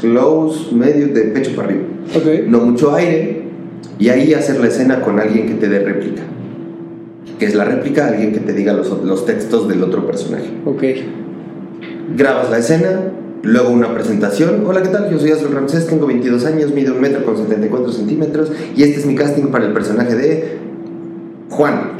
close, 0.00 0.74
medio, 0.74 1.08
de 1.08 1.22
pecho 1.22 1.52
para 1.56 1.68
arriba. 1.68 1.84
Ok. 2.14 2.46
No 2.48 2.60
mucho 2.60 2.94
aire 2.94 3.44
y 3.98 4.08
ahí 4.10 4.34
hacer 4.34 4.60
la 4.60 4.66
escena 4.66 5.00
con 5.00 5.18
alguien 5.20 5.46
que 5.46 5.54
te 5.54 5.68
dé 5.68 5.78
réplica. 5.78 6.22
Que 7.38 7.46
es 7.46 7.54
la 7.54 7.64
réplica, 7.64 8.08
alguien 8.08 8.32
que 8.32 8.40
te 8.40 8.52
diga 8.52 8.72
los, 8.72 9.02
los 9.04 9.24
textos 9.26 9.68
del 9.68 9.82
otro 9.82 10.06
personaje 10.06 10.48
Ok. 10.64 10.82
grabas 12.16 12.50
la 12.50 12.58
escena, 12.58 13.00
luego 13.46 13.70
una 13.70 13.94
presentación. 13.94 14.64
Hola, 14.66 14.82
¿qué 14.82 14.88
tal? 14.88 15.10
Yo 15.10 15.18
soy 15.18 15.30
Astro 15.30 15.50
Ramsés, 15.50 15.86
tengo 15.86 16.06
22 16.06 16.44
años, 16.46 16.72
mido 16.72 16.94
un 16.94 17.00
metro 17.00 17.24
con 17.24 17.36
74 17.36 17.92
centímetros 17.92 18.50
y 18.74 18.82
este 18.82 19.00
es 19.00 19.06
mi 19.06 19.14
casting 19.14 19.46
para 19.46 19.66
el 19.66 19.72
personaje 19.72 20.14
de 20.14 20.58
Juan. 21.50 21.92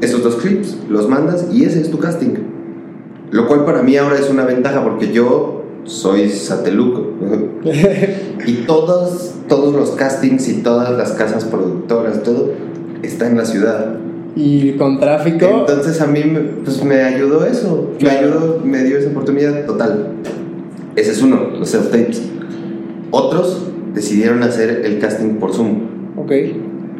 Esos 0.00 0.22
dos 0.22 0.36
clips 0.36 0.76
los 0.88 1.08
mandas 1.08 1.46
y 1.52 1.64
ese 1.64 1.80
es 1.80 1.90
tu 1.90 1.98
casting. 1.98 2.34
Lo 3.30 3.46
cual 3.46 3.64
para 3.64 3.82
mí 3.82 3.96
ahora 3.96 4.18
es 4.18 4.28
una 4.28 4.44
ventaja 4.44 4.84
porque 4.84 5.10
yo 5.10 5.64
soy 5.84 6.28
sateluco. 6.28 7.14
y 8.46 8.52
todos, 8.66 9.34
todos 9.48 9.74
los 9.74 9.92
castings 9.92 10.48
y 10.48 10.62
todas 10.62 10.96
las 10.96 11.12
casas 11.12 11.44
productoras, 11.46 12.22
todo 12.22 12.52
está 13.02 13.26
en 13.26 13.38
la 13.38 13.46
ciudad. 13.46 13.96
Y 14.38 14.72
con 14.78 15.00
tráfico. 15.00 15.46
Entonces 15.60 16.00
a 16.00 16.06
mí 16.06 16.22
me, 16.24 16.40
pues, 16.40 16.82
me 16.84 17.02
ayudó 17.02 17.44
eso, 17.44 17.92
me 18.00 18.10
ayudó, 18.10 18.62
me 18.64 18.84
dio 18.84 18.98
esa 18.98 19.10
oportunidad 19.10 19.66
total. 19.66 20.12
Ese 20.94 21.10
es 21.10 21.22
uno, 21.22 21.50
los 21.58 21.74
self-tapes. 21.74 22.20
Otros 23.10 23.66
decidieron 23.94 24.42
hacer 24.42 24.82
el 24.84 24.98
casting 25.00 25.34
por 25.40 25.52
Zoom, 25.52 25.80
ok. 26.16 26.32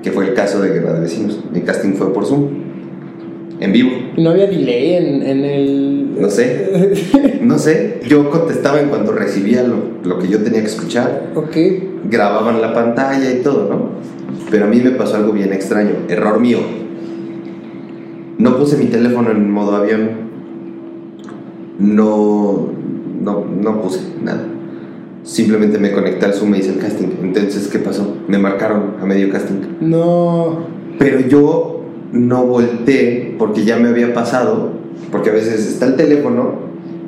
que 0.02 0.10
fue 0.12 0.28
el 0.28 0.34
caso 0.34 0.60
de 0.60 0.70
Guerra 0.70 0.94
de 0.94 1.00
Vecinos. 1.00 1.40
Mi 1.52 1.60
casting 1.60 1.92
fue 1.92 2.12
por 2.12 2.26
Zoom, 2.26 2.48
en 3.60 3.72
vivo. 3.72 3.90
No 4.16 4.30
había 4.30 4.46
delay 4.46 4.94
en, 4.94 5.22
en 5.22 5.44
el. 5.44 6.20
No 6.20 6.28
sé. 6.30 6.92
No 7.42 7.56
sé, 7.58 8.00
yo 8.06 8.28
contestaba 8.30 8.80
en 8.80 8.88
cuanto 8.88 9.12
recibía 9.12 9.62
lo, 9.62 9.76
lo 10.04 10.18
que 10.18 10.28
yo 10.28 10.42
tenía 10.42 10.60
que 10.60 10.66
escuchar, 10.66 11.30
ok. 11.34 11.56
grababan 12.10 12.60
la 12.60 12.74
pantalla 12.74 13.30
y 13.30 13.42
todo, 13.42 13.68
¿no? 13.68 13.90
Pero 14.50 14.64
a 14.64 14.68
mí 14.68 14.80
me 14.80 14.90
pasó 14.90 15.16
algo 15.16 15.32
bien 15.32 15.52
extraño, 15.52 15.92
error 16.08 16.40
mío. 16.40 16.58
No 18.38 18.56
puse 18.56 18.76
mi 18.76 18.86
teléfono 18.86 19.30
en 19.30 19.50
modo 19.50 19.76
avión. 19.76 20.10
No, 21.78 22.68
no, 23.20 23.44
no 23.44 23.82
puse 23.82 24.00
nada. 24.22 24.44
Simplemente 25.22 25.78
me 25.78 25.92
conecté 25.92 26.26
al 26.26 26.34
Zoom 26.34 26.54
y 26.54 26.58
hice 26.58 26.70
el 26.74 26.78
casting. 26.78 27.08
Entonces, 27.22 27.68
¿qué 27.68 27.78
pasó? 27.78 28.16
Me 28.28 28.38
marcaron 28.38 28.94
a 29.00 29.06
medio 29.06 29.30
casting. 29.30 29.60
No. 29.80 30.60
Pero 30.98 31.20
yo 31.20 31.82
no 32.12 32.46
volteé 32.46 33.34
porque 33.38 33.64
ya 33.64 33.76
me 33.76 33.88
había 33.88 34.14
pasado, 34.14 34.70
porque 35.12 35.30
a 35.30 35.34
veces 35.34 35.66
está 35.68 35.86
el 35.86 35.96
teléfono 35.96 36.54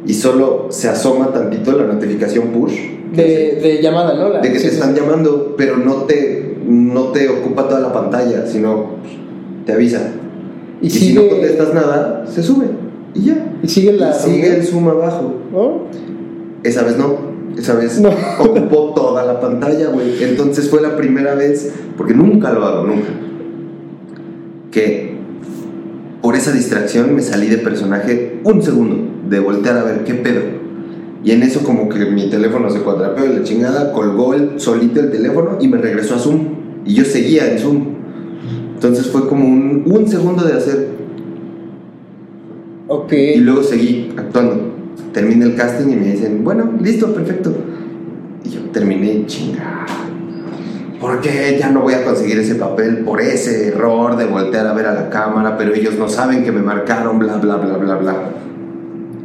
y 0.07 0.15
solo 0.15 0.67
se 0.71 0.89
asoma 0.89 1.33
tantito 1.33 1.73
la 1.73 1.85
notificación 1.85 2.49
push 2.49 2.75
De, 3.15 3.59
de 3.63 3.81
llamada, 3.83 4.15
¿no? 4.15 4.29
La- 4.29 4.41
de 4.41 4.53
que 4.53 4.59
sí, 4.59 4.65
te 4.65 4.71
sí. 4.71 4.75
están 4.77 4.95
llamando, 4.95 5.55
pero 5.57 5.77
no 5.79 5.95
te, 6.05 6.57
no 6.67 7.05
te 7.09 7.29
ocupa 7.29 7.67
toda 7.69 7.81
la 7.81 7.93
pantalla, 7.93 8.47
sino 8.47 8.91
te 9.67 9.73
avisa. 9.73 10.13
Y, 10.81 10.87
Y, 10.87 10.91
sigue, 10.91 11.07
si 11.07 11.15
no 11.15 11.29
contestas 11.29 11.75
nada, 11.75 12.25
se 12.27 12.43
sube 12.43 12.67
y 13.15 13.25
ya. 13.25 13.57
y 13.63 13.69
sigue 13.69 13.93
la. 13.93 14.11
Y 14.11 14.15
sigue 14.15 14.57
el 14.57 14.65
zoom 14.65 14.89
abajo. 14.89 15.35
¿no? 15.53 15.83
Esa 16.63 16.83
vez 16.83 16.97
no, 16.97 17.17
esa 17.57 17.75
vez 17.75 18.01
No. 18.01 18.11
ocupó 18.39 18.93
toda 18.95 19.25
la 19.25 19.41
pantalla, 19.41 19.89
güey. 19.91 20.23
Entonces 20.23 20.69
fue 20.71 20.81
la 20.81 20.97
primera 20.97 21.35
vez, 21.35 21.73
porque 21.97 22.15
nunca 22.15 22.53
lo 22.53 22.65
hago, 22.65 22.87
nunca, 22.87 23.09
que 24.71 25.15
por 26.23 26.37
esa 26.37 26.53
distracción 26.53 27.15
me 27.15 27.23
salí 27.23 27.49
de 27.49 27.59
personaje 27.59 28.41
un 28.45 28.63
segundo, 28.63 28.97
de 29.29 29.41
voltear 29.41 29.79
a 29.79 29.85
ver 29.85 30.05
qué 30.05 30.15
pedo. 30.15 30.41
Y 31.25 31.33
en 31.33 31.43
eso 31.43 31.61
como 31.61 31.89
que 31.89 32.07
mi 32.07 32.31
teléfono 32.31 32.71
se 32.71 32.81
cuadrapeó 32.81 33.27
y 33.27 33.37
la 33.37 33.43
chingada, 33.43 33.93
colgó 33.93 34.35
el 34.35 34.59
solito 34.59 35.01
el 35.01 35.11
teléfono 35.11 35.59
y 35.61 35.69
me 35.69 35.79
regresó 35.79 36.15
a 36.15 36.19
Zoom. 36.19 36.61
Y 36.87 36.95
yo 36.95 37.05
seguía 37.05 37.51
en 37.53 37.59
Zoom. 37.59 37.85
Entonces 38.81 39.09
fue 39.09 39.29
como 39.29 39.47
un, 39.47 39.83
un 39.85 40.09
segundo 40.09 40.43
de 40.43 40.55
hacer 40.55 40.89
Ok. 42.89 43.13
y 43.13 43.37
luego 43.41 43.63
seguí 43.63 44.11
actuando. 44.17 44.73
Terminé 45.13 45.45
el 45.45 45.55
casting 45.55 45.91
y 45.91 45.97
me 45.97 46.07
dicen, 46.13 46.43
bueno, 46.43 46.73
listo, 46.81 47.13
perfecto. 47.13 47.53
Y 48.43 48.49
yo 48.49 48.61
terminé 48.73 49.27
chingada. 49.27 49.85
¿Por 50.99 51.21
qué 51.21 51.59
ya 51.61 51.69
no 51.69 51.83
voy 51.83 51.93
a 51.93 52.05
conseguir 52.05 52.39
ese 52.39 52.55
papel 52.55 53.01
por 53.01 53.21
ese 53.21 53.69
error 53.69 54.17
de 54.17 54.25
voltear 54.25 54.67
a 54.67 54.73
ver 54.73 54.87
a 54.87 54.95
la 54.95 55.11
cámara, 55.11 55.59
pero 55.59 55.75
ellos 55.75 55.99
no 55.99 56.09
saben 56.09 56.43
que 56.43 56.51
me 56.51 56.63
marcaron, 56.63 57.19
bla, 57.19 57.37
bla, 57.37 57.57
bla, 57.57 57.77
bla, 57.77 57.97
bla? 57.97 58.15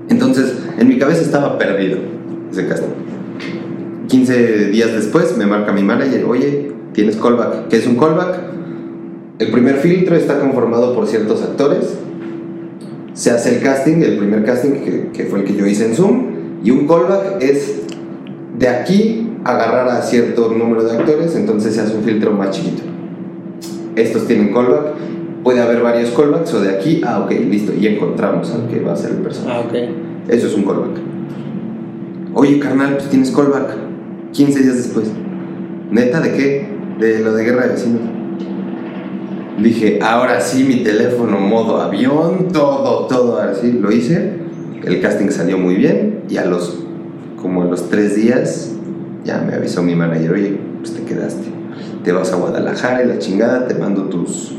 Entonces, 0.10 0.53
en 0.78 0.89
mi 0.89 0.99
cabeza 0.99 1.22
estaba 1.22 1.58
perdido. 1.58 1.99
ese 2.51 2.68
casting. 2.68 2.89
15 4.10 4.66
días 4.68 4.91
después 4.91 5.38
me 5.38 5.45
marca 5.45 5.72
mi 5.72 5.82
manager, 5.82 6.26
oye, 6.26 6.74
tienes 6.91 7.16
callback. 7.16 7.70
¿Qué 7.70 7.78
es 7.78 7.88
un 7.88 7.95
callback? 7.95 8.53
El 9.38 9.51
primer 9.51 9.75
filtro 9.77 10.15
está 10.15 10.39
conformado 10.39 10.95
por 10.95 11.07
ciertos 11.07 11.41
actores. 11.41 11.97
Se 13.13 13.31
hace 13.31 13.57
el 13.57 13.61
casting, 13.61 14.01
el 14.01 14.17
primer 14.17 14.45
casting 14.45 14.71
que, 14.71 15.09
que 15.13 15.25
fue 15.25 15.39
el 15.39 15.45
que 15.45 15.55
yo 15.55 15.65
hice 15.65 15.88
en 15.88 15.95
Zoom. 15.95 16.25
Y 16.63 16.71
un 16.71 16.88
callback 16.88 17.41
es 17.41 17.81
de 18.57 18.67
aquí 18.69 19.29
agarrar 19.43 19.89
a 19.89 20.01
cierto 20.01 20.51
número 20.51 20.83
de 20.83 20.97
actores, 20.97 21.36
entonces 21.36 21.75
se 21.75 21.81
hace 21.81 21.95
un 21.95 22.03
filtro 22.03 22.31
más 22.31 22.51
chiquito. 22.51 22.83
Estos 23.95 24.25
tienen 24.25 24.53
callback, 24.53 24.93
puede 25.43 25.61
haber 25.61 25.81
varios 25.81 26.11
callbacks 26.11 26.53
o 26.53 26.61
de 26.61 26.69
aquí, 26.69 27.01
ah, 27.05 27.19
ok, 27.19 27.31
listo, 27.31 27.73
y 27.73 27.88
encontramos 27.88 28.51
al 28.51 28.67
que 28.67 28.79
va 28.79 28.93
a 28.93 28.95
ser 28.95 29.11
el 29.11 29.17
personaje. 29.17 29.59
Ah, 29.59 29.67
ok. 29.67 30.29
Eso 30.29 30.47
es 30.47 30.55
un 30.55 30.63
callback. 30.63 30.97
Oye, 32.33 32.59
carnal, 32.59 32.95
pues 32.95 33.09
tienes 33.09 33.31
callback. 33.31 33.75
15 34.31 34.63
días 34.63 34.77
después. 34.77 35.11
¿Neta 35.91 36.19
de 36.19 36.31
qué? 36.33 36.67
De 36.99 37.19
lo 37.19 37.33
de 37.33 37.43
guerra 37.43 37.67
de 37.67 37.73
vecinos. 37.73 38.01
Dije, 39.58 39.99
ahora 40.01 40.41
sí, 40.41 40.64
mi 40.66 40.84
teléfono, 40.84 41.39
modo 41.39 41.82
avión, 41.82 42.49
todo, 42.51 43.08
todo, 43.08 43.39
así. 43.39 43.72
Lo 43.72 43.91
hice. 43.91 44.34
El 44.84 45.01
casting 45.01 45.30
salió 45.30 45.58
muy 45.58 45.76
bien. 45.76 46.24
Y 46.30 46.38
a 46.38 46.45
los, 46.45 46.80
como 47.41 47.62
a 47.64 47.66
los 47.66 47.89
tres 47.89 48.16
días, 48.16 48.74
ya 49.24 49.39
me 49.39 49.56
avisó 49.56 49.82
mi 49.82 49.95
manager, 49.95 50.34
oye, 50.34 50.58
pues 50.80 50.93
te 50.93 51.03
quedaste. 51.03 51.47
Te 52.03 52.12
vas 52.12 52.32
a 52.34 52.36
Guadalajara 52.36 53.03
y 53.03 53.08
la 53.08 53.18
chingada, 53.18 53.68
te 53.68 53.76
mando 53.76 54.03
tus. 54.03 54.53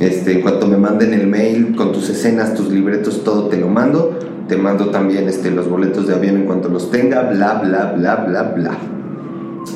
Este, 0.00 0.32
en 0.32 0.42
cuanto 0.42 0.66
me 0.66 0.76
manden 0.76 1.12
el 1.14 1.26
mail 1.26 1.74
con 1.74 1.92
tus 1.92 2.08
escenas, 2.10 2.54
tus 2.54 2.68
libretos, 2.70 3.24
todo 3.24 3.48
te 3.48 3.56
lo 3.56 3.68
mando. 3.68 4.18
Te 4.48 4.56
mando 4.56 4.86
también 4.86 5.28
este, 5.28 5.50
los 5.50 5.68
boletos 5.68 6.06
de 6.06 6.14
avión 6.14 6.36
en 6.36 6.46
cuanto 6.46 6.68
los 6.68 6.90
tenga, 6.90 7.22
bla, 7.22 7.60
bla, 7.62 7.92
bla, 7.96 8.16
bla, 8.16 8.42
bla. 8.42 8.78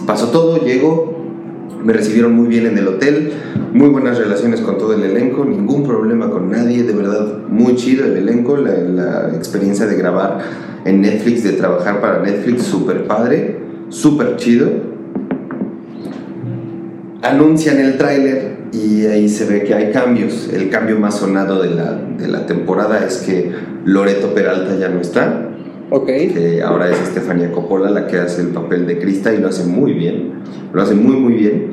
Pasó 0.06 0.28
todo, 0.28 0.64
llego, 0.64 1.11
me 1.84 1.92
recibieron 1.92 2.34
muy 2.34 2.48
bien 2.48 2.66
en 2.66 2.78
el 2.78 2.88
hotel, 2.88 3.32
muy 3.72 3.88
buenas 3.88 4.18
relaciones 4.18 4.60
con 4.60 4.78
todo 4.78 4.94
el 4.94 5.02
elenco, 5.02 5.44
ningún 5.44 5.84
problema 5.86 6.30
con 6.30 6.50
nadie, 6.50 6.82
de 6.82 6.92
verdad, 6.92 7.38
muy 7.48 7.74
chido 7.76 8.04
el 8.04 8.16
elenco, 8.16 8.56
la, 8.56 9.32
experiencia 9.34 9.86
de 9.86 9.96
grabar 9.96 10.38
en 10.84 11.00
Netflix, 11.00 11.42
de 11.42 11.52
trabajar 11.52 12.00
para 12.00 12.22
Netflix, 12.22 12.62
súper 12.62 13.06
padre, 13.06 13.58
súper 13.88 14.36
chido. 14.36 14.68
Anuncian 17.22 17.78
el 17.78 17.98
tráiler 17.98 18.56
y 18.72 19.06
ahí 19.06 19.28
se 19.28 19.46
ve 19.46 19.62
que 19.62 19.74
hay 19.74 19.92
cambios. 19.92 20.50
El 20.52 20.70
cambio 20.70 20.98
más 20.98 21.18
sonado 21.18 21.62
de 21.62 21.70
la, 21.70 21.92
de 21.94 22.28
la 22.28 22.46
temporada 22.46 23.04
es 23.06 23.18
que 23.18 23.52
Loreto 23.84 24.34
Peralta 24.34 24.76
ya 24.76 24.88
no 24.88 25.00
está, 25.00 25.51
Ok. 25.94 26.06
que 26.06 26.62
ahora 26.64 26.90
es 26.90 26.98
Estefanía 27.00 27.52
Coppola 27.52 27.90
la 27.90 28.06
que 28.06 28.18
hace 28.18 28.40
el 28.40 28.48
papel 28.48 28.86
de 28.86 28.98
Krista 28.98 29.32
y 29.34 29.38
lo 29.38 29.48
hace 29.48 29.64
muy 29.64 29.92
bien, 29.92 30.32
lo 30.72 30.80
hace 30.82 30.94
muy 30.94 31.16
muy 31.16 31.34
bien. 31.34 31.66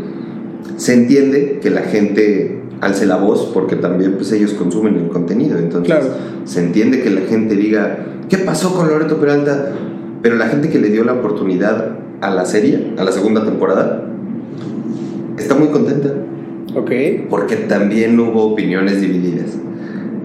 Se 0.76 0.93
entiende 0.93 1.59
que 1.61 1.70
la 1.70 1.82
gente 1.82 2.61
alce 2.82 3.05
la 3.05 3.15
voz 3.17 3.49
porque 3.53 3.76
también 3.78 4.13
pues 4.15 4.32
ellos 4.34 4.53
consumen 4.53 4.95
el 4.97 5.07
contenido, 5.07 5.57
entonces 5.57 5.93
Claro. 5.95 6.13
se 6.45 6.59
entiende 6.63 7.01
que 7.01 7.09
la 7.09 7.22
gente 7.22 7.55
diga, 7.55 7.97
¿qué 8.30 8.38
pasó 8.39 8.74
con 8.76 8.88
Loreto 8.89 9.17
Peralta? 9.20 9.72
Pero 10.22 10.36
la 10.36 10.47
gente 10.47 10.70
que 10.70 10.80
le 10.80 10.89
dio 10.89 11.03
la 11.05 11.13
oportunidad 11.13 11.97
a 12.22 12.30
la 12.34 12.45
serie, 12.45 12.91
a 12.97 13.03
la 13.05 13.11
segunda 13.13 13.45
temporada, 13.45 14.03
está 15.38 15.55
muy 15.55 15.70
contenta 15.70 16.09
Ok. 16.76 16.91
porque 17.30 17.55
también 17.55 18.20
hubo 18.20 18.43
opiniones 18.51 18.99
divididas. 19.01 19.57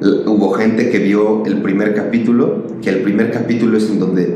Hubo 0.00 0.52
gente 0.52 0.90
que 0.90 0.98
vio 0.98 1.44
el 1.46 1.62
primer 1.62 1.94
capítulo, 1.94 2.64
que 2.82 2.90
el 2.90 3.02
primer 3.02 3.30
capítulo 3.30 3.76
es 3.78 3.88
en 3.90 4.00
donde 4.00 4.34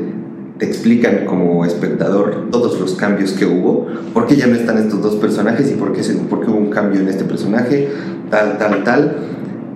te 0.59 0.67
explican 0.67 1.25
como 1.27 1.65
espectador 1.65 2.49
todos 2.51 2.81
los 2.81 2.95
cambios 2.95 3.33
que 3.33 3.47
hubo, 3.47 3.87
por 4.13 4.27
qué 4.27 4.37
ya 4.37 4.47
no 4.47 4.57
están 4.57 4.79
estos 4.79 5.01
dos 5.03 5.15
personajes 5.17 5.71
y 5.71 5.75
por 5.75 5.93
qué, 5.93 6.03
por 6.29 6.45
qué 6.45 6.51
hubo 6.51 6.59
un 6.59 6.71
cambio 6.71 7.01
en 7.01 7.09
este 7.09 7.25
personaje, 7.25 7.89
tal, 8.31 8.59
tal, 8.59 8.85
tal. 8.85 9.17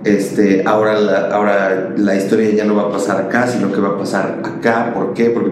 Este, 0.03 0.63
ahora, 0.65 0.99
la, 0.99 1.27
ahora 1.27 1.93
la 1.95 2.15
historia 2.15 2.49
ya 2.53 2.65
no 2.65 2.75
va 2.75 2.83
a 2.83 2.91
pasar 2.91 3.21
acá, 3.21 3.47
sino 3.47 3.71
que 3.71 3.79
va 3.79 3.89
a 3.89 3.97
pasar 3.97 4.41
acá. 4.43 4.93
¿Por 4.93 5.13
qué? 5.13 5.29
Porque. 5.29 5.49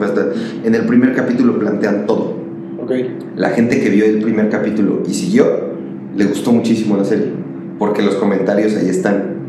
En 0.65 0.75
el 0.75 0.85
primer 0.85 1.15
capítulo 1.15 1.57
plantean 1.57 2.05
todo 2.05 2.35
Ok. 2.83 2.91
la 3.37 3.51
gente 3.51 3.79
que 3.79 3.89
vio 3.89 4.03
el 4.03 4.19
primer 4.21 4.49
capítulo 4.49 5.03
y 5.07 5.13
siguió, 5.13 5.45
le 6.17 6.25
gustó 6.25 6.51
muchísimo 6.51 6.97
la 6.97 7.05
serie, 7.05 7.27
porque 7.79 8.01
los 8.01 8.15
comentarios 8.15 8.75
ahí 8.75 8.89
están. 8.89 9.40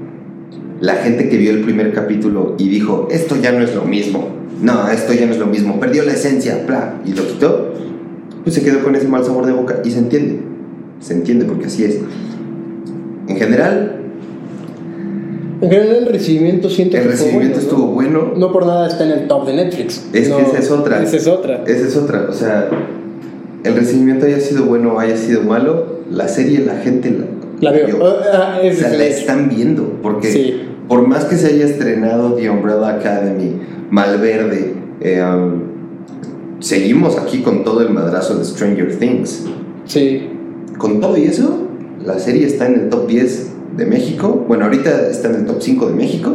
La 0.82 0.94
gente 0.96 1.28
que 1.28 1.36
vio 1.36 1.52
el 1.52 1.60
primer 1.60 1.92
capítulo 1.92 2.56
y 2.58 2.68
dijo, 2.68 3.06
esto 3.08 3.36
ya 3.40 3.52
no 3.52 3.62
es 3.62 3.72
lo 3.72 3.84
mismo, 3.84 4.30
no, 4.60 4.88
esto 4.90 5.12
ya 5.12 5.26
no 5.26 5.32
es 5.32 5.38
lo 5.38 5.46
mismo, 5.46 5.78
perdió 5.78 6.02
la 6.02 6.12
esencia, 6.12 6.64
bla, 6.66 7.00
y 7.06 7.12
lo 7.12 7.24
quitó, 7.24 7.72
pues 8.42 8.56
se 8.56 8.64
quedó 8.64 8.82
con 8.82 8.96
ese 8.96 9.06
mal 9.06 9.24
sabor 9.24 9.46
de 9.46 9.52
boca 9.52 9.80
y 9.84 9.92
se 9.92 10.00
entiende, 10.00 10.40
se 10.98 11.14
entiende 11.14 11.44
porque 11.44 11.66
así 11.66 11.84
es. 11.84 12.00
En 13.28 13.36
general, 13.36 14.00
En 15.60 15.70
general 15.70 15.96
el 15.98 16.06
recibimiento 16.06 16.68
siento 16.68 16.96
el 16.96 17.04
que 17.04 17.08
recibimiento 17.10 17.60
estuvo 17.60 17.86
bueno, 17.86 18.32
¿no? 18.32 18.38
No 18.48 18.52
por 18.52 18.66
nada 18.66 18.88
está 18.88 19.04
en 19.04 19.12
el 19.12 19.28
top 19.28 19.46
de 19.46 19.54
Netflix. 19.54 20.04
Es 20.12 20.28
que 20.28 20.42
esa 20.42 20.58
es 20.58 20.70
otra. 20.72 21.00
Esa 21.00 21.16
es 21.16 21.28
otra. 21.28 21.62
Esa 21.64 21.86
es 21.86 21.96
otra, 21.96 22.26
o 22.28 22.32
sea, 22.32 22.68
el 23.62 23.74
recibimiento 23.76 24.26
haya 24.26 24.40
sido 24.40 24.64
bueno 24.64 24.94
o 24.94 24.98
haya 24.98 25.16
sido 25.16 25.42
malo, 25.42 26.00
la 26.10 26.26
serie 26.26 26.64
la 26.66 26.78
gente 26.78 27.12
la, 27.60 27.70
La 27.70 27.70
veo. 27.70 27.98
Oh, 28.02 28.16
ah, 28.32 28.58
O 28.68 28.74
sea, 28.74 28.88
la 28.88 29.04
están 29.04 29.48
viendo, 29.48 30.00
porque 30.02 30.32
Sí. 30.32 30.60
Por 30.88 31.06
más 31.06 31.24
que 31.24 31.36
se 31.36 31.48
haya 31.48 31.64
estrenado 31.64 32.34
The 32.34 32.50
Umbrella 32.50 32.88
Academy, 32.96 33.56
Malverde, 33.90 34.74
eh, 35.00 35.22
um, 35.22 35.60
seguimos 36.60 37.18
aquí 37.18 37.42
con 37.42 37.64
todo 37.64 37.80
el 37.82 37.90
madrazo 37.90 38.36
de 38.38 38.44
Stranger 38.44 38.96
Things. 38.98 39.44
Sí. 39.84 40.28
Con 40.78 41.00
todo 41.00 41.16
y 41.16 41.24
eso, 41.24 41.66
la 42.04 42.18
serie 42.18 42.46
está 42.46 42.66
en 42.66 42.74
el 42.74 42.88
top 42.88 43.06
10 43.08 43.50
de 43.76 43.86
México. 43.86 44.44
Bueno, 44.48 44.64
ahorita 44.64 45.08
está 45.10 45.28
en 45.28 45.36
el 45.36 45.46
top 45.46 45.56
5 45.60 45.86
de 45.86 45.94
México. 45.94 46.30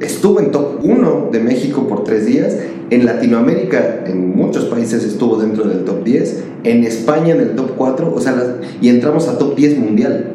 Estuvo 0.00 0.40
en 0.40 0.50
top 0.50 0.80
1 0.84 1.28
de 1.32 1.40
México 1.40 1.86
por 1.88 2.04
tres 2.04 2.26
días. 2.26 2.56
En 2.90 3.06
Latinoamérica, 3.06 4.04
en 4.06 4.36
muchos 4.36 4.66
países 4.66 5.02
estuvo 5.04 5.36
dentro 5.36 5.64
del 5.64 5.84
top 5.84 6.04
10. 6.04 6.44
En 6.64 6.84
España 6.84 7.34
en 7.34 7.40
el 7.40 7.54
top 7.56 7.72
4. 7.76 8.12
O 8.14 8.20
sea, 8.20 8.32
las- 8.32 8.50
y 8.80 8.88
entramos 8.90 9.26
a 9.28 9.38
top 9.38 9.56
10 9.56 9.78
mundial. 9.78 10.32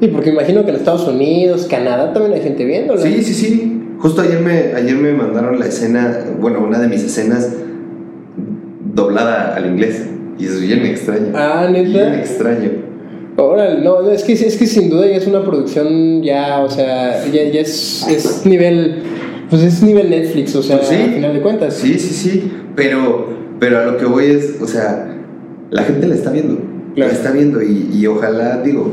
Y 0.00 0.08
porque 0.08 0.30
imagino 0.30 0.64
que 0.64 0.70
en 0.70 0.76
Estados 0.76 1.06
Unidos, 1.06 1.66
Canadá 1.70 2.12
también 2.12 2.34
hay 2.34 2.42
gente 2.42 2.64
viéndola. 2.64 3.00
Sí, 3.00 3.22
sí, 3.22 3.34
sí. 3.34 3.78
Justo 3.98 4.22
ayer 4.22 4.40
me, 4.40 4.74
ayer 4.74 4.96
me 4.96 5.12
mandaron 5.12 5.58
la 5.60 5.66
escena, 5.66 6.18
bueno, 6.40 6.60
una 6.64 6.78
de 6.80 6.88
mis 6.88 7.02
escenas 7.04 7.52
doblada 8.94 9.54
al 9.54 9.66
inglés. 9.66 10.06
Y 10.38 10.46
es 10.46 10.60
bien 10.60 10.84
extraño. 10.86 11.32
Ah, 11.34 11.68
Bien 11.70 11.92
neta. 11.92 12.18
extraño. 12.18 12.70
Órale, 13.36 13.80
no, 13.82 14.10
es 14.10 14.24
que, 14.24 14.32
es 14.34 14.56
que 14.56 14.66
sin 14.66 14.90
duda 14.90 15.06
ya 15.06 15.16
es 15.16 15.26
una 15.26 15.42
producción 15.42 16.22
ya, 16.22 16.60
o 16.60 16.68
sea, 16.68 17.24
ya, 17.26 17.44
ya 17.50 17.60
es, 17.62 18.06
es 18.08 18.44
nivel, 18.44 18.96
pues 19.48 19.62
es 19.62 19.82
nivel 19.82 20.10
Netflix, 20.10 20.54
o 20.54 20.62
sea, 20.62 20.76
Pues 20.78 20.88
sí. 20.88 20.96
al 20.96 21.10
final 21.14 21.32
de 21.34 21.40
cuentas. 21.40 21.74
Sí, 21.74 21.98
sí, 21.98 22.12
sí. 22.12 22.52
Pero, 22.76 23.28
pero 23.58 23.78
a 23.78 23.84
lo 23.86 23.96
que 23.96 24.04
voy 24.04 24.26
es, 24.26 24.56
o 24.60 24.66
sea, 24.66 25.16
la 25.70 25.82
gente 25.82 26.06
la 26.08 26.14
está 26.14 26.30
viendo. 26.30 26.58
Claro. 26.94 27.10
La 27.10 27.16
está 27.16 27.30
viendo 27.30 27.62
y, 27.62 27.88
y 27.94 28.06
ojalá, 28.06 28.60
digo, 28.62 28.92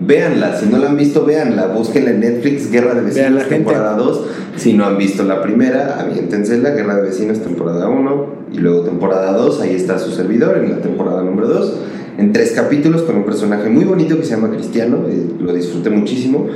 véanla. 0.00 0.56
Si 0.56 0.66
no 0.66 0.78
la 0.78 0.88
han 0.88 0.96
visto, 0.96 1.24
véanla. 1.24 1.66
Búsquenla 1.68 2.10
en 2.10 2.20
Netflix, 2.20 2.70
Guerra 2.70 2.94
de 2.94 3.02
la 3.02 3.02
Vecinos, 3.02 3.48
temporada 3.48 3.96
2. 3.96 4.26
Si 4.56 4.72
no 4.72 4.84
han 4.86 4.98
visto 4.98 5.22
la 5.22 5.42
primera, 5.42 6.00
aviéntense 6.00 6.58
la 6.58 6.70
Guerra 6.70 6.96
de 6.96 7.02
Vecinos, 7.02 7.40
temporada 7.40 7.88
1. 7.88 8.26
Y 8.52 8.58
luego 8.58 8.82
temporada 8.82 9.32
2, 9.32 9.60
ahí 9.60 9.74
está 9.74 9.98
su 9.98 10.10
servidor 10.10 10.58
en 10.58 10.70
la 10.70 10.78
temporada 10.78 11.22
número 11.22 11.48
2. 11.48 11.76
En 12.18 12.32
tres 12.32 12.52
capítulos 12.52 13.02
con 13.02 13.16
un 13.16 13.24
personaje 13.24 13.68
muy 13.68 13.84
bonito 13.84 14.16
que 14.16 14.24
se 14.24 14.30
llama 14.30 14.50
Cristiano. 14.50 15.04
eh, 15.08 15.26
lo 15.38 15.52
disfruté 15.52 15.90
muchísimo. 15.90 16.48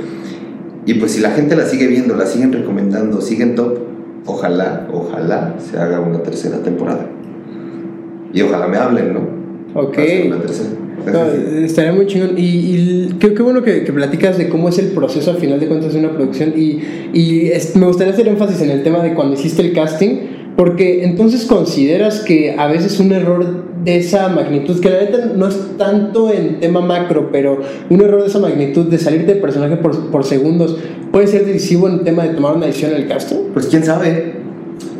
Y 0.85 0.95
pues 0.95 1.13
si 1.13 1.21
la 1.21 1.31
gente 1.31 1.55
la 1.55 1.65
sigue 1.65 1.87
viendo, 1.87 2.15
la 2.15 2.27
siguen 2.27 2.53
recomendando, 2.53 3.19
siguen 3.19 3.55
top, 3.55 3.79
ojalá, 4.27 4.87
ojalá 4.93 5.55
se 5.59 5.79
haga 5.79 5.99
una 5.99 6.21
tercera 6.21 6.59
temporada. 6.59 7.07
Y 8.31 8.41
ojalá 8.41 8.67
me 8.67 8.77
hablen, 8.77 9.13
¿no? 9.13 9.81
Ok. 9.81 9.97
Una 10.27 10.37
tercera. 10.37 10.84
No, 11.11 11.63
estaría 11.65 11.91
muy 11.93 12.05
chingón. 12.07 12.31
Y, 12.37 12.41
y 12.43 13.15
qué, 13.19 13.33
qué 13.33 13.41
bueno 13.43 13.61
que, 13.63 13.83
que 13.83 13.93
platicas 13.93 14.37
de 14.37 14.49
cómo 14.49 14.69
es 14.69 14.79
el 14.79 14.87
proceso 14.87 15.31
al 15.31 15.37
final 15.37 15.59
de 15.59 15.67
cuentas 15.67 15.93
de 15.93 15.99
una 15.99 16.11
producción. 16.11 16.53
Y, 16.55 16.79
y 17.13 17.47
es- 17.47 17.75
me 17.75 17.85
gustaría 17.85 18.13
hacer 18.13 18.27
énfasis 18.27 18.61
en 18.61 18.71
el 18.71 18.83
tema 18.83 19.01
de 19.03 19.13
cuando 19.13 19.33
hiciste 19.35 19.61
el 19.61 19.73
casting, 19.73 20.17
porque 20.55 21.03
entonces 21.03 21.45
consideras 21.45 22.21
que 22.21 22.55
a 22.57 22.67
veces 22.67 22.99
un 22.99 23.11
error 23.11 23.65
de 23.83 23.97
esa 23.97 24.29
magnitud, 24.29 24.79
que 24.79 24.89
la 24.89 25.01
neta 25.01 25.31
no 25.35 25.47
es 25.47 25.57
tanto 25.77 26.31
en 26.31 26.59
tema 26.59 26.81
macro, 26.81 27.29
pero 27.31 27.59
un 27.89 28.01
error 28.01 28.21
de 28.21 28.27
esa 28.29 28.39
magnitud 28.39 28.85
de 28.85 28.97
salir 28.97 29.25
de 29.25 29.35
personaje 29.35 29.75
por, 29.77 30.09
por 30.11 30.23
segundos, 30.23 30.77
puede 31.11 31.27
ser 31.27 31.45
decisivo 31.45 31.87
en 31.87 32.03
tema 32.03 32.23
de 32.23 32.29
tomar 32.35 32.55
una 32.55 32.65
decisión 32.67 32.91
en 32.91 32.97
el 33.03 33.07
casting. 33.07 33.35
Pues 33.53 33.67
quién 33.67 33.83
sabe. 33.83 34.44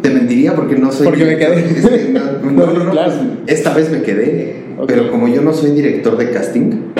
Te 0.06 0.12
mentiría 0.12 0.54
porque 0.56 0.76
no 0.76 0.92
soy. 0.92 1.08
Porque 1.08 1.26
me 1.26 1.36
quedé. 1.38 2.14
No, 2.46 2.68
no, 2.68 2.84
no, 2.86 2.92
Claro. 2.92 3.12
pues, 3.12 3.58
esta 3.58 3.74
vez 3.74 3.90
me 3.90 4.04
quedé. 4.04 4.66
Ok. 4.78 4.86
Pero 4.88 5.10
como 5.10 5.28
yo 5.28 5.42
no 5.42 5.52
soy 5.52 5.72
director 5.72 6.16
de 6.16 6.30
casting, 6.30 6.92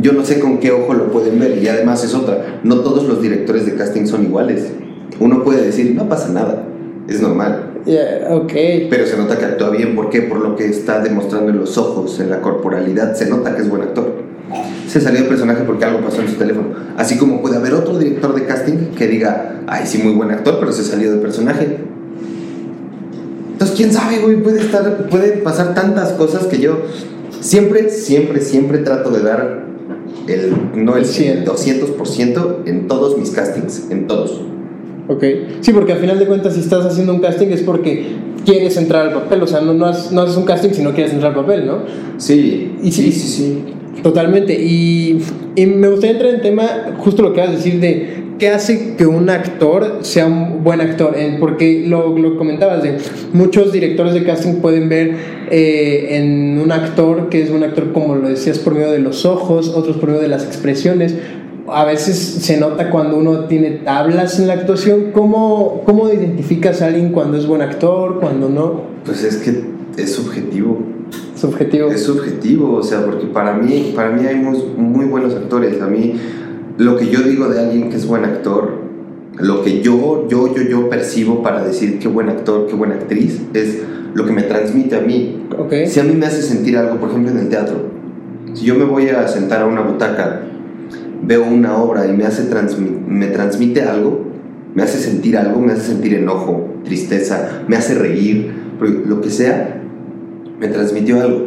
yo 0.00 0.12
no 0.12 0.24
sé 0.24 0.40
con 0.40 0.58
qué 0.58 0.72
ojo 0.72 0.92
lo 0.94 1.12
pueden 1.12 1.38
ver. 1.38 1.58
Y 1.62 1.68
además 1.68 2.02
es 2.02 2.12
otra. 2.12 2.60
No 2.64 2.80
todos 2.80 3.06
los 3.06 3.22
directores 3.22 3.66
de 3.66 3.76
casting 3.76 4.06
son 4.06 4.24
iguales. 4.24 4.66
Uno 5.20 5.44
puede 5.44 5.64
decir, 5.64 5.94
no 5.94 6.08
pasa 6.08 6.30
nada. 6.30 6.64
Es 7.08 7.20
normal. 7.20 7.74
Yeah, 7.86 8.26
ok. 8.30 8.52
Pero 8.90 9.06
se 9.06 9.16
nota 9.16 9.38
que 9.38 9.44
actúa 9.44 9.70
bien. 9.70 9.94
¿Por 9.94 10.10
qué? 10.10 10.22
Por 10.22 10.40
lo 10.40 10.56
que 10.56 10.66
está 10.66 10.98
demostrando 11.00 11.50
en 11.50 11.58
los 11.58 11.78
ojos, 11.78 12.18
en 12.18 12.30
la 12.30 12.40
corporalidad. 12.40 13.14
Se 13.14 13.30
nota 13.30 13.54
que 13.54 13.62
es 13.62 13.68
buen 13.70 13.82
actor. 13.82 14.24
Se 14.88 15.00
salió 15.00 15.22
de 15.22 15.28
personaje 15.28 15.62
porque 15.62 15.84
algo 15.84 16.00
pasó 16.00 16.20
en 16.20 16.28
su 16.28 16.34
teléfono. 16.34 16.70
Así 16.96 17.16
como 17.16 17.40
puede 17.40 17.56
haber 17.56 17.74
otro 17.74 17.96
director 17.96 18.34
de 18.34 18.44
casting 18.44 18.90
que 18.98 19.06
diga, 19.06 19.60
ay, 19.68 19.86
sí, 19.86 19.98
muy 20.02 20.14
buen 20.14 20.32
actor, 20.32 20.56
pero 20.58 20.72
se 20.72 20.82
salió 20.82 21.12
de 21.12 21.18
personaje. 21.18 21.89
Entonces, 23.60 23.76
quién 23.76 23.92
sabe, 23.92 24.20
güey, 24.20 24.36
puede, 24.42 24.58
estar, 24.58 25.06
puede 25.10 25.32
pasar 25.32 25.74
tantas 25.74 26.12
cosas 26.12 26.46
que 26.46 26.60
yo 26.60 26.78
siempre, 27.40 27.90
siempre, 27.90 28.40
siempre 28.40 28.78
trato 28.78 29.10
de 29.10 29.20
dar 29.20 29.66
el, 30.26 30.54
no 30.82 30.96
el 30.96 31.04
100, 31.04 31.44
200% 31.44 32.56
en 32.64 32.88
todos 32.88 33.18
mis 33.18 33.28
castings, 33.32 33.90
en 33.90 34.06
todos. 34.06 34.40
Ok. 35.08 35.24
Sí, 35.60 35.74
porque 35.74 35.92
al 35.92 35.98
final 35.98 36.18
de 36.18 36.26
cuentas, 36.26 36.54
si 36.54 36.60
estás 36.60 36.86
haciendo 36.86 37.12
un 37.12 37.20
casting 37.20 37.48
es 37.48 37.60
porque 37.60 38.16
quieres 38.46 38.78
entrar 38.78 39.08
al 39.08 39.12
papel. 39.12 39.42
O 39.42 39.46
sea, 39.46 39.60
no, 39.60 39.74
no, 39.74 39.84
haces, 39.84 40.10
no 40.10 40.22
haces 40.22 40.38
un 40.38 40.44
casting 40.44 40.70
si 40.70 40.82
no 40.82 40.94
quieres 40.94 41.12
entrar 41.12 41.32
al 41.32 41.40
papel, 41.42 41.66
¿no? 41.66 41.80
Sí, 42.16 42.76
Y 42.82 42.90
sí, 42.90 43.12
sí. 43.12 43.12
sí, 43.12 43.28
sí. 43.28 43.64
Totalmente. 44.02 44.54
Y, 44.58 45.20
y 45.54 45.66
me 45.66 45.88
gustaría 45.88 46.12
entrar 46.12 46.34
en 46.34 46.40
tema, 46.40 46.96
justo 46.96 47.22
lo 47.22 47.34
que 47.34 47.40
vas 47.40 47.50
a 47.50 47.52
decir 47.52 47.78
de 47.78 48.19
qué 48.40 48.48
hace 48.48 48.94
que 48.96 49.06
un 49.06 49.30
actor 49.30 49.98
sea 50.00 50.26
un 50.26 50.64
buen 50.64 50.80
actor. 50.80 51.14
Eh, 51.16 51.36
porque 51.38 51.84
lo, 51.86 52.18
lo 52.18 52.36
comentabas 52.36 52.82
de 52.82 52.98
muchos 53.32 53.70
directores 53.70 54.14
de 54.14 54.24
casting 54.24 54.54
pueden 54.54 54.88
ver 54.88 55.14
eh, 55.50 56.16
en 56.16 56.58
un 56.58 56.72
actor 56.72 57.28
que 57.28 57.42
es 57.42 57.50
un 57.50 57.62
actor, 57.62 57.92
como 57.92 58.16
lo 58.16 58.28
decías, 58.28 58.58
por 58.58 58.74
medio 58.74 58.90
de 58.90 58.98
los 58.98 59.24
ojos, 59.24 59.68
otros 59.68 59.98
por 59.98 60.08
medio 60.08 60.22
de 60.22 60.28
las 60.28 60.44
expresiones. 60.44 61.14
A 61.68 61.84
veces 61.84 62.16
se 62.16 62.58
nota 62.58 62.90
cuando 62.90 63.16
uno 63.16 63.44
tiene 63.44 63.70
tablas 63.70 64.40
en 64.40 64.48
la 64.48 64.54
actuación. 64.54 65.12
¿Cómo, 65.12 65.82
cómo 65.84 66.08
identificas 66.12 66.82
a 66.82 66.86
alguien 66.86 67.12
cuando 67.12 67.36
es 67.36 67.46
buen 67.46 67.62
actor, 67.62 68.18
cuando 68.18 68.48
no? 68.48 68.82
Pues 69.04 69.22
es 69.22 69.36
que 69.36 69.62
es 69.96 70.12
subjetivo. 70.12 70.78
Subjetivo. 71.36 71.88
Es 71.90 72.02
subjetivo, 72.02 72.74
o 72.74 72.82
sea, 72.82 73.04
porque 73.04 73.26
para 73.26 73.54
mí, 73.54 73.92
para 73.94 74.10
mí 74.10 74.26
hay 74.26 74.36
muy, 74.36 74.58
muy 74.76 75.06
buenos 75.06 75.34
actores. 75.34 75.80
A 75.80 75.86
mí, 75.86 76.14
lo 76.78 76.96
que 76.96 77.08
yo 77.08 77.20
digo 77.22 77.48
de 77.48 77.60
alguien 77.60 77.90
que 77.90 77.96
es 77.96 78.06
buen 78.06 78.24
actor, 78.24 78.78
lo 79.38 79.62
que 79.62 79.80
yo, 79.80 80.26
yo, 80.28 80.54
yo, 80.54 80.62
yo 80.62 80.88
percibo 80.90 81.42
para 81.42 81.64
decir 81.64 81.98
qué 81.98 82.08
buen 82.08 82.28
actor, 82.28 82.66
qué 82.66 82.74
buena 82.74 82.94
actriz, 82.96 83.40
es 83.54 83.78
lo 84.14 84.26
que 84.26 84.32
me 84.32 84.42
transmite 84.42 84.96
a 84.96 85.00
mí. 85.00 85.46
Ok. 85.58 85.72
Si 85.86 86.00
a 86.00 86.04
mí 86.04 86.14
me 86.14 86.26
hace 86.26 86.42
sentir 86.42 86.76
algo, 86.76 86.96
por 86.96 87.10
ejemplo, 87.10 87.30
en 87.32 87.38
el 87.38 87.48
teatro, 87.48 87.76
si 88.54 88.64
yo 88.66 88.74
me 88.74 88.84
voy 88.84 89.08
a 89.08 89.26
sentar 89.28 89.62
a 89.62 89.66
una 89.66 89.82
butaca, 89.82 90.42
veo 91.22 91.44
una 91.44 91.76
obra 91.78 92.06
y 92.06 92.12
me, 92.12 92.24
hace 92.24 92.50
transmi- 92.50 93.06
me 93.06 93.28
transmite 93.28 93.82
algo, 93.82 94.24
me 94.74 94.82
hace 94.82 94.98
sentir 94.98 95.36
algo, 95.38 95.60
me 95.60 95.72
hace 95.72 95.82
sentir 95.92 96.14
enojo, 96.14 96.68
tristeza, 96.84 97.62
me 97.68 97.76
hace 97.76 97.94
reír, 97.94 98.52
lo 99.06 99.20
que 99.20 99.30
sea, 99.30 99.80
me 100.58 100.68
transmitió 100.68 101.20
algo. 101.20 101.46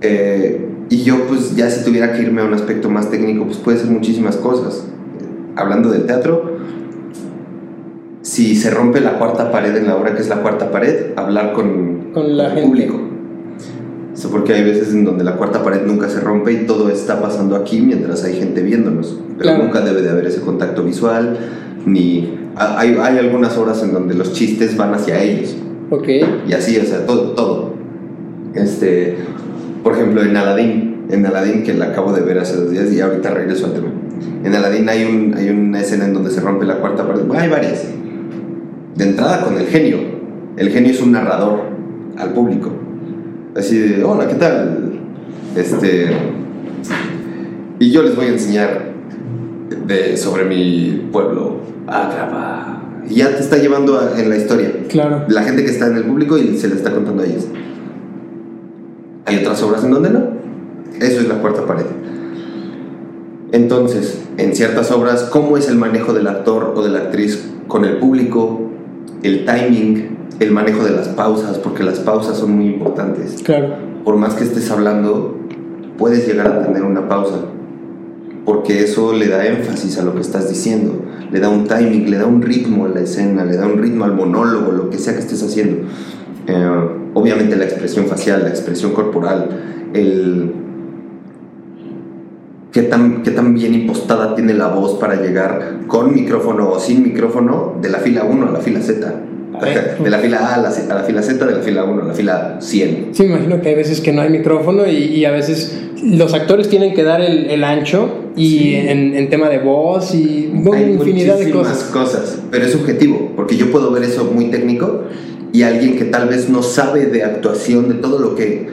Eh, 0.00 0.67
y 0.90 1.02
yo, 1.02 1.26
pues, 1.28 1.54
ya 1.56 1.68
si 1.70 1.84
tuviera 1.84 2.12
que 2.12 2.22
irme 2.22 2.40
a 2.40 2.44
un 2.44 2.54
aspecto 2.54 2.88
más 2.88 3.10
técnico, 3.10 3.44
pues 3.44 3.58
puede 3.58 3.78
ser 3.78 3.90
muchísimas 3.90 4.36
cosas. 4.36 4.84
Hablando 5.56 5.90
del 5.90 6.06
teatro, 6.06 6.58
si 8.22 8.56
se 8.56 8.70
rompe 8.70 9.00
la 9.00 9.18
cuarta 9.18 9.50
pared 9.50 9.74
en 9.76 9.86
la 9.86 9.96
obra, 9.96 10.14
que 10.14 10.20
es 10.22 10.28
la 10.28 10.42
cuarta 10.42 10.70
pared, 10.70 11.12
hablar 11.16 11.52
con, 11.52 12.10
Con 12.12 12.36
la 12.36 12.46
el 12.48 12.52
gente. 12.52 12.66
público. 12.68 13.00
Eso 14.14 14.30
porque 14.30 14.52
hay 14.54 14.64
veces 14.64 14.92
en 14.92 15.04
donde 15.04 15.22
la 15.24 15.36
cuarta 15.36 15.62
pared 15.62 15.82
nunca 15.86 16.08
se 16.08 16.20
rompe 16.20 16.52
y 16.52 16.66
todo 16.66 16.88
está 16.90 17.20
pasando 17.22 17.54
aquí 17.54 17.80
mientras 17.80 18.24
hay 18.24 18.34
gente 18.34 18.62
viéndonos. 18.62 19.18
Pero 19.38 19.50
Claro. 19.50 19.64
nunca 19.64 19.80
debe 19.80 20.02
de 20.02 20.10
haber 20.10 20.26
ese 20.26 20.40
contacto 20.40 20.82
visual, 20.82 21.38
ni... 21.86 22.36
ha- 22.56 22.78
Hay, 22.80 22.96
hay 23.00 23.18
algunas 23.18 23.56
obras 23.56 23.82
en 23.84 23.92
donde 23.92 24.14
los 24.14 24.32
chistes 24.32 24.76
van 24.76 24.92
hacia 24.94 25.22
ellos. 25.22 25.54
Ok. 25.90 26.08
Y 26.48 26.52
así, 26.52 26.76
o 26.78 26.84
sea, 26.84 27.06
todo, 27.06 27.30
todo. 27.32 27.74
Este, 28.54 29.18
por 29.88 29.96
ejemplo, 29.96 30.22
en 30.22 30.36
Aladdin, 30.36 31.06
en 31.08 31.24
Aladdin 31.24 31.62
que 31.62 31.72
la 31.72 31.86
acabo 31.86 32.12
de 32.12 32.20
ver 32.20 32.38
hace 32.38 32.56
dos 32.56 32.70
días 32.70 32.92
y 32.92 33.00
ahorita 33.00 33.30
regreso 33.30 33.64
al 33.66 33.72
tema. 33.72 33.88
En 34.44 34.54
Aladdin 34.54 34.86
hay, 34.86 35.04
un, 35.04 35.34
hay 35.34 35.48
una 35.48 35.80
escena 35.80 36.04
en 36.04 36.12
donde 36.12 36.30
se 36.30 36.42
rompe 36.42 36.66
la 36.66 36.74
cuarta 36.76 37.06
pared. 37.08 37.22
Bueno, 37.22 37.42
hay 37.42 37.48
varias. 37.48 37.84
De 38.96 39.04
entrada 39.08 39.40
con 39.46 39.56
el 39.56 39.64
genio. 39.66 39.96
El 40.58 40.68
genio 40.68 40.90
es 40.90 41.00
un 41.00 41.12
narrador 41.12 41.60
al 42.18 42.34
público. 42.34 42.70
Así 43.56 43.78
de, 43.78 44.04
hola, 44.04 44.28
¿qué 44.28 44.34
tal? 44.34 45.00
Este, 45.56 46.08
y 47.78 47.90
yo 47.90 48.02
les 48.02 48.14
voy 48.14 48.26
a 48.26 48.28
enseñar 48.28 48.92
de, 49.86 50.18
sobre 50.18 50.44
mi 50.44 51.08
pueblo, 51.10 51.60
Agrava. 51.86 52.82
Y 53.08 53.14
ya 53.14 53.30
te 53.34 53.40
está 53.40 53.56
llevando 53.56 53.98
a- 53.98 54.20
en 54.20 54.28
la 54.28 54.36
historia 54.36 54.70
Claro. 54.90 55.24
la 55.28 55.42
gente 55.44 55.64
que 55.64 55.70
está 55.70 55.86
en 55.86 55.96
el 55.96 56.04
público 56.04 56.36
y 56.36 56.58
se 56.58 56.68
le 56.68 56.74
está 56.74 56.90
contando 56.92 57.22
a 57.22 57.26
ellos. 57.26 57.46
Hay 59.28 59.36
otras 59.36 59.62
obras 59.62 59.84
en 59.84 59.90
donde 59.90 60.08
no. 60.08 60.20
Eso 61.00 61.20
es 61.20 61.28
la 61.28 61.34
cuarta 61.34 61.66
pared. 61.66 61.84
Entonces, 63.52 64.22
en 64.38 64.56
ciertas 64.56 64.90
obras, 64.90 65.24
¿cómo 65.24 65.58
es 65.58 65.68
el 65.68 65.76
manejo 65.76 66.14
del 66.14 66.26
actor 66.26 66.72
o 66.74 66.82
de 66.82 66.88
la 66.88 67.00
actriz 67.00 67.46
con 67.66 67.84
el 67.84 67.98
público? 67.98 68.70
El 69.22 69.44
timing, 69.44 70.16
el 70.40 70.50
manejo 70.50 70.82
de 70.82 70.92
las 70.92 71.08
pausas, 71.08 71.58
porque 71.58 71.82
las 71.82 71.98
pausas 71.98 72.38
son 72.38 72.52
muy 72.52 72.68
importantes. 72.68 73.42
Claro. 73.42 73.76
Por 74.02 74.16
más 74.16 74.34
que 74.34 74.44
estés 74.44 74.70
hablando, 74.70 75.36
puedes 75.98 76.26
llegar 76.26 76.46
a 76.46 76.62
tener 76.62 76.82
una 76.82 77.06
pausa, 77.06 77.36
porque 78.46 78.82
eso 78.82 79.12
le 79.12 79.28
da 79.28 79.46
énfasis 79.46 79.98
a 79.98 80.04
lo 80.04 80.14
que 80.14 80.22
estás 80.22 80.48
diciendo, 80.48 81.02
le 81.30 81.38
da 81.38 81.50
un 81.50 81.66
timing, 81.66 82.10
le 82.10 82.16
da 82.16 82.26
un 82.26 82.40
ritmo 82.40 82.86
a 82.86 82.88
la 82.88 83.00
escena, 83.00 83.44
le 83.44 83.56
da 83.56 83.66
un 83.66 83.82
ritmo 83.82 84.04
al 84.06 84.14
monólogo, 84.14 84.72
lo 84.72 84.88
que 84.88 84.96
sea 84.96 85.12
que 85.12 85.20
estés 85.20 85.42
haciendo. 85.42 85.86
Eh, 86.48 86.88
obviamente 87.14 87.56
la 87.56 87.64
expresión 87.64 88.06
facial, 88.06 88.42
la 88.44 88.48
expresión 88.50 88.92
corporal, 88.92 89.48
el 89.94 90.50
qué 92.72 92.82
tan, 92.82 93.22
qué 93.22 93.30
tan 93.32 93.54
bien 93.54 93.74
impostada 93.74 94.34
tiene 94.34 94.54
la 94.54 94.68
voz 94.68 94.98
para 94.98 95.20
llegar 95.20 95.80
con 95.86 96.14
micrófono 96.14 96.70
o 96.70 96.78
sin 96.80 97.02
micrófono 97.02 97.74
de 97.80 97.88
la 97.90 97.98
fila 97.98 98.24
1 98.24 98.48
a 98.48 98.52
la 98.52 98.60
fila 98.60 98.80
Z. 98.80 99.14
De 100.04 100.08
la 100.08 100.18
fila 100.18 100.38
A 100.38 100.54
a 100.54 100.58
la, 100.62 100.68
a 100.68 100.94
la 100.94 101.02
fila 101.02 101.20
Z, 101.20 101.44
de 101.44 101.52
la 101.52 101.60
fila 101.62 101.82
1 101.82 102.02
a 102.02 102.06
la 102.06 102.14
fila 102.14 102.56
100. 102.60 103.08
Sí, 103.10 103.24
me 103.24 103.30
imagino 103.30 103.60
que 103.60 103.70
hay 103.70 103.74
veces 103.74 104.00
que 104.00 104.12
no 104.12 104.22
hay 104.22 104.30
micrófono 104.30 104.86
y, 104.86 104.92
y 104.96 105.24
a 105.24 105.32
veces 105.32 105.76
los 106.00 106.32
actores 106.32 106.68
tienen 106.68 106.94
que 106.94 107.02
dar 107.02 107.20
el, 107.20 107.46
el 107.50 107.64
ancho 107.64 108.08
y 108.36 108.48
Sí. 108.58 108.74
en, 108.76 109.16
en 109.16 109.28
tema 109.30 109.48
de 109.48 109.58
voz 109.58 110.14
y 110.14 110.48
una 110.54 110.76
Hay 110.76 110.92
infinidad 110.92 111.38
de 111.38 111.46
muchísimas 111.52 111.66
cosas. 111.82 111.90
cosas, 111.90 112.38
pero 112.52 112.66
es 112.66 112.70
subjetivo, 112.72 113.32
porque 113.34 113.56
yo 113.56 113.72
puedo 113.72 113.90
ver 113.90 114.04
eso 114.04 114.30
muy 114.32 114.44
técnico 114.44 115.02
y 115.52 115.62
alguien 115.62 115.96
que 115.96 116.04
tal 116.04 116.28
vez 116.28 116.48
no 116.48 116.62
sabe 116.62 117.06
de 117.06 117.24
actuación, 117.24 117.88
de 117.88 117.94
todo 117.94 118.18
lo 118.18 118.34
que, 118.34 118.68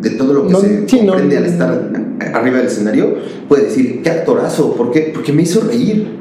de 0.00 0.10
todo 0.10 0.32
lo 0.34 0.46
que 0.46 0.52
No, 0.52 0.60
se 0.60 0.88
sí, 0.88 1.00
no. 1.02 1.08
comprende 1.12 1.36
al 1.38 1.46
estar 1.46 1.90
arriba 2.34 2.58
del 2.58 2.66
escenario, 2.66 3.14
puede 3.48 3.64
decir, 3.64 4.02
qué 4.02 4.10
actorazo, 4.10 4.74
¿por 4.74 4.90
qué? 4.90 5.10
Porque 5.14 5.32
me 5.32 5.42
hizo 5.42 5.60
reír. 5.60 6.16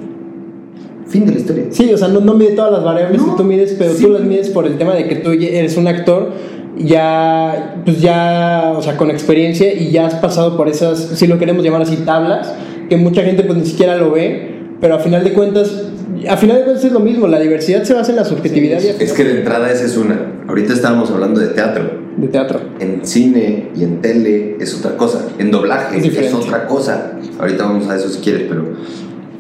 Fin 1.08 1.26
de 1.26 1.32
la 1.34 1.40
historia. 1.40 1.66
Sí, 1.70 1.92
o 1.94 1.98
sea, 1.98 2.10
no, 2.10 2.20
no 2.20 2.34
mide 2.34 2.52
todas 2.52 2.72
las 2.72 2.84
variables 2.84 3.22
No, 3.22 3.32
que 3.32 3.38
tú 3.42 3.44
mides, 3.48 3.76
pero 3.80 3.94
sí. 3.94 4.04
tú 4.04 4.12
las 4.12 4.24
mides 4.24 4.50
por 4.50 4.66
el 4.68 4.78
tema 4.78 4.94
de 4.94 5.08
que 5.08 5.16
tú 5.16 5.32
eres 5.32 5.78
un 5.78 5.88
actor 5.88 6.32
ya, 6.78 7.82
pues 7.86 8.02
ya, 8.02 8.74
o 8.78 8.82
sea, 8.82 8.98
con 8.98 9.10
experiencia 9.10 9.74
y 9.74 9.92
ya 9.92 10.06
has 10.08 10.16
pasado 10.16 10.56
por 10.58 10.68
esas, 10.70 11.00
si 11.00 11.26
lo 11.28 11.40
queremos 11.40 11.64
llamar 11.64 11.82
así, 11.82 11.96
tablas, 11.98 12.54
que 12.90 12.98
mucha 12.98 13.24
gente 13.24 13.44
pues 13.44 13.58
ni 13.58 13.66
siquiera 13.66 13.98
lo 13.98 14.12
ve, 14.12 14.56
pero 14.80 14.96
a 14.96 15.00
final 15.00 15.24
de 15.24 15.34
cuentas, 15.34 15.86
a 16.30 16.38
final 16.38 16.58
de 16.58 16.64
cuentas 16.64 16.86
es 16.86 16.92
lo 16.92 17.00
mismo, 17.00 17.28
la 17.28 17.40
diversidad 17.40 17.84
se 17.84 17.94
basa 17.94 18.12
en 18.12 18.18
la 18.18 18.26
subjetividad 18.26 18.82
y 18.82 19.04
Es 19.04 19.14
que 19.14 19.24
de 19.24 19.40
entrada 19.40 19.72
esa 19.72 19.86
es 19.86 19.98
una. 19.98 20.44
Ahorita 20.48 20.74
estábamos 20.74 21.12
hablando 21.12 21.40
de 21.40 21.48
teatro. 21.48 21.84
de 22.16 22.28
teatro. 22.28 22.60
En 22.80 23.06
cine 23.06 23.70
y 23.76 23.84
en 23.84 24.02
tele 24.02 24.58
es 24.60 24.74
otra 24.76 24.96
cosa. 24.96 25.28
En 25.38 25.52
doblaje 25.52 25.98
Es 25.98 26.06
es, 26.06 26.34
otra 26.34 26.66
cosa. 26.68 27.14
Ahorita 27.40 27.66
vamos 27.66 27.90
a 27.90 27.96
eso 27.96 28.10
si 28.10 28.20
quieres, 28.22 28.44
pero 28.48 28.64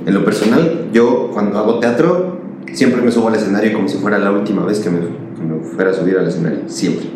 en 0.05 0.13
lo 0.13 0.25
personal, 0.25 0.87
yo 0.91 1.29
cuando 1.33 1.57
hago 1.57 1.79
teatro 1.79 2.41
siempre 2.73 3.01
me 3.01 3.11
subo 3.11 3.29
al 3.29 3.35
escenario 3.35 3.73
como 3.73 3.87
si 3.87 3.97
fuera 3.97 4.17
la 4.19 4.31
última 4.31 4.65
vez 4.65 4.79
que 4.79 4.89
me, 4.89 4.99
que 4.99 5.43
me 5.43 5.63
fuera 5.63 5.91
a 5.91 5.93
subir 5.93 6.17
al 6.17 6.27
escenario. 6.27 6.59
Siempre. 6.67 7.07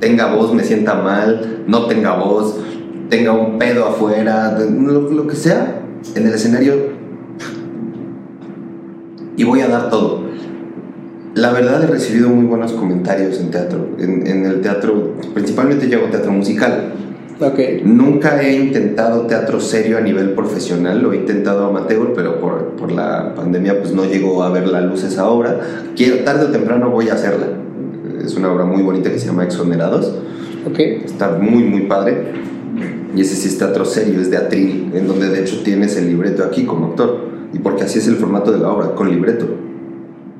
Tenga 0.00 0.34
voz, 0.34 0.52
me 0.52 0.62
sienta 0.62 0.94
mal, 0.94 1.64
no 1.66 1.86
tenga 1.86 2.14
voz, 2.16 2.58
tenga 3.08 3.32
un 3.32 3.58
pedo 3.58 3.86
afuera, 3.86 4.58
lo, 4.58 5.10
lo 5.10 5.26
que 5.26 5.36
sea, 5.36 5.80
en 6.14 6.26
el 6.26 6.34
escenario. 6.34 6.93
Y 9.36 9.44
voy 9.44 9.60
a 9.60 9.68
dar 9.68 9.90
todo. 9.90 10.24
La 11.34 11.52
verdad 11.52 11.82
he 11.82 11.86
recibido 11.86 12.28
muy 12.28 12.44
buenos 12.44 12.72
comentarios 12.72 13.40
en 13.40 13.50
teatro. 13.50 13.88
En, 13.98 14.26
en 14.26 14.46
el 14.46 14.60
teatro, 14.60 15.14
principalmente 15.34 15.88
yo 15.88 15.98
hago 15.98 16.08
teatro 16.08 16.30
musical. 16.30 16.92
Ok. 17.40 17.58
Nunca 17.84 18.40
he 18.40 18.54
intentado 18.54 19.22
teatro 19.22 19.58
serio 19.58 19.98
a 19.98 20.00
nivel 20.00 20.30
profesional, 20.30 21.02
lo 21.02 21.12
he 21.12 21.16
intentado 21.16 21.66
amateur, 21.66 22.12
pero 22.14 22.40
por, 22.40 22.76
por 22.76 22.92
la 22.92 23.34
pandemia 23.34 23.80
pues 23.80 23.92
no 23.92 24.04
llegó 24.04 24.44
a 24.44 24.50
ver 24.50 24.68
la 24.68 24.80
luz 24.80 25.02
esa 25.02 25.28
obra. 25.28 25.58
Quiero, 25.96 26.22
tarde 26.22 26.44
o 26.44 26.48
temprano 26.50 26.90
voy 26.90 27.08
a 27.08 27.14
hacerla. 27.14 27.46
Es 28.24 28.36
una 28.36 28.52
obra 28.52 28.64
muy 28.64 28.82
bonita 28.82 29.10
que 29.10 29.18
se 29.18 29.26
llama 29.26 29.42
Exonerados. 29.42 30.14
Ok. 30.70 30.78
Está 30.78 31.30
muy, 31.30 31.64
muy 31.64 31.82
padre. 31.82 32.44
Y 33.16 33.20
ese 33.20 33.34
sí 33.34 33.48
es 33.48 33.58
teatro 33.58 33.84
serio, 33.84 34.20
es 34.20 34.30
de 34.30 34.36
atril, 34.36 34.92
en 34.94 35.08
donde 35.08 35.28
de 35.28 35.40
hecho 35.40 35.62
tienes 35.64 35.96
el 35.96 36.06
libreto 36.06 36.44
aquí 36.44 36.64
como 36.64 36.86
actor. 36.86 37.33
Y 37.54 37.58
porque 37.60 37.84
así 37.84 37.98
es 38.00 38.08
el 38.08 38.16
formato 38.16 38.52
de 38.52 38.58
la 38.58 38.70
obra, 38.70 38.94
con 38.94 39.08
libreto. 39.08 39.46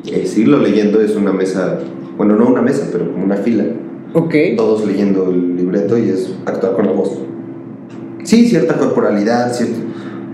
Y 0.03 0.27
seguirlo 0.27 0.59
leyendo 0.59 1.01
es 1.01 1.17
una 1.17 1.33
mesa 1.33 1.79
bueno, 2.17 2.37
no 2.37 2.49
una 2.49 2.62
mesa, 2.62 2.89
pero 2.93 3.11
como 3.11 3.25
una 3.25 3.37
fila, 3.37 3.65
Ok. 4.12 4.35
todos 4.57 4.87
leyendo 4.87 5.29
el 5.31 5.57
libreto 5.57 5.99
y 5.99 6.09
es 6.09 6.33
actuar 6.47 6.75
con 6.75 6.87
la 6.87 6.93
voz. 6.93 7.19
Sí, 8.23 8.49
cierta 8.49 8.75
corporalidad, 8.75 9.53
cierto. 9.53 9.79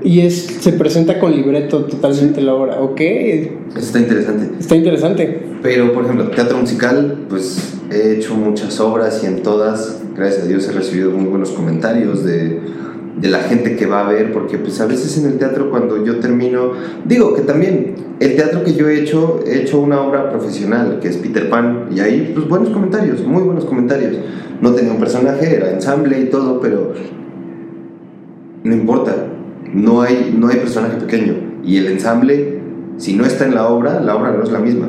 Y 0.03 0.21
es, 0.21 0.47
se 0.61 0.73
presenta 0.73 1.19
con 1.19 1.33
libreto 1.33 1.85
totalmente 1.85 2.41
la 2.41 2.55
obra. 2.55 2.81
Ok. 2.81 3.01
Eso 3.01 3.79
está 3.79 3.99
interesante. 4.01 4.51
Está 4.59 4.77
interesante. 4.77 5.43
Pero, 5.63 5.93
por 5.93 6.05
ejemplo, 6.05 6.29
teatro 6.29 6.59
musical, 6.59 7.27
pues 7.29 7.75
he 7.91 8.15
hecho 8.15 8.35
muchas 8.35 8.81
obras 8.81 9.23
y 9.25 9.27
en 9.27 9.43
todas, 9.43 10.03
gracias 10.17 10.45
a 10.45 10.47
Dios, 10.47 10.69
he 10.69 10.73
recibido 10.73 11.11
muy 11.11 11.27
buenos 11.27 11.51
comentarios 11.51 12.25
de, 12.25 12.61
de 13.17 13.29
la 13.29 13.41
gente 13.41 13.77
que 13.77 13.87
va 13.87 14.07
a 14.07 14.13
ver, 14.13 14.33
porque 14.33 14.59
pues 14.59 14.81
a 14.81 14.87
veces 14.87 15.19
en 15.19 15.31
el 15.31 15.39
teatro 15.39 15.71
cuando 15.71 16.05
yo 16.05 16.21
termino, 16.21 16.73
digo 17.05 17.35
que 17.35 17.43
también 17.43 17.95
el 18.21 18.37
teatro 18.37 18.65
que 18.65 18.75
yo 18.75 18.89
he 18.89 19.01
hecho, 19.01 19.41
he 19.47 19.63
hecho 19.63 19.81
una 19.81 20.01
obra 20.01 20.31
profesional, 20.31 20.99
que 21.01 21.09
es 21.09 21.17
Peter 21.17 21.49
Pan, 21.49 21.89
y 21.91 22.01
ahí 22.01 22.33
pues 22.35 22.49
buenos 22.49 22.71
comentarios, 22.71 23.25
muy 23.25 23.43
buenos 23.43 23.65
comentarios. 23.65 24.17
No 24.61 24.73
tenía 24.73 24.93
un 24.93 25.01
personaje, 25.01 25.57
era 25.57 25.71
ensamble 25.73 26.21
y 26.21 26.27
todo, 26.27 26.61
pero 26.61 26.93
no 28.63 28.75
importa, 28.75 29.15
no 29.73 30.03
hay, 30.03 30.35
no 30.39 30.49
hay 30.49 30.57
personaje 30.57 30.99
pequeño. 30.99 31.35
Y 31.65 31.79
el 31.79 31.87
ensamble, 31.87 32.61
si 32.99 33.15
no 33.15 33.25
está 33.25 33.47
en 33.47 33.55
la 33.55 33.69
obra, 33.69 34.01
la 34.01 34.17
obra 34.17 34.33
no 34.33 34.43
es 34.43 34.51
la 34.51 34.59
misma. 34.59 34.89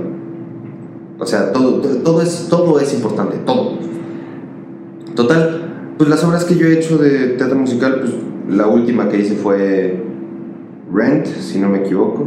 O 1.20 1.26
sea, 1.26 1.54
todo, 1.54 1.80
todo, 1.80 2.22
es, 2.22 2.48
todo 2.50 2.80
es 2.80 2.94
importante, 2.94 3.38
todo. 3.46 3.78
Total, 5.16 5.71
pues 5.98 6.10
las 6.10 6.24
obras 6.24 6.46
que 6.46 6.56
yo 6.56 6.68
he 6.68 6.74
hecho 6.74 6.98
de 6.98 7.30
teatro 7.38 7.58
musical, 7.58 8.00
pues 8.02 8.14
la 8.50 8.68
última 8.68 9.08
que 9.10 9.20
hice 9.20 9.36
fue 9.36 10.02
Rent, 10.94 11.26
si 11.28 11.60
no 11.60 11.70
me 11.70 11.80
equivoco. 11.80 12.26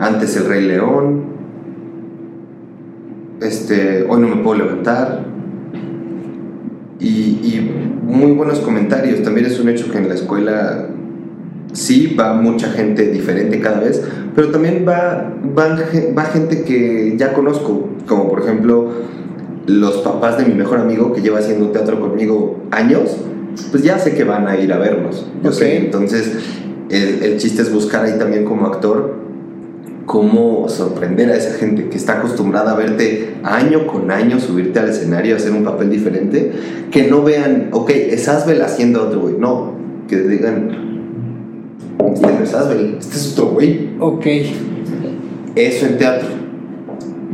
Antes 0.00 0.36
El 0.36 0.46
Rey 0.46 0.66
León. 0.66 1.22
Este, 3.40 4.04
Hoy 4.08 4.20
no 4.20 4.28
me 4.28 4.42
puedo 4.42 4.58
levantar. 4.58 5.24
Y, 6.98 7.08
y 7.08 7.70
muy 8.06 8.32
buenos 8.32 8.60
comentarios. 8.60 9.22
También 9.22 9.46
es 9.46 9.58
un 9.60 9.68
hecho 9.68 9.90
que 9.90 9.98
en 9.98 10.08
la 10.08 10.14
escuela 10.14 10.86
sí 11.72 12.14
va 12.18 12.34
mucha 12.34 12.68
gente 12.70 13.10
diferente 13.10 13.60
cada 13.60 13.80
vez, 13.80 14.02
pero 14.34 14.48
también 14.48 14.84
va, 14.88 15.32
ge- 15.90 16.12
va 16.12 16.24
gente 16.24 16.64
que 16.64 17.14
ya 17.16 17.32
conozco, 17.32 17.88
como 18.08 18.28
por 18.28 18.40
ejemplo 18.40 18.90
los 19.78 19.98
papás 19.98 20.38
de 20.38 20.44
mi 20.44 20.54
mejor 20.54 20.78
amigo 20.78 21.12
que 21.12 21.20
lleva 21.20 21.38
haciendo 21.38 21.68
teatro 21.68 22.00
conmigo 22.00 22.60
años, 22.70 23.16
pues 23.70 23.82
ya 23.82 23.98
sé 23.98 24.14
que 24.14 24.24
van 24.24 24.48
a 24.48 24.56
ir 24.56 24.72
a 24.72 24.78
vernos. 24.78 25.26
Yo 25.42 25.52
sé, 25.52 25.76
entonces 25.76 26.32
el, 26.90 27.22
el 27.22 27.36
chiste 27.38 27.62
es 27.62 27.72
buscar 27.72 28.04
ahí 28.04 28.18
también 28.18 28.44
como 28.44 28.66
actor 28.66 29.20
cómo 30.10 30.68
sorprender 30.68 31.30
a 31.30 31.36
esa 31.36 31.56
gente 31.56 31.88
que 31.88 31.96
está 31.96 32.14
acostumbrada 32.14 32.72
a 32.72 32.74
verte 32.74 33.34
año 33.44 33.86
con 33.86 34.10
año 34.10 34.40
subirte 34.40 34.80
al 34.80 34.88
escenario, 34.88 35.36
hacer 35.36 35.52
un 35.52 35.62
papel 35.62 35.88
diferente, 35.88 36.50
que 36.90 37.06
no 37.06 37.22
vean, 37.22 37.68
ok, 37.70 37.90
es 37.90 38.26
Asbel 38.28 38.60
haciendo 38.60 39.04
otro 39.04 39.20
güey, 39.20 39.36
no, 39.38 39.74
que 40.08 40.20
digan, 40.20 40.90
este 42.12 42.26
no 42.26 42.42
es 42.42 42.54
Asbel, 42.54 42.96
este 42.98 43.16
es 43.16 43.32
otro 43.34 43.50
güey. 43.50 43.90
Ok. 44.00 44.26
Eso 45.54 45.86
en 45.86 45.98
teatro. 45.98 46.39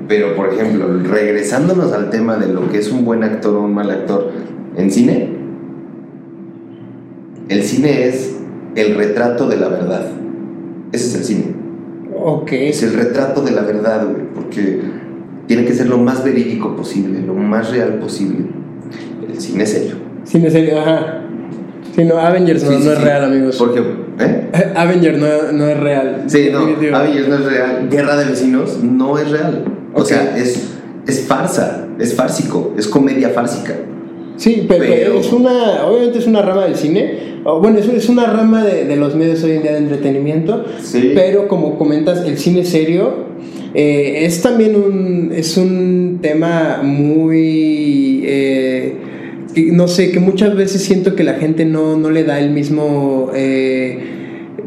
Pero, 0.09 0.37
por 0.37 0.53
ejemplo, 0.53 0.87
regresándonos 1.03 1.93
al 1.93 2.11
tema 2.11 2.37
de 2.37 2.49
lo 2.49 2.71
que 2.71 2.79
es 2.79 2.91
un 2.93 3.05
buen 3.05 3.25
actor 3.25 3.57
o 3.57 3.63
un 3.63 3.75
mal 3.75 3.91
actor 3.91 4.31
en 4.77 4.91
cine, 4.91 5.31
el 7.49 7.63
cine 7.63 8.07
es 8.07 8.37
el 8.77 8.95
retrato 8.95 9.49
de 9.49 9.57
la 9.57 9.69
verdad. 9.69 10.07
Ese 10.93 11.07
es 11.09 11.15
el 11.17 11.25
cine. 11.25 11.45
Ok. 12.23 12.53
Es 12.53 12.83
el 12.83 12.95
retrato 12.95 13.43
de 13.43 13.51
la 13.53 13.63
verdad, 13.63 14.05
güey, 14.07 14.27
porque 14.35 14.81
tiene 15.47 15.65
que 15.65 15.73
ser 15.75 15.89
lo 15.89 15.99
más 15.99 16.25
verídico 16.25 16.77
posible, 16.77 17.21
lo 17.21 17.35
más 17.35 17.71
real 17.71 17.95
posible. 17.95 18.47
El 19.29 19.41
cine 19.41 19.65
es 19.65 19.73
serio. 19.73 19.95
Cine 20.25 20.51
serio, 20.51 20.81
ajá. 20.81 21.23
Sí, 21.95 22.05
no, 22.05 22.19
Avengers 22.19 22.63
no, 22.65 22.71
Sí, 22.71 22.77
sí, 22.79 22.85
no 22.85 22.93
es 22.93 22.99
sí. 22.99 23.05
real, 23.05 23.25
amigos. 23.25 23.57
Porque, 23.57 23.81
¿eh? 24.21 24.51
Avengers 24.77 25.19
no, 25.19 25.53
no 25.53 25.67
es 25.67 25.81
real. 25.81 26.25
Sí, 26.27 26.51
no. 26.53 26.59
Avengers 26.97 27.29
no 27.29 27.35
es 27.37 27.45
real. 27.45 27.89
Guerra 27.91 28.17
de 28.17 28.25
vecinos 28.27 28.83
no 28.83 29.19
es 29.19 29.31
real. 29.31 29.65
O 29.97 30.05
sea, 30.05 30.37
es, 30.37 30.69
es 31.07 31.21
farsa, 31.23 31.89
es 31.99 32.15
fársico, 32.15 32.75
es 32.79 32.87
comedia 32.87 33.31
fársica. 33.31 33.75
Sí, 34.37 34.67
pero, 34.69 34.85
Pero- 34.85 35.19
es 35.19 35.33
una, 35.33 35.87
obviamente 35.87 36.19
es 36.19 36.27
una 36.27 36.43
rama 36.43 36.65
del 36.67 36.77
cine, 36.77 37.37
o 37.45 37.61
bueno, 37.61 37.79
es, 37.79 37.89
es 37.89 38.09
una 38.11 38.27
rama 38.27 38.65
de, 38.65 38.85
de 38.85 38.97
los 38.97 39.15
medios 39.15 39.43
hoy 39.45 39.53
en 39.53 39.63
día 39.63 39.73
de 39.73 39.79
entretenimiento, 39.79 40.65
Sí. 40.83 41.13
pero 41.15 41.49
como 41.49 41.79
comentas, 41.79 42.27
el 42.27 42.37
cine 42.37 42.65
serio 42.65 43.27
eh, 43.73 44.25
es 44.27 44.43
también 44.43 44.77
un, 44.77 45.33
es 45.35 45.57
un 45.57 46.19
tema 46.21 46.81
muy, 46.83 48.23
eh, 48.27 48.97
no 49.73 49.89
sé, 49.89 50.11
que 50.11 50.21
muchas 50.21 50.55
veces 50.55 50.83
siento 50.83 51.15
que 51.15 51.25
la 51.25 51.35
gente 51.35 51.65
no, 51.65 51.97
no 51.97 52.11
le 52.11 52.25
da 52.25 52.39
el 52.39 52.51
mismo, 52.51 53.31
eh, 53.35 53.99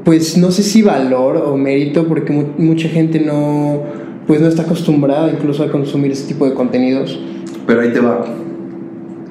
pues 0.03 0.37
no 0.37 0.49
sé 0.51 0.63
si 0.63 0.81
valor 0.81 1.37
o 1.37 1.57
mérito, 1.57 2.07
porque 2.07 2.33
mu- 2.33 2.53
mucha 2.57 2.87
gente 2.89 3.19
no, 3.19 3.83
pues 4.29 4.41
no 4.41 4.47
está 4.47 4.61
acostumbrada 4.61 5.27
incluso 5.31 5.63
a 5.63 5.71
consumir 5.71 6.11
ese 6.11 6.27
tipo 6.27 6.45
de 6.45 6.53
contenidos. 6.53 7.19
Pero 7.65 7.81
ahí 7.81 7.91
te 7.91 7.99
va. 7.99 8.23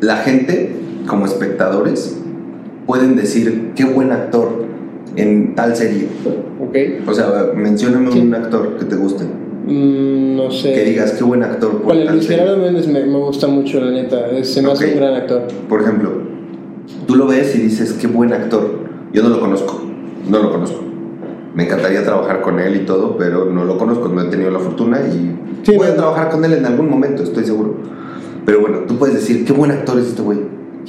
La 0.01 0.17
gente, 0.17 0.73
como 1.07 1.25
espectadores, 1.25 2.19
pueden 2.85 3.15
decir 3.15 3.71
qué 3.77 3.85
buen 3.85 4.11
actor 4.11 4.65
en 5.15 5.55
tal 5.55 5.77
serie. 5.77 6.09
¿Ok? 6.61 6.77
O 7.09 7.15
sea, 7.15 7.53
mencióname 7.55 8.11
un 8.11 8.35
actor 8.35 8.77
que 8.77 8.87
te 8.87 8.97
guste. 8.97 9.23
Mm, 9.69 10.35
no 10.37 10.51
sé. 10.51 10.73
Que 10.73 10.83
digas 10.87 11.13
qué 11.13 11.23
buen 11.23 11.45
actor 11.45 11.71
por 11.75 11.83
Bueno, 11.85 12.05
tal 12.07 12.17
Luis. 12.17 12.27
Gerardo 12.27 12.57
Méndez 12.57 12.89
me, 12.89 13.05
me 13.07 13.19
gusta 13.19 13.47
mucho, 13.47 13.79
la 13.81 13.93
neta. 13.93 14.29
Es- 14.33 14.53
Se 14.53 14.63
me 14.63 14.73
hace 14.73 14.87
Ok. 14.87 14.91
un 14.95 14.99
gran 14.99 15.15
actor. 15.15 15.43
Por 15.69 15.81
ejemplo, 15.83 16.11
tú 17.07 17.15
lo 17.15 17.29
ves 17.29 17.55
y 17.55 17.61
dices 17.61 17.93
qué 18.01 18.09
buen 18.09 18.33
actor. 18.33 18.81
Yo 19.13 19.23
no 19.23 19.29
lo 19.29 19.39
conozco. 19.39 19.81
No 20.29 20.43
lo 20.43 20.51
conozco. 20.51 20.81
Me 21.59 21.65
encantaría 21.65 22.05
trabajar 22.05 22.41
con 22.41 22.61
él 22.61 22.77
y 22.77 22.87
todo, 22.87 23.19
pero 23.19 23.47
no 23.47 23.65
lo 23.65 23.79
conozco, 23.79 24.07
no 24.07 24.23
he 24.23 24.27
tenido 24.27 24.49
la 24.53 24.61
fortuna 24.61 25.01
y 25.01 25.65
Sí, 25.65 25.77
voy 25.77 25.89
a 25.89 25.97
trabajar 25.97 26.31
con 26.31 26.45
él 26.45 26.53
en 26.53 26.65
algún 26.65 26.89
momento, 26.89 27.25
estoy 27.25 27.45
seguro. 27.45 27.75
Pero 28.47 28.61
bueno, 28.61 28.83
tú 28.87 28.97
puedes 28.97 29.17
decir 29.17 29.45
qué 29.45 29.53
buen 29.53 29.73
actor 29.73 29.99
es 29.99 30.07
este 30.07 30.23
güey, 30.23 30.39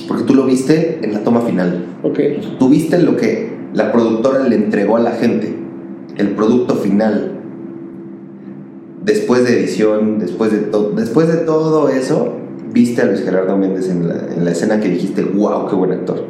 porque 0.07 0.26
tú 0.26 0.36
lo 0.36 0.45
viste 0.45 0.99
en 1.01 1.13
la 1.13 1.24
toma 1.24 1.41
final. 1.41 1.88
Ok. 2.03 2.20
Tú 2.59 2.70
viste 2.70 2.99
lo 2.99 3.17
que 3.17 3.51
la 3.74 3.91
productora 3.91 4.47
le 4.47 4.57
entregó 4.57 4.97
a 4.97 4.99
la 4.99 5.13
gente, 5.13 5.55
el 6.17 6.36
producto 6.36 6.76
final. 6.76 7.32
Después 9.03 9.45
de 9.45 9.59
edición, 9.59 10.20
después 10.20 10.51
de, 10.51 10.70
después 10.95 11.30
de 11.30 11.38
todo 11.45 11.89
eso, 11.89 12.36
viste 12.72 13.01
a 13.01 13.05
Luis 13.05 13.24
Gerardo 13.24 13.57
Méndez 13.57 13.89
en 13.89 14.07
la, 14.07 14.28
en 14.38 14.45
la 14.45 14.51
escena 14.51 14.80
que 14.80 14.89
dijiste, 14.89 15.24
wow, 15.24 15.67
qué 15.67 15.74
buen 15.76 15.93
actor. 15.93 16.26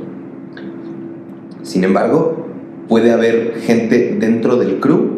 Sin 1.61 1.83
embargo, 1.83 2.45
puede 2.89 3.11
haber 3.11 3.53
gente 3.61 4.17
dentro 4.19 4.57
del 4.57 4.79
crew 4.79 5.17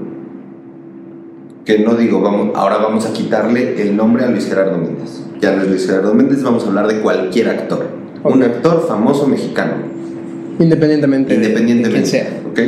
que 1.66 1.80
no 1.80 1.96
digo, 1.96 2.22
vamos, 2.22 2.50
ahora 2.56 2.78
vamos 2.78 3.06
a 3.06 3.14
quitarle 3.14 3.82
el 3.82 3.96
nombre 3.96 4.26
a 4.26 4.30
Luis 4.30 4.46
Gerardo 4.48 4.78
Méndez. 4.78 5.24
Ya 5.40 5.56
no 5.56 5.62
es 5.64 5.70
Luis 5.70 5.86
Gerardo 5.88 6.14
Méndez, 6.14 6.44
vamos 6.44 6.64
a 6.66 6.68
hablar 6.68 6.88
de 6.88 7.00
cualquier 7.02 7.50
actor. 7.50 7.86
Un 8.24 8.44
actor 8.44 8.86
famoso 8.88 9.28
mexicano. 9.28 9.74
Independientemente. 10.60 11.34
de- 11.34 11.40
de 11.40 11.46
Independientemente. 11.46 12.10
quién 12.10 12.24
sea. 12.26 12.42
¿Ok? 12.50 12.60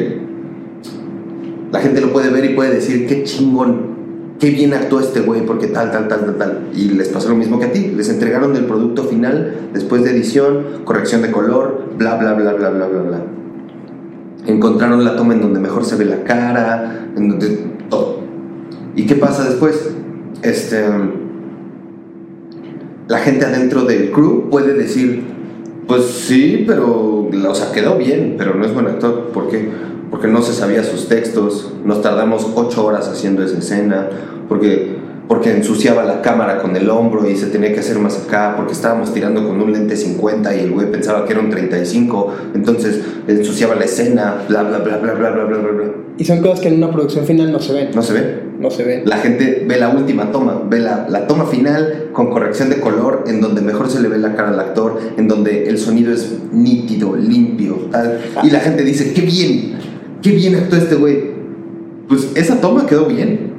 La 1.72 1.80
gente 1.80 2.02
lo 2.02 2.14
puede 2.14 2.30
ver 2.30 2.46
y 2.46 2.50
puede 2.50 2.72
decir, 2.76 3.08
qué 3.08 3.24
chingón, 3.24 3.94
qué 4.40 4.52
bien 4.52 4.74
actuó 4.74 5.00
este 5.00 5.22
güey, 5.22 5.44
porque 5.46 5.68
tal, 5.68 5.92
tal, 5.92 6.08
tal, 6.08 6.26
tal, 6.26 6.36
tal. 6.38 6.60
Y 6.76 6.90
les 6.90 7.10
pasó 7.10 7.30
lo 7.30 7.36
mismo 7.36 7.60
que 7.60 7.66
a 7.66 7.72
ti. 7.72 7.92
Les 7.96 8.10
entregaron 8.10 8.56
el 8.56 8.66
producto 8.66 9.04
final 9.06 9.70
después 9.74 10.04
de 10.04 10.12
edición, 10.12 10.64
corrección 10.86 11.24
de 11.24 11.32
color, 11.32 11.90
bla, 11.98 12.16
bla, 12.18 12.34
bla, 12.36 12.54
bla, 12.54 12.70
bla, 12.70 12.88
bla, 12.88 13.02
bla. 13.02 13.24
Encontraron 14.46 15.06
la 15.06 15.16
toma 15.16 15.34
en 15.34 15.42
donde 15.42 15.60
mejor 15.60 15.86
se 15.86 15.96
ve 15.96 16.06
la 16.06 16.24
cara, 16.24 17.08
en 17.16 17.30
donde 17.30 17.48
todo. 17.90 18.20
¿Y 18.96 19.06
qué 19.06 19.16
pasa 19.16 19.44
después? 19.46 19.92
Este. 20.42 20.84
La 23.08 23.20
gente 23.20 23.46
adentro 23.46 23.84
del 23.84 24.12
crew 24.12 24.50
puede 24.50 24.74
decir, 24.74 25.24
pues 25.88 26.06
sí, 26.06 26.64
pero, 26.66 27.30
o 27.30 27.56
sea, 27.56 27.72
quedó 27.72 27.98
bien, 27.98 28.36
pero 28.38 28.56
no 28.56 28.66
es 28.66 28.74
buen 28.74 28.88
actor. 28.88 29.30
¿Por 29.34 29.50
qué? 29.50 29.70
Porque 30.10 30.28
no 30.28 30.42
se 30.42 30.54
sabía 30.54 30.84
sus 30.84 31.08
textos, 31.08 31.74
nos 31.84 32.02
tardamos 32.02 32.48
ocho 32.56 32.86
horas 32.86 33.10
haciendo 33.10 33.44
esa 33.44 33.58
escena, 33.58 34.10
porque, 34.48 34.93
porque 35.28 35.52
ensuciaba 35.52 36.04
la 36.04 36.22
cámara 36.22 36.62
con 36.62 36.76
el 36.76 36.90
hombro 36.90 37.30
y 37.30 37.36
se 37.36 37.48
tenía 37.48 37.74
que 37.74 37.80
hacer 37.80 37.98
más 38.00 38.26
acá, 38.26 38.54
porque 38.56 38.74
estábamos 38.74 39.14
tirando 39.14 39.48
con 39.48 39.62
un 39.62 39.72
lente 39.72 39.96
50 39.96 40.56
y 40.56 40.60
el 40.60 40.72
güey 40.72 40.92
pensaba 40.92 41.26
que 41.26 41.34
era 41.34 41.42
un 41.42 41.50
35, 41.50 42.34
entonces 42.56 43.02
ensuciaba 43.28 43.76
la 43.76 43.86
escena, 43.86 44.44
bla, 44.48 44.64
bla, 44.64 44.80
bla, 44.80 44.98
bla, 44.98 45.14
bla, 45.14 45.30
bla, 45.32 45.44
bla, 45.46 45.58
bla. 45.58 45.86
Y 46.18 46.26
son 46.26 46.42
cosas 46.42 46.60
que 46.60 46.68
en 46.68 46.76
una 46.76 46.92
producción 46.92 47.26
final 47.26 47.52
no 47.52 47.60
se 47.60 47.74
ven. 47.74 47.90
No 47.96 48.04
se 48.04 48.14
ve. 48.14 48.44
No 48.60 48.70
se 48.70 48.84
ven. 48.84 49.02
La 49.06 49.18
gente 49.18 49.66
ve 49.68 49.78
la 49.78 49.90
última 49.90 50.32
toma, 50.32 50.62
ve 50.70 50.80
la, 50.80 51.08
la 51.10 51.26
toma 51.26 51.46
final 51.46 52.10
con 52.14 52.30
corrección 52.30 52.70
de 52.70 52.80
color, 52.80 53.24
en 53.28 53.42
donde 53.42 53.62
mejor 53.62 53.90
se 53.90 54.00
le 54.00 54.10
ve 54.10 54.20
la 54.20 54.36
cara 54.36 54.50
al 54.50 54.60
actor, 54.60 55.00
en 55.18 55.28
donde 55.28 55.68
el 55.70 55.80
sonido 55.80 56.14
es 56.14 56.38
nítido, 56.52 57.16
limpio, 57.16 57.88
tal. 57.92 58.20
Y 58.44 58.52
la 58.52 58.60
gente 58.60 58.84
dice, 58.84 59.14
qué 59.14 59.22
bien, 59.22 59.74
qué 60.22 60.32
bien 60.32 60.56
actuó 60.56 60.78
este 60.78 60.96
güey. 60.96 61.34
Pues 62.08 62.30
esa 62.36 62.62
toma 62.62 62.86
quedó 62.86 63.06
bien, 63.06 63.54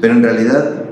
pero 0.00 0.14
en 0.14 0.22
realidad 0.22 0.83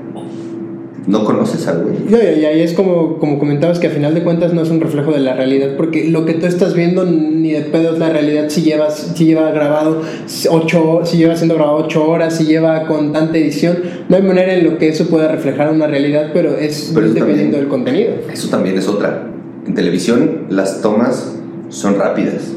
no 1.05 1.25
conoces 1.25 1.67
al 1.67 1.83
güey. 1.83 1.95
No, 2.09 2.17
y 2.17 2.45
ahí 2.45 2.61
es 2.61 2.73
como, 2.73 3.17
como 3.17 3.37
comentabas 3.37 3.79
que 3.79 3.87
a 3.87 3.89
final 3.89 4.13
de 4.13 4.23
cuentas 4.23 4.53
no 4.53 4.61
es 4.61 4.69
un 4.69 4.79
reflejo 4.79 5.11
de 5.11 5.19
la 5.19 5.33
realidad, 5.35 5.75
porque 5.75 6.07
lo 6.09 6.25
que 6.25 6.33
tú 6.35 6.45
estás 6.45 6.73
viendo 6.75 7.03
ni 7.05 7.51
de 7.51 7.61
pedo 7.61 7.93
es 7.93 7.99
la 7.99 8.09
realidad 8.09 8.45
si 8.47 8.61
llevas, 8.61 9.11
si 9.15 9.25
lleva 9.25 9.51
grabado 9.51 10.01
ocho, 10.49 11.01
si 11.03 11.17
lleva 11.17 11.35
siendo 11.35 11.55
grabado 11.55 11.77
ocho 11.77 12.07
horas, 12.07 12.37
si 12.37 12.45
lleva 12.45 12.85
con 12.87 13.11
tanta 13.11 13.37
edición, 13.37 13.79
no 14.07 14.15
hay 14.15 14.21
manera 14.23 14.53
en 14.53 14.63
lo 14.63 14.77
que 14.77 14.87
eso 14.89 15.07
pueda 15.07 15.27
reflejar 15.27 15.71
una 15.71 15.87
realidad, 15.87 16.29
pero 16.33 16.55
es 16.57 16.91
Pero 16.93 17.07
dependiendo 17.07 17.35
también- 17.35 17.51
del 17.51 17.67
contenido. 17.67 18.13
Eso 18.31 18.49
también 18.49 18.77
es 18.77 18.87
otra. 18.87 19.27
En 19.67 19.73
televisión 19.75 20.43
las 20.49 20.81
tomas 20.81 21.35
son 21.69 21.95
rápidas. 21.97 22.53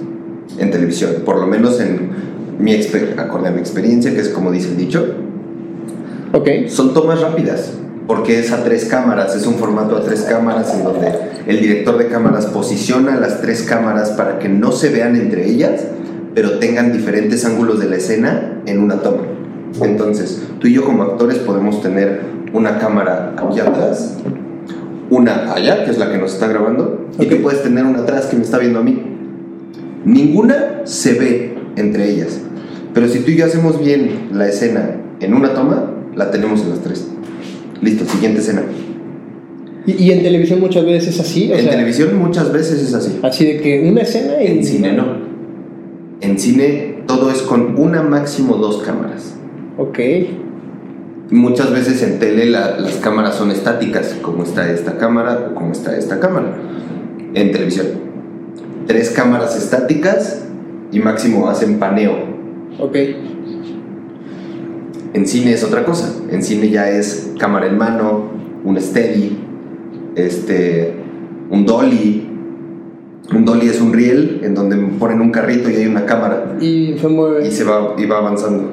En 0.59 0.71
televisión, 0.71 1.11
por 1.25 1.41
lo 1.41 1.47
menos 1.49 1.81
en 1.81 2.11
mi 2.61 2.75
acorde 3.19 3.49
a 3.49 3.51
mi 3.51 3.59
experiencia, 3.61 4.15
que 4.15 4.21
es 4.21 4.29
como 4.29 4.53
dice 4.53 4.69
el 4.69 4.77
dicho, 4.77 5.05
Ok. 6.33 6.49
son 6.69 6.95
tomas 6.95 7.21
rápidas. 7.21 7.73
Porque 8.07 8.39
es 8.39 8.53
a 8.53 8.63
tres 8.63 8.85
cámaras, 8.85 9.35
es 9.35 9.47
un 9.47 9.55
formato 9.55 9.97
a 9.97 10.03
tres 10.05 10.23
cámaras 10.23 10.73
en 10.75 10.85
donde 10.85 11.13
el 11.47 11.61
director 11.61 11.99
de 11.99 12.07
cámaras 12.07 12.47
posiciona 12.47 13.17
las 13.17 13.41
tres 13.41 13.63
cámaras 13.63 14.11
para 14.11 14.39
que 14.39 14.49
no 14.49 14.71
se 14.73 14.91
vean 14.91 15.17
entre 15.17 15.49
ellas, 15.49 15.83
pero 16.35 16.59
tengan 16.59 16.93
diferentes 16.93 17.45
ángulos 17.45 17.81
de 17.81 17.89
la 17.89 17.97
escena 17.97 18.61
en 18.67 18.81
una 18.81 19.03
toma. 19.03 19.23
Entonces, 19.83 20.43
tú 20.61 20.69
y 20.69 20.75
yo 20.75 20.85
como 20.85 21.03
actores 21.03 21.39
podemos 21.39 21.83
tener 21.83 22.21
una 22.53 22.79
cámara 22.79 23.35
aquí 23.37 23.59
atrás, 23.59 24.17
una 25.11 25.53
allá, 25.53 25.85
que 25.85 25.91
es 25.91 25.99
la 25.99 26.11
que 26.11 26.19
nos 26.19 26.35
está 26.35 26.47
grabando, 26.47 27.09
y 27.19 27.25
Ok. 27.25 27.31
tú 27.31 27.43
puedes 27.43 27.63
tener 27.63 27.85
una 27.85 28.01
atrás 28.01 28.27
que 28.27 28.37
me 28.37 28.43
está 28.43 28.59
viendo 28.59 28.79
a 28.79 28.83
mí. 28.83 29.03
Ninguna 30.05 30.83
se 30.85 31.15
ve 31.15 31.59
entre 31.77 32.09
ellas, 32.09 32.39
pero 32.95 33.09
si 33.09 33.19
tú 33.21 33.33
y 33.33 33.37
yo 33.37 33.47
hacemos 33.47 33.81
bien 33.81 34.29
la 34.33 34.47
escena 34.49 34.97
en 35.21 35.35
una 35.35 35.53
toma, 35.55 35.91
la 36.15 36.31
tenemos 36.31 36.63
en 36.63 36.71
las 36.71 36.81
tres. 36.81 37.09
Listo, 37.83 38.05
siguiente 38.07 38.41
escena. 38.41 38.63
Y, 39.87 40.03
y 40.05 40.11
en 40.13 40.23
televisión 40.23 40.61
muchas 40.61 40.85
veces 40.85 41.15
es 41.15 41.21
así, 41.21 41.51
o 41.51 41.55
en 41.55 41.63
sea, 41.63 41.71
televisión 41.73 42.17
muchas 42.19 42.53
veces 42.53 42.83
es 42.83 42.93
así. 42.95 43.19
así 43.23 43.45
de 43.45 43.61
que 43.61 43.89
una 43.89 44.01
escena 44.03 44.43
y 44.43 44.47
En 44.49 44.65
cine 44.65 44.93
no. 44.93 45.05
En 46.21 46.39
cine 46.39 47.03
todo 47.07 47.31
es 47.31 47.43
con 47.43 47.79
una 47.79 48.03
máximo 48.03 48.57
dos 48.57 48.83
cámaras. 48.83 49.35
Ok. 49.79 49.99
Muchas 51.31 51.73
veces 51.73 52.03
en 52.03 52.19
tele 52.19 52.47
la- 52.47 52.79
las 52.79 52.95
cámaras 52.97 53.35
son 53.35 53.51
estáticas, 53.51 54.17
como 54.23 54.43
está 54.45 54.71
esta 54.73 54.97
cámara 54.97 55.49
o 55.51 55.55
como 55.55 55.73
está 55.73 55.97
esta 55.97 56.19
cámara. 56.21 56.57
En 57.35 57.53
televisión. 57.53 57.87
Tres 58.87 59.11
cámaras 59.11 59.57
estáticas 59.57 60.45
y 60.93 61.01
máximo 61.01 61.49
hacen 61.49 61.79
paneo. 61.79 62.15
Ok. 62.79 62.97
En 65.17 65.27
cine 65.27 65.53
es 65.55 65.65
otra 65.65 65.83
cosa. 65.87 66.15
En 66.31 66.43
cine 66.43 66.69
ya 66.69 66.91
es 66.91 67.33
cámara 67.39 67.67
en 67.69 67.79
mano, 67.79 68.25
un 68.65 68.79
steady, 68.79 69.39
este, 70.15 70.93
un 71.51 71.65
dolly. 71.65 72.29
Un 73.35 73.45
dolly 73.47 73.67
es 73.69 73.81
un 73.81 73.95
riel 73.95 74.41
en 74.45 74.55
donde 74.55 74.77
ponen 74.77 75.23
un 75.23 75.31
carrito 75.31 75.71
y 75.71 75.77
hay 75.77 75.87
una 75.87 76.05
cámara 76.05 76.59
Y 76.61 76.97
se 77.01 77.09
mueve. 77.09 77.49
y 77.49 77.51
se 77.51 77.65
va, 77.65 77.95
y 77.97 78.05
va 78.05 78.19
avanzando. 78.19 78.71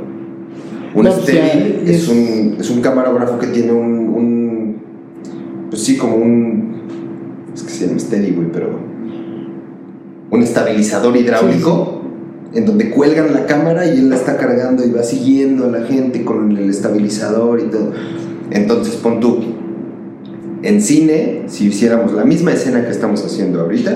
Un 0.94 1.04
No, 1.06 1.10
pues 1.12 1.24
steady 1.24 1.82
es- 1.86 1.90
es, 2.04 2.08
un, 2.10 2.58
es 2.60 2.70
un 2.70 2.82
camarógrafo 2.82 3.40
que 3.40 3.48
tiene 3.48 3.72
un, 3.72 4.10
un- 4.10 4.76
Pues 5.70 5.82
sí, 5.82 5.98
como 5.98 6.18
un. 6.18 6.74
Es 7.56 7.64
que 7.64 7.70
se 7.72 7.88
llama 7.88 8.00
steady, 8.00 8.32
güey, 8.32 8.52
pero. 8.52 8.68
Un 10.30 10.42
estabilizador 10.44 11.16
hidráulico 11.16 12.02
en 12.54 12.66
donde 12.66 12.90
cuelgan 12.92 13.34
la 13.34 13.46
cámara 13.46 13.86
y 13.86 13.98
él 14.00 14.10
la 14.10 14.16
está 14.16 14.38
cargando 14.38 14.86
y 14.86 14.92
va 14.92 15.04
siguiendo 15.04 15.66
a 15.66 15.68
la 15.70 15.82
gente 15.86 16.24
con 16.24 16.56
el 16.56 16.70
estabilizador 16.70 17.60
y 17.60 17.64
todo. 17.64 17.92
Entonces, 18.52 18.96
pon 18.96 19.20
tú. 19.20 19.40
En 20.62 20.82
cine, 20.82 21.44
si 21.48 21.68
hiciéramos 21.68 22.14
la 22.14 22.24
misma 22.24 22.54
escena 22.54 22.86
que 22.86 22.92
estamos 22.92 23.26
haciendo 23.26 23.62
ahorita, 23.62 23.96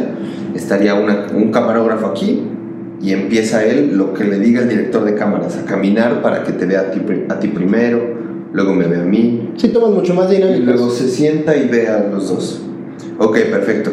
estaría 0.56 0.96
una- 0.96 1.28
un 1.34 1.52
camarógrafo 1.52 2.08
aquí 2.08 2.42
y 3.02 3.12
empieza 3.14 3.64
él 3.64 3.96
lo 3.98 4.14
que 4.14 4.26
le 4.26 4.40
diga 4.40 4.62
el 4.62 4.70
director 4.70 5.06
de 5.06 5.14
cámaras, 5.16 5.56
a 5.58 5.66
caminar 5.66 6.22
para 6.22 6.44
que 6.44 6.52
te 6.52 6.66
vea 6.66 6.82
a 6.82 6.92
ti, 6.92 7.00
pri- 7.00 7.26
a 7.30 7.40
ti 7.40 7.48
primero, 7.50 8.00
luego 8.52 8.74
me 8.74 8.88
ve 8.88 8.98
a 8.98 9.04
mí, 9.06 9.52
Sí, 9.56 9.70
tomas 9.70 9.92
mucho 9.92 10.14
más 10.14 10.32
y 10.34 10.40
luego 10.62 10.90
se 10.90 11.08
sienta 11.08 11.56
y 11.56 11.68
ve 11.70 11.88
a 11.88 12.00
los 12.12 12.28
dos. 12.30 12.62
Ok, 13.20 13.38
perfecto. 13.52 13.92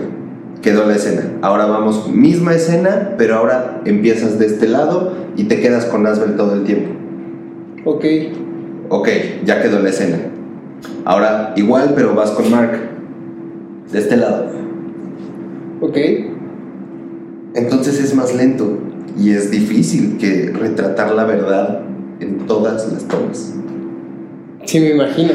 Quedó 0.65 0.87
la 0.87 0.95
escena. 0.97 1.31
Ahora 1.43 1.67
vamos, 1.67 2.09
misma 2.09 2.55
escena, 2.55 3.17
pero 3.19 3.35
ahora 3.35 3.83
empiezas 3.85 4.39
de 4.39 4.47
este 4.47 4.67
lado 4.67 5.13
y 5.37 5.45
te 5.45 5.61
quedas 5.61 5.85
con 5.85 6.07
Asbel 6.07 6.37
todo 6.37 6.55
el 6.55 6.65
tiempo. 6.65 6.91
Ok. 7.85 8.05
Ok, 8.89 9.09
ya 9.45 9.61
quedó 9.61 9.81
la 9.81 9.91
escena. 9.91 10.17
Ahora 11.05 11.53
igual, 11.57 11.93
pero 11.95 12.15
vas 12.15 12.31
con 12.31 12.51
Mark. 12.51 12.79
De 13.93 13.99
este 13.99 14.17
lado. 14.17 14.47
Ok. 15.83 15.99
Entonces 17.55 18.03
es 18.03 18.15
más 18.15 18.35
lento 18.35 18.79
y 19.19 19.33
es 19.33 19.51
difícil 19.51 20.17
que 20.17 20.51
retratar 20.51 21.15
la 21.15 21.25
verdad 21.25 21.83
en 22.21 22.39
todas 22.47 22.91
las 22.91 23.05
tomas. 23.05 23.55
Sí, 24.67 24.81
me 24.81 24.91
imagino. 24.91 25.31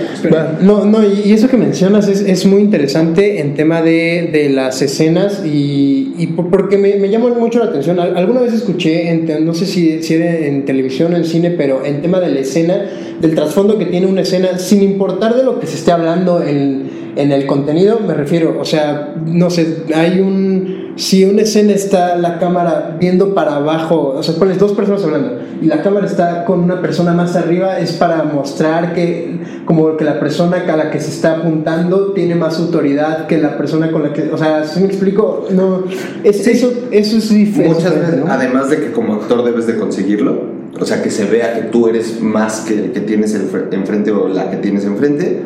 No, 0.62 0.86
no, 0.86 1.00
y 1.04 1.32
eso 1.32 1.48
que 1.48 1.56
mencionas 1.58 2.08
es, 2.08 2.22
es 2.22 2.46
muy 2.46 2.62
interesante 2.62 3.40
en 3.42 3.54
tema 3.54 3.82
de, 3.82 4.30
de 4.34 4.50
las 4.50 4.82
escenas 4.82 5.44
y, 5.46 6.14
y 6.18 6.28
por- 6.28 6.50
porque 6.50 6.78
me, 6.78 6.96
me 6.96 7.10
llama 7.10 7.30
mucho 7.30 7.60
la 7.60 7.66
atención. 7.66 8.00
Al- 8.00 8.18
Alguna 8.18 8.42
vez 8.42 8.54
escuché, 8.54 9.10
en 9.12 9.46
no 9.46 9.54
sé 9.54 9.66
si, 9.68 10.02
si 10.02 10.16
era 10.16 10.36
en 10.36 10.66
televisión 10.66 11.14
o 11.14 11.18
en 11.18 11.26
cine, 11.26 11.52
pero 11.52 11.86
en 11.86 12.02
tema 12.02 12.20
de 12.20 12.30
la 12.30 12.40
escena, 12.40 12.86
del 13.22 13.36
trasfondo 13.36 13.78
que 13.78 13.86
tiene 13.86 14.08
una 14.08 14.22
escena, 14.22 14.58
sin 14.58 14.82
importar 14.82 15.36
de 15.36 15.44
lo 15.44 15.60
que 15.60 15.68
se 15.68 15.76
esté 15.76 15.92
hablando 15.92 16.42
en, 16.44 16.90
en 17.16 17.32
el 17.32 17.46
contenido, 17.46 18.00
me 18.06 18.14
refiero, 18.14 18.58
o 18.60 18.66
sea, 18.66 19.16
no 19.26 19.50
sé, 19.50 19.84
hay 19.96 20.20
un... 20.20 20.90
Si 20.96 21.24
una 21.24 21.44
escena 21.44 21.72
está 21.72 22.18
la 22.18 22.40
cámara 22.40 22.98
viendo 23.00 23.34
para 23.34 23.56
abajo, 23.56 24.16
o 24.18 24.22
sea, 24.22 24.36
pones 24.36 24.60
dos 24.60 24.74
personas 24.74 25.02
hablando 25.06 25.40
y 25.62 25.66
la 25.68 25.82
cámara 25.82 26.06
está 26.06 26.44
con 26.44 26.60
una 26.60 26.82
persona 26.82 27.14
más 27.14 27.38
arriba, 27.38 27.80
es 27.80 27.94
para 27.94 28.24
mostrar 28.24 28.94
que 28.94 29.40
como 29.64 29.96
que 29.96 30.04
la 30.04 30.20
persona 30.20 30.58
a 30.68 30.76
la 30.76 30.92
que 30.92 31.00
se 31.00 31.12
está 31.12 31.38
apuntando 31.38 32.12
tiene 32.12 32.36
más 32.36 32.60
autoridad 32.60 33.28
que 33.28 33.38
la 33.38 33.58
persona 33.58 33.92
con 33.94 34.04
la 34.04 34.12
que, 34.12 34.30
o 34.30 34.38
sea, 34.38 34.66
si 34.66 34.82
me 34.82 34.88
explico, 34.88 35.48
no, 35.52 35.86
es, 36.26 36.46
eso, 36.46 36.70
eso 36.92 37.18
es 37.18 37.30
diferente. 37.30 37.76
Muchas 37.76 37.98
veces, 37.98 38.18
¿no? 38.18 38.26
además 38.30 38.70
de 38.70 38.82
que 38.82 38.92
como 38.92 39.14
actor 39.14 39.46
debes 39.46 39.68
de 39.68 39.78
conseguirlo, 39.78 40.42
o 40.78 40.86
sea, 40.86 41.02
que 41.02 41.12
se 41.12 41.24
vea 41.24 41.54
que 41.54 41.62
tú 41.62 41.88
eres 41.88 42.20
más 42.22 42.62
que 42.68 42.74
el 42.74 42.92
que 42.92 43.00
tienes 43.00 43.34
enfre- 43.40 43.74
enfrente 43.74 44.12
o 44.12 44.28
la 44.28 44.52
que 44.52 44.58
tienes 44.58 44.84
enfrente, 44.84 45.44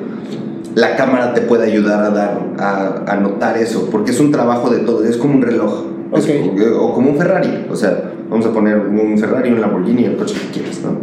la 0.75 0.95
cámara 0.95 1.33
te 1.33 1.41
puede 1.41 1.65
ayudar 1.71 2.03
a 2.03 2.09
dar, 2.09 2.39
a, 2.57 3.03
a 3.07 3.15
notar 3.17 3.57
eso, 3.57 3.89
porque 3.91 4.11
es 4.11 4.19
un 4.19 4.31
trabajo 4.31 4.69
de 4.69 4.79
todo, 4.79 5.03
es 5.03 5.17
como 5.17 5.35
un 5.35 5.41
reloj, 5.41 5.83
es 6.15 6.25
como- 6.25 6.79
o 6.81 6.93
como 6.93 7.11
un 7.11 7.17
Ferrari, 7.17 7.65
o 7.69 7.75
sea, 7.75 8.11
vamos 8.29 8.45
a 8.45 8.51
poner 8.53 8.77
un 8.79 9.17
Ferrari, 9.17 9.51
un 9.51 9.61
Lamborghini, 9.61 10.05
el 10.05 10.15
coche 10.17 10.35
que 10.35 10.59
quieras, 10.59 10.81
¿no? 10.83 10.97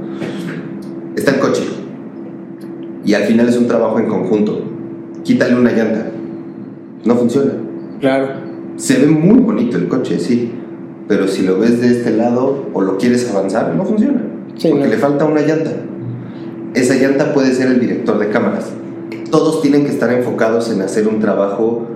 Está 1.16 1.33
el 1.33 1.39
coche, 1.39 1.62
y 3.05 3.14
al 3.14 3.23
final 3.25 3.49
es 3.49 3.57
un 3.57 3.66
trabajo 3.68 3.99
en 3.99 4.07
conjunto, 4.07 4.62
quítale 5.23 5.55
una 5.55 5.73
llanta, 5.73 6.07
no 7.05 7.14
funciona. 7.16 7.53
Claro. 8.01 8.29
Se 8.77 8.99
ve 8.99 9.07
muy 9.07 9.39
bonito 9.41 9.77
el 9.77 9.89
coche, 9.89 10.18
sí. 10.18 10.53
Pero 11.07 11.27
si 11.27 11.43
lo 11.43 11.59
ves 11.59 11.81
de 11.81 11.89
este 11.91 12.12
lado 12.12 12.66
o 12.73 12.81
lo 12.83 12.97
quieres 12.97 13.29
avanzar, 13.31 13.75
no 13.75 13.85
funciona. 13.85 14.23
Sí, 14.57 14.68
porque 14.68 14.85
no. 14.85 14.91
le 14.91 14.97
falta 14.97 15.25
una 15.25 15.41
llanta. 15.41 15.73
Esa 16.75 16.95
llanta 16.95 17.35
puede 17.35 17.53
ser 17.53 17.66
el 17.66 17.81
director 17.81 18.18
de 18.18 18.29
cámaras. 18.29 18.71
Todos 19.31 19.62
tienen 19.62 19.85
que 19.85 19.91
estar 19.91 20.12
enfocados 20.12 20.70
en 20.70 20.83
hacer 20.83 21.07
un 21.07 21.20
trabajo 21.20 21.87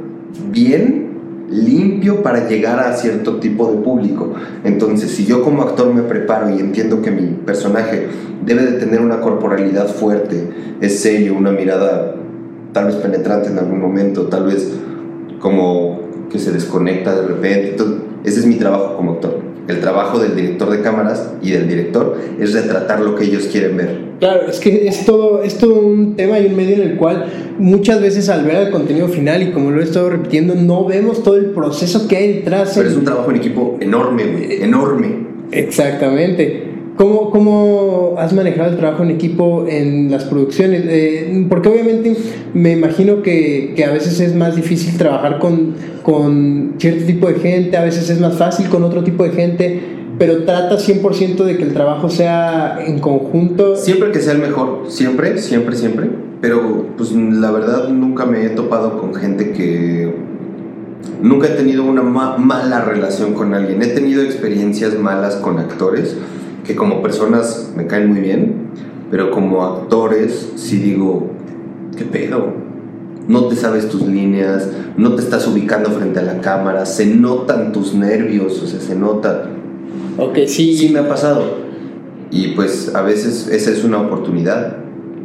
bien, 0.50 1.04
limpio 1.50 2.22
para 2.22 2.48
llegar 2.48 2.80
a 2.80 2.94
cierto 2.94 3.36
tipo 3.36 3.70
de 3.70 3.78
público. 3.78 4.32
Entonces, 4.64 5.10
si 5.10 5.26
yo 5.26 5.42
como 5.42 5.62
actor 5.62 5.92
me 5.92 6.02
preparo 6.02 6.50
y 6.50 6.60
entiendo 6.60 7.02
que 7.02 7.10
mi 7.10 7.26
personaje 7.26 8.08
debe 8.44 8.62
de 8.62 8.72
tener 8.78 9.00
una 9.00 9.20
corporalidad 9.20 9.88
fuerte, 9.88 10.48
es 10.80 11.00
serio, 11.00 11.34
una 11.36 11.50
mirada 11.50 12.16
tal 12.72 12.86
vez 12.86 12.96
penetrante 12.96 13.48
en 13.48 13.58
algún 13.58 13.80
momento, 13.80 14.28
tal 14.28 14.46
vez 14.46 14.72
como 15.40 16.00
que 16.30 16.38
se 16.38 16.52
desconecta 16.52 17.14
de 17.14 17.26
repente. 17.26 17.84
Ese 18.24 18.40
es 18.40 18.46
mi 18.46 18.56
trabajo 18.56 18.96
como 18.96 19.12
actor. 19.12 19.53
El 19.66 19.80
trabajo 19.80 20.18
del 20.18 20.36
director 20.36 20.70
de 20.70 20.82
cámaras 20.82 21.32
y 21.42 21.52
del 21.52 21.68
director 21.68 22.18
es 22.38 22.52
retratar 22.52 23.00
lo 23.00 23.14
que 23.14 23.24
ellos 23.24 23.46
quieren 23.50 23.76
ver. 23.76 23.98
Claro, 24.20 24.48
es 24.48 24.60
que 24.60 24.86
es 24.86 25.06
todo, 25.06 25.42
es 25.42 25.56
todo 25.56 25.74
un 25.80 26.16
tema 26.16 26.38
y 26.38 26.46
un 26.46 26.56
medio 26.56 26.76
en 26.76 26.82
el 26.82 26.96
cual 26.96 27.26
muchas 27.58 28.00
veces 28.00 28.28
al 28.28 28.44
ver 28.44 28.56
el 28.56 28.70
contenido 28.70 29.08
final 29.08 29.42
y 29.42 29.52
como 29.52 29.70
lo 29.70 29.80
he 29.80 29.84
estado 29.84 30.10
repitiendo, 30.10 30.54
no 30.54 30.84
vemos 30.84 31.22
todo 31.22 31.36
el 31.36 31.46
proceso 31.46 32.06
que 32.08 32.16
hay 32.16 32.32
detrás. 32.34 32.72
Pero 32.76 32.88
es 32.88 32.96
un 32.96 33.04
trabajo 33.04 33.30
en 33.30 33.36
equipo 33.36 33.78
enorme, 33.80 34.24
güey, 34.26 34.62
enorme. 34.62 35.26
Exactamente. 35.50 36.73
¿Cómo, 36.96 37.30
¿Cómo 37.30 38.14
has 38.18 38.32
manejado 38.32 38.70
el 38.70 38.76
trabajo 38.76 39.02
en 39.02 39.10
equipo 39.10 39.66
en 39.68 40.10
las 40.12 40.24
producciones? 40.24 40.82
Eh, 40.86 41.44
porque 41.48 41.68
obviamente 41.68 42.14
me 42.54 42.70
imagino 42.72 43.20
que, 43.22 43.72
que 43.74 43.84
a 43.84 43.90
veces 43.92 44.20
es 44.20 44.34
más 44.36 44.54
difícil 44.54 44.96
trabajar 44.96 45.40
con, 45.40 45.74
con 46.04 46.74
cierto 46.78 47.04
tipo 47.04 47.26
de 47.28 47.34
gente, 47.34 47.76
a 47.76 47.82
veces 47.82 48.08
es 48.10 48.20
más 48.20 48.34
fácil 48.36 48.68
con 48.68 48.84
otro 48.84 49.02
tipo 49.02 49.24
de 49.24 49.30
gente, 49.30 49.80
pero 50.20 50.44
trata 50.44 50.76
100% 50.78 51.42
de 51.44 51.56
que 51.56 51.64
el 51.64 51.72
trabajo 51.72 52.08
sea 52.08 52.78
en 52.86 53.00
conjunto. 53.00 53.74
Siempre 53.74 54.12
que 54.12 54.20
sea 54.20 54.34
el 54.34 54.38
mejor, 54.38 54.84
siempre, 54.88 55.38
siempre, 55.38 55.74
siempre. 55.74 56.08
pero 56.40 56.86
pues 56.96 57.10
la 57.10 57.50
verdad 57.50 57.88
nunca 57.88 58.24
me 58.24 58.44
he 58.46 58.50
topado 58.50 59.00
con 59.00 59.14
gente 59.14 59.50
que... 59.50 60.14
Nunca 61.22 61.48
he 61.48 61.50
tenido 61.50 61.84
una 61.84 62.02
ma- 62.02 62.36
mala 62.38 62.82
relación 62.82 63.34
con 63.34 63.52
alguien. 63.54 63.82
He 63.82 63.86
tenido 63.88 64.22
experiencias 64.22 64.98
malas 64.98 65.36
con 65.36 65.58
actores 65.58 66.16
que 66.64 66.74
como 66.74 67.02
personas 67.02 67.72
me 67.76 67.86
caen 67.86 68.08
muy 68.08 68.20
bien, 68.20 68.54
pero 69.10 69.30
como 69.30 69.62
actores 69.64 70.52
sí 70.56 70.78
digo, 70.78 71.30
¿qué 71.96 72.04
pedo? 72.04 72.52
No 73.28 73.46
te 73.46 73.56
sabes 73.56 73.88
tus 73.88 74.02
líneas, 74.02 74.68
no 74.96 75.14
te 75.14 75.22
estás 75.22 75.46
ubicando 75.46 75.90
frente 75.90 76.20
a 76.20 76.22
la 76.22 76.40
cámara, 76.40 76.84
se 76.86 77.06
notan 77.06 77.72
tus 77.72 77.94
nervios, 77.94 78.62
o 78.62 78.66
sea, 78.66 78.80
se 78.80 78.94
nota. 78.94 79.50
Ok, 80.18 80.38
sí. 80.46 80.76
Sí 80.76 80.88
me 80.90 81.00
ha 81.00 81.08
pasado. 81.08 81.64
Y 82.30 82.48
pues 82.48 82.94
a 82.94 83.02
veces 83.02 83.48
esa 83.48 83.70
es 83.70 83.84
una 83.84 84.00
oportunidad 84.00 84.76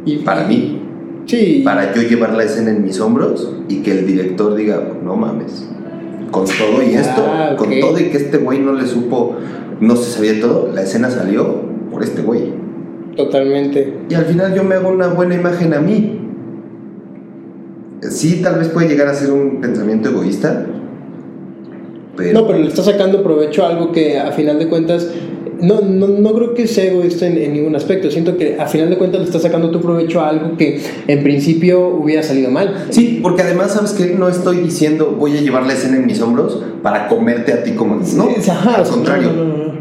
y, 0.04 0.18
para 0.18 0.46
mí, 0.46 0.80
Sí. 1.26 1.62
para 1.64 1.94
yo 1.94 2.02
llevar 2.02 2.32
la 2.34 2.44
escena 2.44 2.70
en 2.70 2.84
mis 2.84 3.00
hombros 3.00 3.52
y 3.68 3.76
que 3.82 3.92
el 3.92 4.06
director 4.06 4.54
diga, 4.54 4.80
no 5.04 5.16
mames, 5.16 5.68
con 6.30 6.44
todo 6.44 6.82
y 6.82 6.94
esto, 6.94 7.22
Ah, 7.26 7.54
con 7.56 7.68
todo 7.80 7.98
y 7.98 8.04
que 8.04 8.16
este 8.16 8.38
güey 8.38 8.60
no 8.60 8.72
le 8.72 8.86
supo, 8.86 9.36
no 9.80 9.96
se 9.96 10.10
sabía 10.10 10.40
todo, 10.40 10.70
la 10.72 10.82
escena 10.82 11.10
salió 11.10 11.62
por 11.90 12.02
este 12.02 12.22
güey. 12.22 12.52
Totalmente. 13.16 13.94
Y 14.08 14.14
al 14.14 14.26
final 14.26 14.54
yo 14.54 14.62
me 14.62 14.76
hago 14.76 14.90
una 14.90 15.08
buena 15.08 15.34
imagen 15.34 15.74
a 15.74 15.80
mí. 15.80 16.18
Sí, 18.02 18.40
tal 18.42 18.58
vez 18.58 18.68
puede 18.68 18.88
llegar 18.88 19.08
a 19.08 19.14
ser 19.14 19.32
un 19.32 19.60
pensamiento 19.60 20.08
egoísta, 20.10 20.66
pero... 22.16 22.40
No, 22.40 22.46
pero 22.46 22.58
le 22.58 22.68
está 22.68 22.82
sacando 22.82 23.22
provecho 23.22 23.64
a 23.64 23.70
algo 23.70 23.92
que 23.92 24.18
a 24.18 24.32
final 24.32 24.58
de 24.58 24.68
cuentas. 24.68 25.08
No, 25.62 25.80
no, 25.82 26.06
no 26.08 26.32
creo 26.34 26.54
que 26.54 26.66
sea 26.66 26.84
egoísta 26.84 27.26
en, 27.26 27.36
en 27.38 27.52
ningún 27.52 27.76
aspecto. 27.76 28.10
Siento 28.10 28.36
que 28.36 28.56
a 28.58 28.66
final 28.66 28.90
de 28.90 28.96
cuentas 28.98 29.20
le 29.20 29.26
está 29.26 29.38
sacando 29.38 29.70
tu 29.70 29.80
provecho 29.80 30.20
a 30.20 30.28
algo 30.30 30.56
que 30.56 30.80
en 31.06 31.22
principio 31.22 31.86
hubiera 31.88 32.22
salido 32.22 32.50
mal. 32.50 32.86
Sí, 32.90 33.20
porque 33.22 33.42
además, 33.42 33.72
¿sabes 33.72 33.92
qué? 33.92 34.14
No 34.18 34.28
estoy 34.28 34.58
diciendo 34.58 35.16
voy 35.18 35.36
a 35.36 35.40
llevar 35.40 35.66
la 35.66 35.74
escena 35.74 35.96
en 35.96 36.06
mis 36.06 36.20
hombros 36.20 36.62
para 36.82 37.08
comerte 37.08 37.52
a 37.52 37.62
ti 37.62 37.72
como... 37.72 37.96
No, 38.16 38.30
Es- 38.30 38.48
ajá, 38.48 38.76
al 38.76 38.84
contrario. 38.88 39.32
no, 39.32 39.44
no, 39.44 39.56
no, 39.56 39.64
no. 39.64 39.80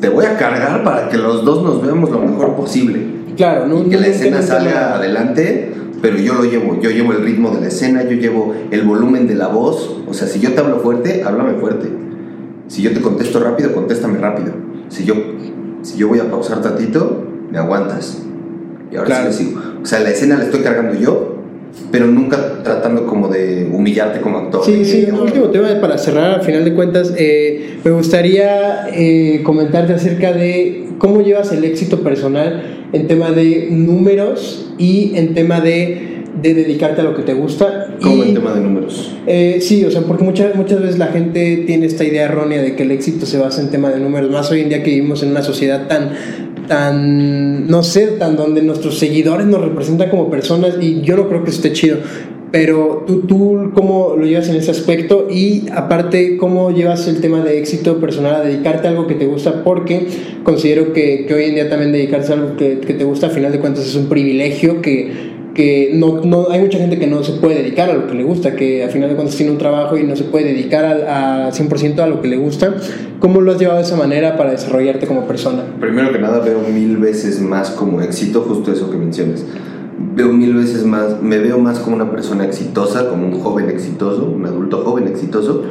Te 0.00 0.08
voy 0.10 0.26
a 0.26 0.36
cargar 0.36 0.84
para 0.84 1.08
que 1.08 1.16
los 1.16 1.44
dos 1.44 1.62
nos 1.62 1.82
veamos 1.82 2.10
lo 2.10 2.18
mejor 2.20 2.54
posible. 2.54 3.00
Claro, 3.36 3.66
no, 3.66 3.80
y 3.80 3.84
que 3.84 3.96
no- 3.96 4.00
la 4.02 4.06
no 4.08 4.12
escena 4.12 4.42
salga 4.42 4.94
adelante, 4.96 5.70
pero 6.02 6.18
yo 6.18 6.34
lo 6.34 6.44
llevo. 6.44 6.78
Yo 6.80 6.90
llevo 6.90 7.12
el 7.12 7.22
ritmo 7.22 7.50
de 7.50 7.62
la 7.62 7.68
escena, 7.68 8.02
yo 8.04 8.12
llevo 8.12 8.54
el 8.70 8.82
volumen 8.82 9.26
de 9.26 9.34
la 9.34 9.48
voz. 9.48 9.96
O 10.06 10.12
sea, 10.14 10.28
si 10.28 10.38
yo 10.40 10.52
te 10.52 10.60
hablo 10.60 10.78
fuerte, 10.80 11.22
háblame 11.24 11.54
fuerte. 11.58 11.88
Si 12.68 12.82
yo 12.82 12.92
te 12.92 13.00
contesto 13.00 13.40
rápido, 13.40 13.72
contéstame 13.72 14.18
rápido. 14.18 14.52
Si 14.88 15.04
yo, 15.04 15.14
si 15.82 15.98
yo 15.98 16.08
voy 16.08 16.18
a 16.18 16.30
pausar 16.30 16.62
tantito, 16.62 17.24
me 17.50 17.58
aguantas. 17.58 18.22
Y 18.92 18.96
ahora 18.96 19.06
Claro. 19.06 19.32
sí 19.32 19.44
le 19.44 19.50
sigo. 19.50 19.62
O 19.82 19.86
sea, 19.86 20.00
la 20.00 20.10
escena 20.10 20.36
la 20.36 20.44
estoy 20.44 20.60
cargando 20.60 20.98
yo, 20.98 21.36
pero 21.90 22.06
nunca 22.06 22.62
tratando 22.62 23.06
como 23.06 23.28
de 23.28 23.68
humillarte 23.72 24.20
como 24.20 24.38
actor. 24.38 24.64
Sí, 24.64 24.84
sí, 24.84 25.06
un 25.12 25.20
último 25.20 25.46
tema 25.46 25.68
para 25.80 25.98
cerrar, 25.98 26.40
al 26.40 26.42
final 26.42 26.64
de 26.64 26.74
cuentas, 26.74 27.12
eh, 27.16 27.78
me 27.84 27.90
gustaría 27.90 28.88
eh, 28.92 29.42
comentarte 29.44 29.92
acerca 29.94 30.32
de 30.32 30.86
cómo 30.98 31.20
llevas 31.22 31.52
el 31.52 31.64
éxito 31.64 32.00
personal 32.00 32.88
en 32.92 33.06
tema 33.06 33.30
de 33.32 33.68
números 33.70 34.72
y 34.78 35.12
en 35.16 35.34
tema 35.34 35.60
de, 35.60 36.15
de 36.40 36.54
dedicarte 36.54 37.00
a 37.00 37.04
lo 37.04 37.14
que 37.14 37.22
te 37.22 37.34
gusta. 37.34 37.94
Como 38.02 38.24
y, 38.24 38.28
en 38.28 38.34
tema 38.34 38.52
de 38.52 38.60
números. 38.60 39.14
eh, 39.26 39.58
sí, 39.60 39.84
o 39.84 39.90
sea, 39.90 40.02
porque 40.02 40.24
muchas, 40.24 40.54
muchas 40.54 40.80
veces 40.80 40.98
la 40.98 41.08
gente 41.08 41.64
tiene 41.66 41.86
esta 41.86 42.04
idea 42.04 42.24
errónea 42.24 42.62
de 42.62 42.76
que 42.76 42.82
el 42.82 42.90
éxito 42.90 43.26
se 43.26 43.38
basa 43.38 43.60
en 43.60 43.70
tema 43.70 43.90
de 43.90 44.00
números, 44.00 44.30
más 44.30 44.50
hoy 44.50 44.60
en 44.60 44.68
día 44.68 44.82
que 44.82 44.90
vivimos 44.90 45.22
en 45.22 45.30
una 45.30 45.42
sociedad 45.42 45.86
tan, 45.88 46.10
tan, 46.68 47.66
no 47.68 47.82
sé, 47.82 48.08
tan 48.18 48.36
donde 48.36 48.62
nuestros 48.62 48.98
seguidores 48.98 49.46
nos 49.46 49.62
representan 49.62 50.10
como 50.10 50.30
personas 50.30 50.74
y 50.80 51.00
yo 51.02 51.16
no 51.16 51.28
creo 51.28 51.44
que 51.44 51.50
esté 51.50 51.72
chido. 51.72 51.98
Pero 52.52 53.04
tú, 53.06 53.22
tú, 53.22 53.72
¿cómo 53.74 54.14
lo 54.16 54.24
llevas 54.24 54.48
en 54.48 54.56
ese 54.56 54.70
aspecto? 54.70 55.26
Y 55.30 55.64
aparte, 55.74 56.36
¿cómo 56.36 56.70
llevas 56.70 57.06
el 57.08 57.20
tema 57.20 57.42
de 57.42 57.58
éxito 57.58 58.00
personal 58.00 58.36
a 58.36 58.40
dedicarte 58.40 58.86
a 58.86 58.90
algo 58.90 59.06
que 59.06 59.14
te 59.14 59.26
gusta? 59.26 59.64
Porque 59.64 60.06
considero 60.44 60.92
que, 60.92 61.26
que 61.26 61.34
hoy 61.34 61.44
en 61.44 61.54
día 61.56 61.68
también 61.68 61.92
dedicarse 61.92 62.32
a 62.32 62.36
algo 62.36 62.56
que, 62.56 62.78
que 62.78 62.94
te 62.94 63.04
gusta, 63.04 63.26
a 63.26 63.30
final 63.30 63.50
de 63.50 63.58
cuentas, 63.58 63.84
es 63.84 63.96
un 63.96 64.08
privilegio 64.08 64.80
que, 64.80 65.35
que 65.56 65.90
no, 65.94 66.20
no, 66.22 66.50
hay 66.50 66.60
mucha 66.60 66.76
gente 66.76 66.98
que 66.98 67.06
no 67.06 67.24
se 67.24 67.32
puede 67.32 67.62
dedicar 67.62 67.88
a 67.88 67.94
lo 67.94 68.06
que 68.06 68.12
le 68.14 68.24
gusta, 68.24 68.54
que 68.54 68.84
a 68.84 68.88
final 68.90 69.08
de 69.08 69.14
cuentas 69.14 69.36
tiene 69.36 69.50
un 69.52 69.56
trabajo 69.56 69.96
y 69.96 70.02
no 70.04 70.14
se 70.14 70.24
puede 70.24 70.44
dedicar 70.44 70.84
al- 70.84 71.06
a, 71.08 71.50
100% 71.50 71.98
a 72.00 72.06
lo 72.06 72.20
que 72.20 72.28
le 72.28 72.36
gusta. 72.36 72.74
¿Cómo 73.20 73.40
lo 73.40 73.52
has 73.52 73.58
llevado 73.58 73.78
de 73.78 73.84
esa 73.84 73.96
manera 73.96 74.36
para 74.36 74.50
desarrollarte 74.50 75.06
como 75.06 75.26
persona? 75.26 75.62
Primero 75.80 76.12
que 76.12 76.18
nada 76.18 76.40
veo 76.40 76.58
mil 76.72 76.98
veces 76.98 77.40
más 77.40 77.70
como 77.70 78.02
éxito 78.02 78.42
justo 78.42 78.70
eso 78.70 78.90
que 78.90 78.98
mencionas. 78.98 79.46
Veo 80.14 80.28
mil 80.28 80.52
veces 80.54 80.84
más, 80.84 81.22
me 81.22 81.38
veo 81.38 81.58
más 81.58 81.78
como 81.78 81.96
una 81.96 82.10
persona 82.10 82.44
exitosa, 82.44 83.08
como 83.08 83.26
un 83.26 83.40
joven 83.40 83.70
exitoso, 83.70 84.26
un 84.26 84.44
adulto 84.44 84.82
joven 84.84 85.08
exitoso, 85.08 85.62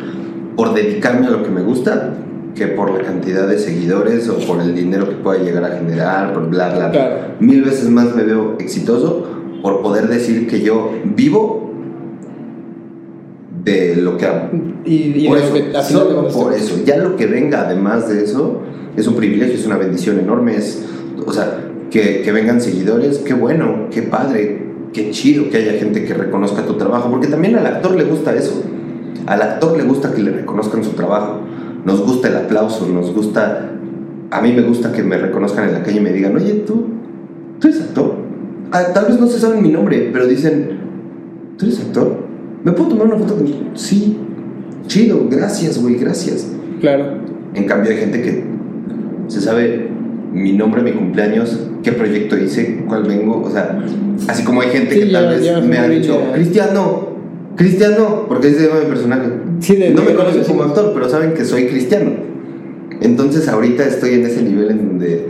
por 0.56 0.74
dedicarme 0.74 1.28
a 1.28 1.30
lo 1.30 1.44
que 1.44 1.50
me 1.52 1.62
gusta, 1.62 2.16
que 2.56 2.66
por 2.68 2.90
la 2.90 3.04
cantidad 3.04 3.48
de 3.48 3.60
seguidores 3.60 4.28
o 4.30 4.38
por 4.40 4.62
el 4.62 4.74
dinero 4.74 5.08
que 5.08 5.16
pueda 5.18 5.44
llegar 5.44 5.64
a 5.66 5.78
generar, 5.78 6.34
por 6.34 6.50
bla, 6.50 6.70
bla, 6.70 6.78
bla. 6.88 6.92
Claro. 6.92 7.16
Mil 7.40 7.62
veces 7.64 7.88
más 7.90 8.16
me 8.16 8.24
veo 8.24 8.56
exitoso 8.60 9.35
por 9.66 9.82
poder 9.82 10.08
decir 10.08 10.46
que 10.48 10.62
yo 10.62 10.92
vivo 11.04 11.72
de 13.64 13.96
lo 13.96 14.16
que 14.16 14.28
hago. 14.28 14.50
Y, 14.86 15.26
y 15.26 15.28
Por 15.28 15.40
eso, 15.40 15.54
que 15.56 15.74
solo 15.82 16.28
por 16.28 16.54
eso. 16.54 16.84
Ya 16.86 16.98
lo 16.98 17.16
que 17.16 17.26
venga 17.26 17.62
además 17.62 18.08
de 18.08 18.24
eso 18.24 18.62
es 18.96 19.08
un 19.08 19.16
privilegio, 19.16 19.56
es 19.56 19.66
una 19.66 19.78
bendición 19.78 20.20
enorme. 20.20 20.56
Es, 20.56 20.86
o 21.26 21.34
sea, 21.34 21.62
que, 21.90 22.22
que 22.22 22.32
vengan 22.32 22.62
seguidores, 22.62 23.18
qué 23.18 23.34
bueno, 23.34 23.88
qué 23.90 24.04
padre, 24.04 24.68
qué 24.94 25.10
chido 25.10 25.50
que 25.50 25.58
haya 25.58 25.80
gente 25.80 26.06
que 26.06 26.14
reconozca 26.14 26.64
tu 26.68 26.76
trabajo, 26.76 27.10
porque 27.10 27.26
también 27.26 27.56
al 27.56 27.66
actor 27.66 27.96
le 27.96 28.04
gusta 28.04 28.36
eso. 28.36 28.62
Al 29.26 29.42
actor 29.42 29.76
le 29.76 29.84
gusta 29.84 30.14
que 30.14 30.22
le 30.22 30.30
reconozcan 30.30 30.84
su 30.84 30.92
trabajo. 30.92 31.40
Nos 31.86 32.06
gusta 32.06 32.28
el 32.28 32.36
aplauso, 32.36 32.88
nos 32.88 33.12
gusta. 33.12 33.72
A 34.30 34.42
mí 34.42 34.54
me 34.54 34.62
gusta 34.62 34.92
que 34.92 35.02
me 35.02 35.18
reconozcan 35.18 35.70
en 35.70 35.74
la 35.74 35.82
calle 35.82 35.98
y 35.98 36.04
me 36.04 36.14
digan, 36.14 36.36
oye, 36.36 36.54
tú, 36.68 36.86
tú 37.60 37.68
eres 37.68 37.82
actor. 37.82 38.26
Ah, 38.72 38.84
tal 38.94 39.06
vez 39.06 39.20
no 39.20 39.28
se 39.28 39.40
saben 39.40 39.62
mi 39.64 39.70
nombre, 39.70 40.10
pero 40.12 40.26
dicen, 40.28 40.70
¿tú 41.58 41.66
eres 41.66 41.80
actor? 41.80 42.18
¿Me 42.64 42.72
puedo 42.72 42.90
tomar 42.90 43.08
una 43.08 43.18
foto 43.18 43.36
contigo? 43.36 43.60
Sí. 43.76 44.18
Chido, 44.88 45.28
gracias, 45.30 45.82
güey, 45.82 45.96
gracias. 45.96 46.48
Claro. 46.82 47.06
En 47.54 47.66
cambio 47.66 47.92
hay 47.92 47.98
gente 47.98 48.22
que 48.22 48.44
se 49.28 49.42
sabe 49.42 49.88
mi 50.34 50.52
nombre, 50.54 50.82
mi 50.84 50.92
cumpleaños, 50.92 51.60
qué 51.82 51.92
proyecto 51.94 52.38
hice, 52.38 52.84
cuál 52.88 53.04
vengo, 53.04 53.42
o 53.44 53.50
sea, 53.50 53.82
así 54.28 54.44
como 54.44 54.62
hay 54.62 54.70
gente 54.70 54.94
Sí, 54.94 55.00
que 55.02 55.10
ya- 55.12 55.22
tal 55.22 55.40
vez 55.40 55.66
me 55.66 55.78
ha 55.78 55.88
dicho. 55.88 56.20
Cristiano, 56.34 57.16
Cristiano, 57.56 58.26
porque 58.28 58.48
así 58.48 58.58
se 58.58 58.68
llama 58.68 58.82
mi 58.82 58.88
personaje. 58.88 59.30
Sí, 59.60 59.76
de- 59.78 59.92
no 59.92 60.02
de- 60.02 60.08
me 60.10 60.14
conocen 60.16 60.44
como 60.44 60.64
actor, 60.64 60.92
pero 60.94 61.08
saben 61.08 61.34
que 61.34 61.46
soy 61.46 61.68
cristiano. 61.68 62.12
Entonces 63.02 63.48
ahorita 63.48 63.86
estoy 63.86 64.16
en 64.16 64.26
ese 64.26 64.42
nivel 64.44 64.72
en 64.72 64.88
donde 64.90 65.28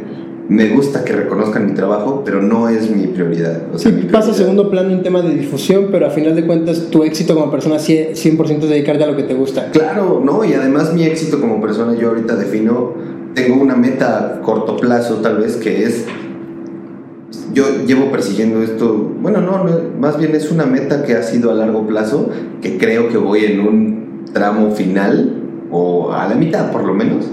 me 0.47 0.69
gusta 0.69 1.03
que 1.03 1.13
reconozcan 1.13 1.65
mi 1.65 1.73
trabajo, 1.73 2.21
pero 2.23 2.41
no 2.41 2.69
es 2.69 2.89
mi 2.91 3.07
prioridad. 3.07 3.63
O 3.73 3.79
sea, 3.79 3.91
Sí, 3.91 3.97
mi 3.97 4.03
pasa 4.03 4.17
a 4.17 4.21
prioridad- 4.21 4.37
segundo 4.37 4.69
plano 4.69 4.91
en 4.91 5.01
tema 5.03 5.21
de 5.21 5.33
difusión, 5.33 5.87
pero 5.91 6.05
a 6.07 6.09
final 6.11 6.35
de 6.35 6.45
cuentas 6.45 6.89
tu 6.91 7.03
éxito 7.03 7.33
como 7.33 7.49
persona 7.49 7.79
sí- 7.79 8.09
100% 8.13 8.65
es 8.65 8.69
dedicarte 8.69 9.03
a 9.03 9.07
lo 9.07 9.15
que 9.15 9.23
te 9.23 9.33
gusta. 9.33 9.71
Claro, 9.71 10.21
¿no? 10.23 10.45
Y 10.45 10.53
además 10.53 10.93
mi 10.93 11.03
éxito 11.03 11.41
como 11.41 11.59
persona, 11.61 11.95
yo 11.95 12.09
ahorita 12.09 12.35
defino, 12.35 12.93
tengo 13.33 13.59
una 13.61 13.75
meta 13.75 14.35
a 14.37 14.41
corto 14.41 14.77
plazo 14.77 15.15
tal 15.15 15.37
vez 15.37 15.55
que 15.57 15.83
es, 15.83 16.05
yo 17.53 17.65
llevo 17.87 18.11
persiguiendo 18.11 18.61
esto, 18.61 19.11
bueno, 19.21 19.41
no, 19.41 19.63
no, 19.63 19.71
más 19.99 20.17
bien 20.17 20.35
es 20.35 20.51
una 20.51 20.65
meta 20.65 21.03
que 21.03 21.13
ha 21.15 21.23
sido 21.23 21.51
a 21.51 21.53
largo 21.55 21.87
plazo, 21.87 22.29
que 22.61 22.77
creo 22.77 23.09
que 23.09 23.17
voy 23.17 23.45
en 23.45 23.59
un 23.61 24.05
tramo 24.31 24.71
final, 24.71 25.41
o 25.71 26.11
a 26.13 26.27
la 26.27 26.35
mitad 26.35 26.71
por 26.71 26.83
lo 26.85 26.93
menos, 26.93 27.25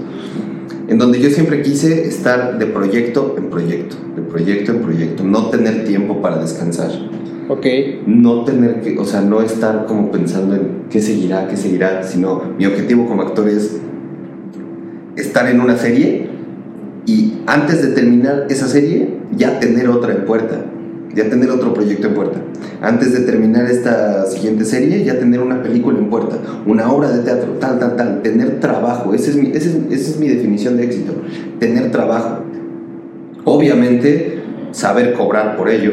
en 0.93 0.99
donde 0.99 1.19
yo 1.19 1.31
siempre 1.31 1.63
quise 1.63 2.07
estar 2.07 2.59
de 2.59 2.67
proyecto 2.67 3.33
en 3.35 3.49
proyecto, 3.49 3.95
de 4.15 4.21
proyecto 4.21 4.73
en 4.73 4.81
proyecto, 4.83 5.23
no 5.23 5.49
tener 5.49 5.85
tiempo 5.85 6.21
para 6.21 6.37
descansar 6.37 6.91
Ok. 7.49 7.65
no 8.05 8.43
tener 8.43 8.81
que, 8.81 8.99
o 8.99 9.03
sea, 9.03 9.21
no 9.21 9.41
estar 9.41 9.87
como 9.87 10.11
pensando 10.11 10.53
en 10.53 10.83
qué 10.91 11.01
seguirá, 11.01 11.47
qué 11.47 11.57
seguirá, 11.57 12.03
sino 12.03 12.43
mi 12.59 12.67
objetivo 12.67 13.07
como 13.07 13.23
actor 13.23 13.49
es 13.49 13.81
estar 15.15 15.49
en 15.49 15.61
una 15.61 15.77
serie 15.77 16.29
y 17.07 17.39
antes 17.47 17.81
de 17.81 17.87
terminar 17.87 18.45
esa 18.51 18.67
serie 18.67 19.15
ya 19.35 19.59
tener 19.59 19.89
otra 19.89 20.13
en 20.13 20.25
puerta, 20.25 20.63
ya 21.15 21.29
tener 21.29 21.49
otro 21.49 21.73
proyecto 21.73 22.07
en 22.07 22.13
puerta. 22.13 22.39
Antes 22.81 23.13
de 23.13 23.19
terminar 23.21 23.65
esta 23.69 24.25
siguiente 24.25 24.65
serie 24.65 25.03
ya 25.03 25.17
tener 25.19 25.39
una 25.41 25.61
película 25.61 25.97
en 25.97 26.09
puerta, 26.09 26.37
una 26.65 26.91
obra 26.91 27.11
de 27.11 27.23
teatro, 27.23 27.53
tal, 27.59 27.79
tal, 27.79 27.95
tal, 27.95 28.21
tener 28.21 28.59
trabajo, 28.59 29.13
esa 29.13 29.29
es 29.31 29.37
mi, 29.37 29.49
esa 29.51 29.69
es, 29.69 29.75
esa 29.91 30.11
es 30.11 30.19
mi 30.19 30.27
definición 30.27 30.77
de 30.77 30.83
éxito, 30.85 31.13
tener 31.59 31.91
trabajo. 31.91 32.39
Obviamente 33.45 34.41
saber 34.71 35.13
cobrar 35.13 35.55
por 35.57 35.69
ello, 35.69 35.91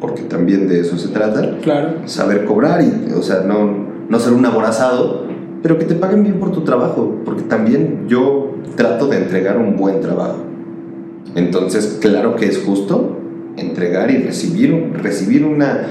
porque 0.00 0.22
también 0.22 0.68
de 0.68 0.80
eso 0.80 0.96
se 0.98 1.08
trata, 1.08 1.58
Claro. 1.62 1.94
saber 2.06 2.44
cobrar 2.44 2.82
y, 2.82 3.12
o 3.12 3.22
sea, 3.22 3.40
no, 3.40 3.86
no 4.08 4.18
ser 4.20 4.32
un 4.32 4.44
aborazado, 4.46 5.26
pero 5.62 5.78
que 5.78 5.84
te 5.84 5.94
paguen 5.94 6.22
bien 6.22 6.38
por 6.38 6.52
tu 6.52 6.62
trabajo, 6.62 7.16
porque 7.24 7.42
también 7.42 8.04
yo 8.08 8.54
trato 8.76 9.06
de 9.08 9.18
entregar 9.18 9.58
un 9.58 9.76
buen 9.76 10.00
trabajo. 10.00 10.36
Entonces, 11.34 11.98
claro 12.00 12.36
que 12.36 12.46
es 12.46 12.58
justo 12.62 13.15
entregar 13.56 14.10
y 14.10 14.18
recibir, 14.18 14.72
recibir 15.02 15.44
una, 15.44 15.86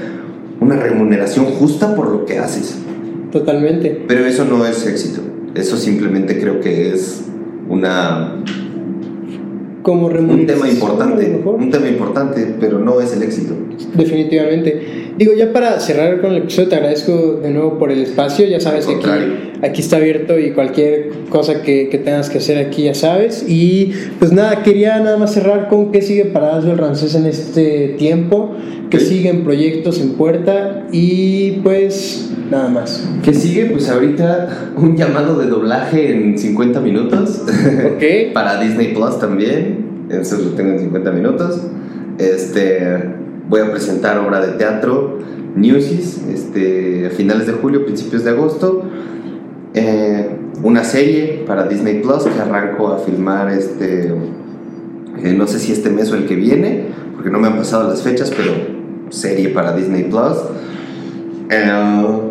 una 0.60 0.76
remuneración 0.76 1.46
justa 1.46 1.94
por 1.94 2.10
lo 2.10 2.24
que 2.24 2.38
haces. 2.38 2.78
Totalmente. 3.32 4.04
Pero 4.06 4.24
eso 4.26 4.44
no 4.44 4.66
es 4.66 4.86
éxito. 4.86 5.20
Eso 5.54 5.76
simplemente 5.76 6.38
creo 6.38 6.60
que 6.60 6.92
es 6.92 7.24
una 7.68 8.36
Como 9.86 10.08
un 10.08 10.46
tema 10.46 10.68
importante, 10.68 11.40
un 11.44 11.70
tema 11.70 11.86
importante, 11.86 12.56
pero 12.58 12.80
no 12.80 13.00
es 13.00 13.12
el 13.12 13.22
éxito. 13.22 13.54
Definitivamente. 13.94 15.12
Digo, 15.16 15.32
ya 15.32 15.52
para 15.52 15.78
cerrar 15.78 16.20
con 16.20 16.32
el 16.32 16.38
episodio, 16.38 16.70
te 16.70 16.74
agradezco 16.74 17.34
de 17.40 17.50
nuevo 17.50 17.78
por 17.78 17.92
el 17.92 18.02
espacio. 18.02 18.48
Ya 18.48 18.58
sabes 18.58 18.88
aquí, 18.88 19.06
aquí 19.62 19.80
está 19.82 19.98
abierto 19.98 20.40
y 20.40 20.50
cualquier 20.50 21.10
cosa 21.30 21.62
que, 21.62 21.88
que 21.88 21.98
tengas 21.98 22.30
que 22.30 22.38
hacer 22.38 22.58
aquí 22.58 22.82
ya 22.82 22.94
sabes. 22.94 23.44
Y 23.46 23.92
pues 24.18 24.32
nada, 24.32 24.64
quería 24.64 24.98
nada 24.98 25.18
más 25.18 25.32
cerrar 25.32 25.68
con 25.68 25.92
qué 25.92 26.02
sigue 26.02 26.24
para 26.24 26.56
Asbel 26.56 26.78
Rancés 26.78 27.14
en 27.14 27.26
este 27.26 27.94
tiempo, 27.96 28.56
que 28.90 29.00
siguen 29.00 29.44
proyectos 29.44 30.00
en 30.00 30.12
puerta 30.12 30.86
y 30.92 31.52
pues 31.62 32.30
nada 32.50 32.68
más. 32.68 33.08
¿Qué 33.22 33.34
sigue? 33.34 33.66
Pues 33.66 33.88
ahorita 33.88 34.72
un 34.76 34.96
llamado 34.96 35.38
de 35.38 35.46
doblaje 35.46 36.12
en 36.12 36.38
50 36.38 36.80
minutos. 36.80 37.42
Ok. 37.42 38.02
Para 38.34 38.60
Disney 38.60 38.94
Plus 38.94 39.18
también. 39.18 40.06
Eso 40.10 40.38
lo 40.38 40.50
tengo 40.50 40.72
en 40.72 40.80
50 40.80 41.10
minutos. 41.10 41.60
Este, 42.18 43.04
voy 43.48 43.60
a 43.60 43.70
presentar 43.70 44.18
obra 44.18 44.44
de 44.44 44.52
teatro 44.52 45.18
Newsies 45.56 46.22
este, 46.32 47.06
a 47.06 47.10
finales 47.10 47.46
de 47.46 47.54
julio, 47.54 47.84
principios 47.84 48.24
de 48.24 48.30
agosto. 48.30 48.82
Eh, 49.74 50.28
una 50.62 50.84
serie 50.84 51.44
para 51.46 51.66
Disney 51.66 52.00
Plus 52.00 52.24
que 52.24 52.40
arranco 52.40 52.88
a 52.88 52.98
filmar 52.98 53.50
este, 53.50 54.14
eh, 55.22 55.34
no 55.36 55.46
sé 55.46 55.58
si 55.58 55.72
este 55.72 55.90
mes 55.90 56.12
o 56.12 56.16
el 56.16 56.26
que 56.26 56.36
viene, 56.36 56.86
porque 57.14 57.30
no 57.30 57.38
me 57.38 57.48
han 57.48 57.56
pasado 57.56 57.88
las 57.88 58.02
fechas, 58.02 58.32
pero 58.36 58.75
serie 59.10 59.50
para 59.50 59.74
Disney 59.74 60.04
Plus. 60.04 60.36
Eh, 61.50 62.26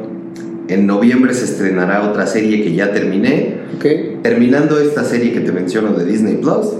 en 0.67 0.87
noviembre 0.87 1.33
se 1.33 1.45
estrenará 1.45 2.09
otra 2.09 2.25
serie 2.25 2.63
que 2.63 2.73
ya 2.73 2.91
terminé. 2.91 3.57
Ok. 3.75 4.21
Terminando 4.23 4.79
esta 4.79 5.03
serie 5.03 5.31
que 5.31 5.41
te 5.41 5.51
menciono 5.51 5.93
de 5.93 6.05
Disney 6.05 6.35
Plus, 6.37 6.73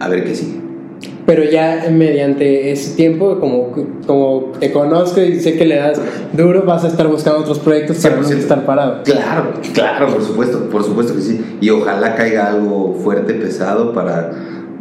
a 0.00 0.08
ver 0.08 0.24
qué 0.24 0.34
sigue. 0.34 0.64
Pero 1.26 1.42
ya 1.42 1.86
mediante 1.90 2.70
ese 2.70 2.96
tiempo, 2.96 3.40
como, 3.40 3.72
como 4.06 4.52
te 4.60 4.70
conozco 4.72 5.22
y 5.22 5.40
sé 5.40 5.56
que 5.56 5.64
le 5.64 5.76
das 5.76 5.98
duro, 6.34 6.64
vas 6.64 6.84
a 6.84 6.88
estar 6.88 7.08
buscando 7.08 7.40
otros 7.40 7.60
proyectos 7.60 7.98
para 7.98 8.16
no 8.16 8.22
100%. 8.22 8.36
estar 8.36 8.66
parado. 8.66 9.02
Claro, 9.04 9.52
claro, 9.72 10.08
por 10.08 10.22
supuesto, 10.22 10.68
por 10.68 10.84
supuesto 10.84 11.14
que 11.14 11.22
sí. 11.22 11.40
Y 11.62 11.70
ojalá 11.70 12.14
caiga 12.14 12.48
algo 12.48 12.94
fuerte, 13.02 13.32
pesado 13.32 13.94
para, 13.94 14.32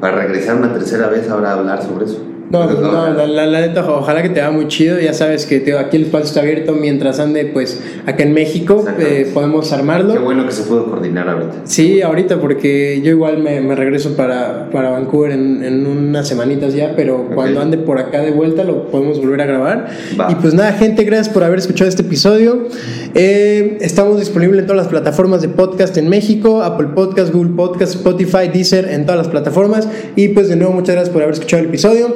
para 0.02 0.18
regresar 0.18 0.58
una 0.58 0.74
tercera 0.74 1.08
vez 1.08 1.30
ahora 1.30 1.52
a 1.52 1.54
hablar 1.54 1.82
sobre 1.82 2.06
eso. 2.06 2.20
No, 2.52 2.70
no, 2.70 3.14
la, 3.14 3.26
la, 3.26 3.46
la 3.48 3.62
neta, 3.62 3.90
ojalá 3.90 4.22
que 4.22 4.30
te 4.30 4.40
va 4.40 4.52
muy 4.52 4.68
chido. 4.68 5.00
Ya 5.00 5.14
sabes 5.14 5.46
que 5.48 5.60
tío, 5.60 5.80
aquí 5.80 5.98
el 5.98 6.04
espacio 6.04 6.28
está 6.28 6.42
abierto 6.42 6.74
mientras 6.74 7.20
ande, 7.20 7.46
pues, 7.46 7.82
acá 8.06 8.24
en 8.24 8.34
México, 8.34 8.86
eh, 9.00 9.30
podemos 9.34 9.72
armarlo. 9.74 10.14
Qué 10.14 10.20
bueno 10.20 10.46
que 10.46 10.52
se 10.52 10.64
pudo 10.64 10.86
coordinar 10.86 11.28
ahorita. 11.28 11.62
Sí, 11.64 12.02
ahorita 12.02 12.40
porque 12.40 13.02
yo 13.04 13.10
igual 13.12 13.40
me, 13.40 13.60
me 13.62 13.76
regreso 13.76 14.16
para, 14.16 14.70
para 14.72 14.92
Vancouver 14.92 15.32
en, 15.32 15.64
en 15.64 15.88
unas 15.88 16.28
semanitas 16.28 16.76
ya, 16.76 16.94
pero 16.96 17.30
cuando 17.34 17.60
ande 17.60 17.78
por 17.78 17.98
acá 17.98 18.22
de 18.22 18.32
vuelta 18.32 18.64
lo 18.64 18.88
podemos 18.88 19.20
volver 19.20 19.42
a 19.42 19.46
grabar. 19.46 19.88
Va. 20.20 20.32
Y 20.32 20.36
pues 20.36 20.54
nada, 20.54 20.74
gente, 20.74 21.04
gracias 21.06 21.30
por 21.30 21.44
haber 21.44 21.60
escuchado 21.60 21.90
este 21.90 22.04
episodio. 22.04 22.68
Eh, 23.16 23.78
estamos 23.82 24.20
disponibles 24.20 24.60
en 24.60 24.68
todas 24.68 24.84
las 24.84 24.88
plataformas 24.90 25.42
de 25.42 25.50
podcast 25.50 25.98
en 25.98 26.08
México, 26.10 26.62
Apple 26.62 26.90
Podcast, 26.94 27.34
Google 27.34 27.54
Podcast, 27.56 27.96
Spotify, 27.96 28.50
Deezer, 28.54 28.90
en 28.90 29.06
todas 29.06 29.18
las 29.18 29.28
plataformas. 29.30 29.88
Y 30.16 30.30
pues 30.30 30.50
de 30.50 30.56
nuevo, 30.56 30.74
muchas 30.74 30.96
gracias 30.96 31.14
por 31.14 31.24
haber 31.24 31.34
escuchado 31.34 31.64
el 31.64 31.70
episodio. 31.70 32.16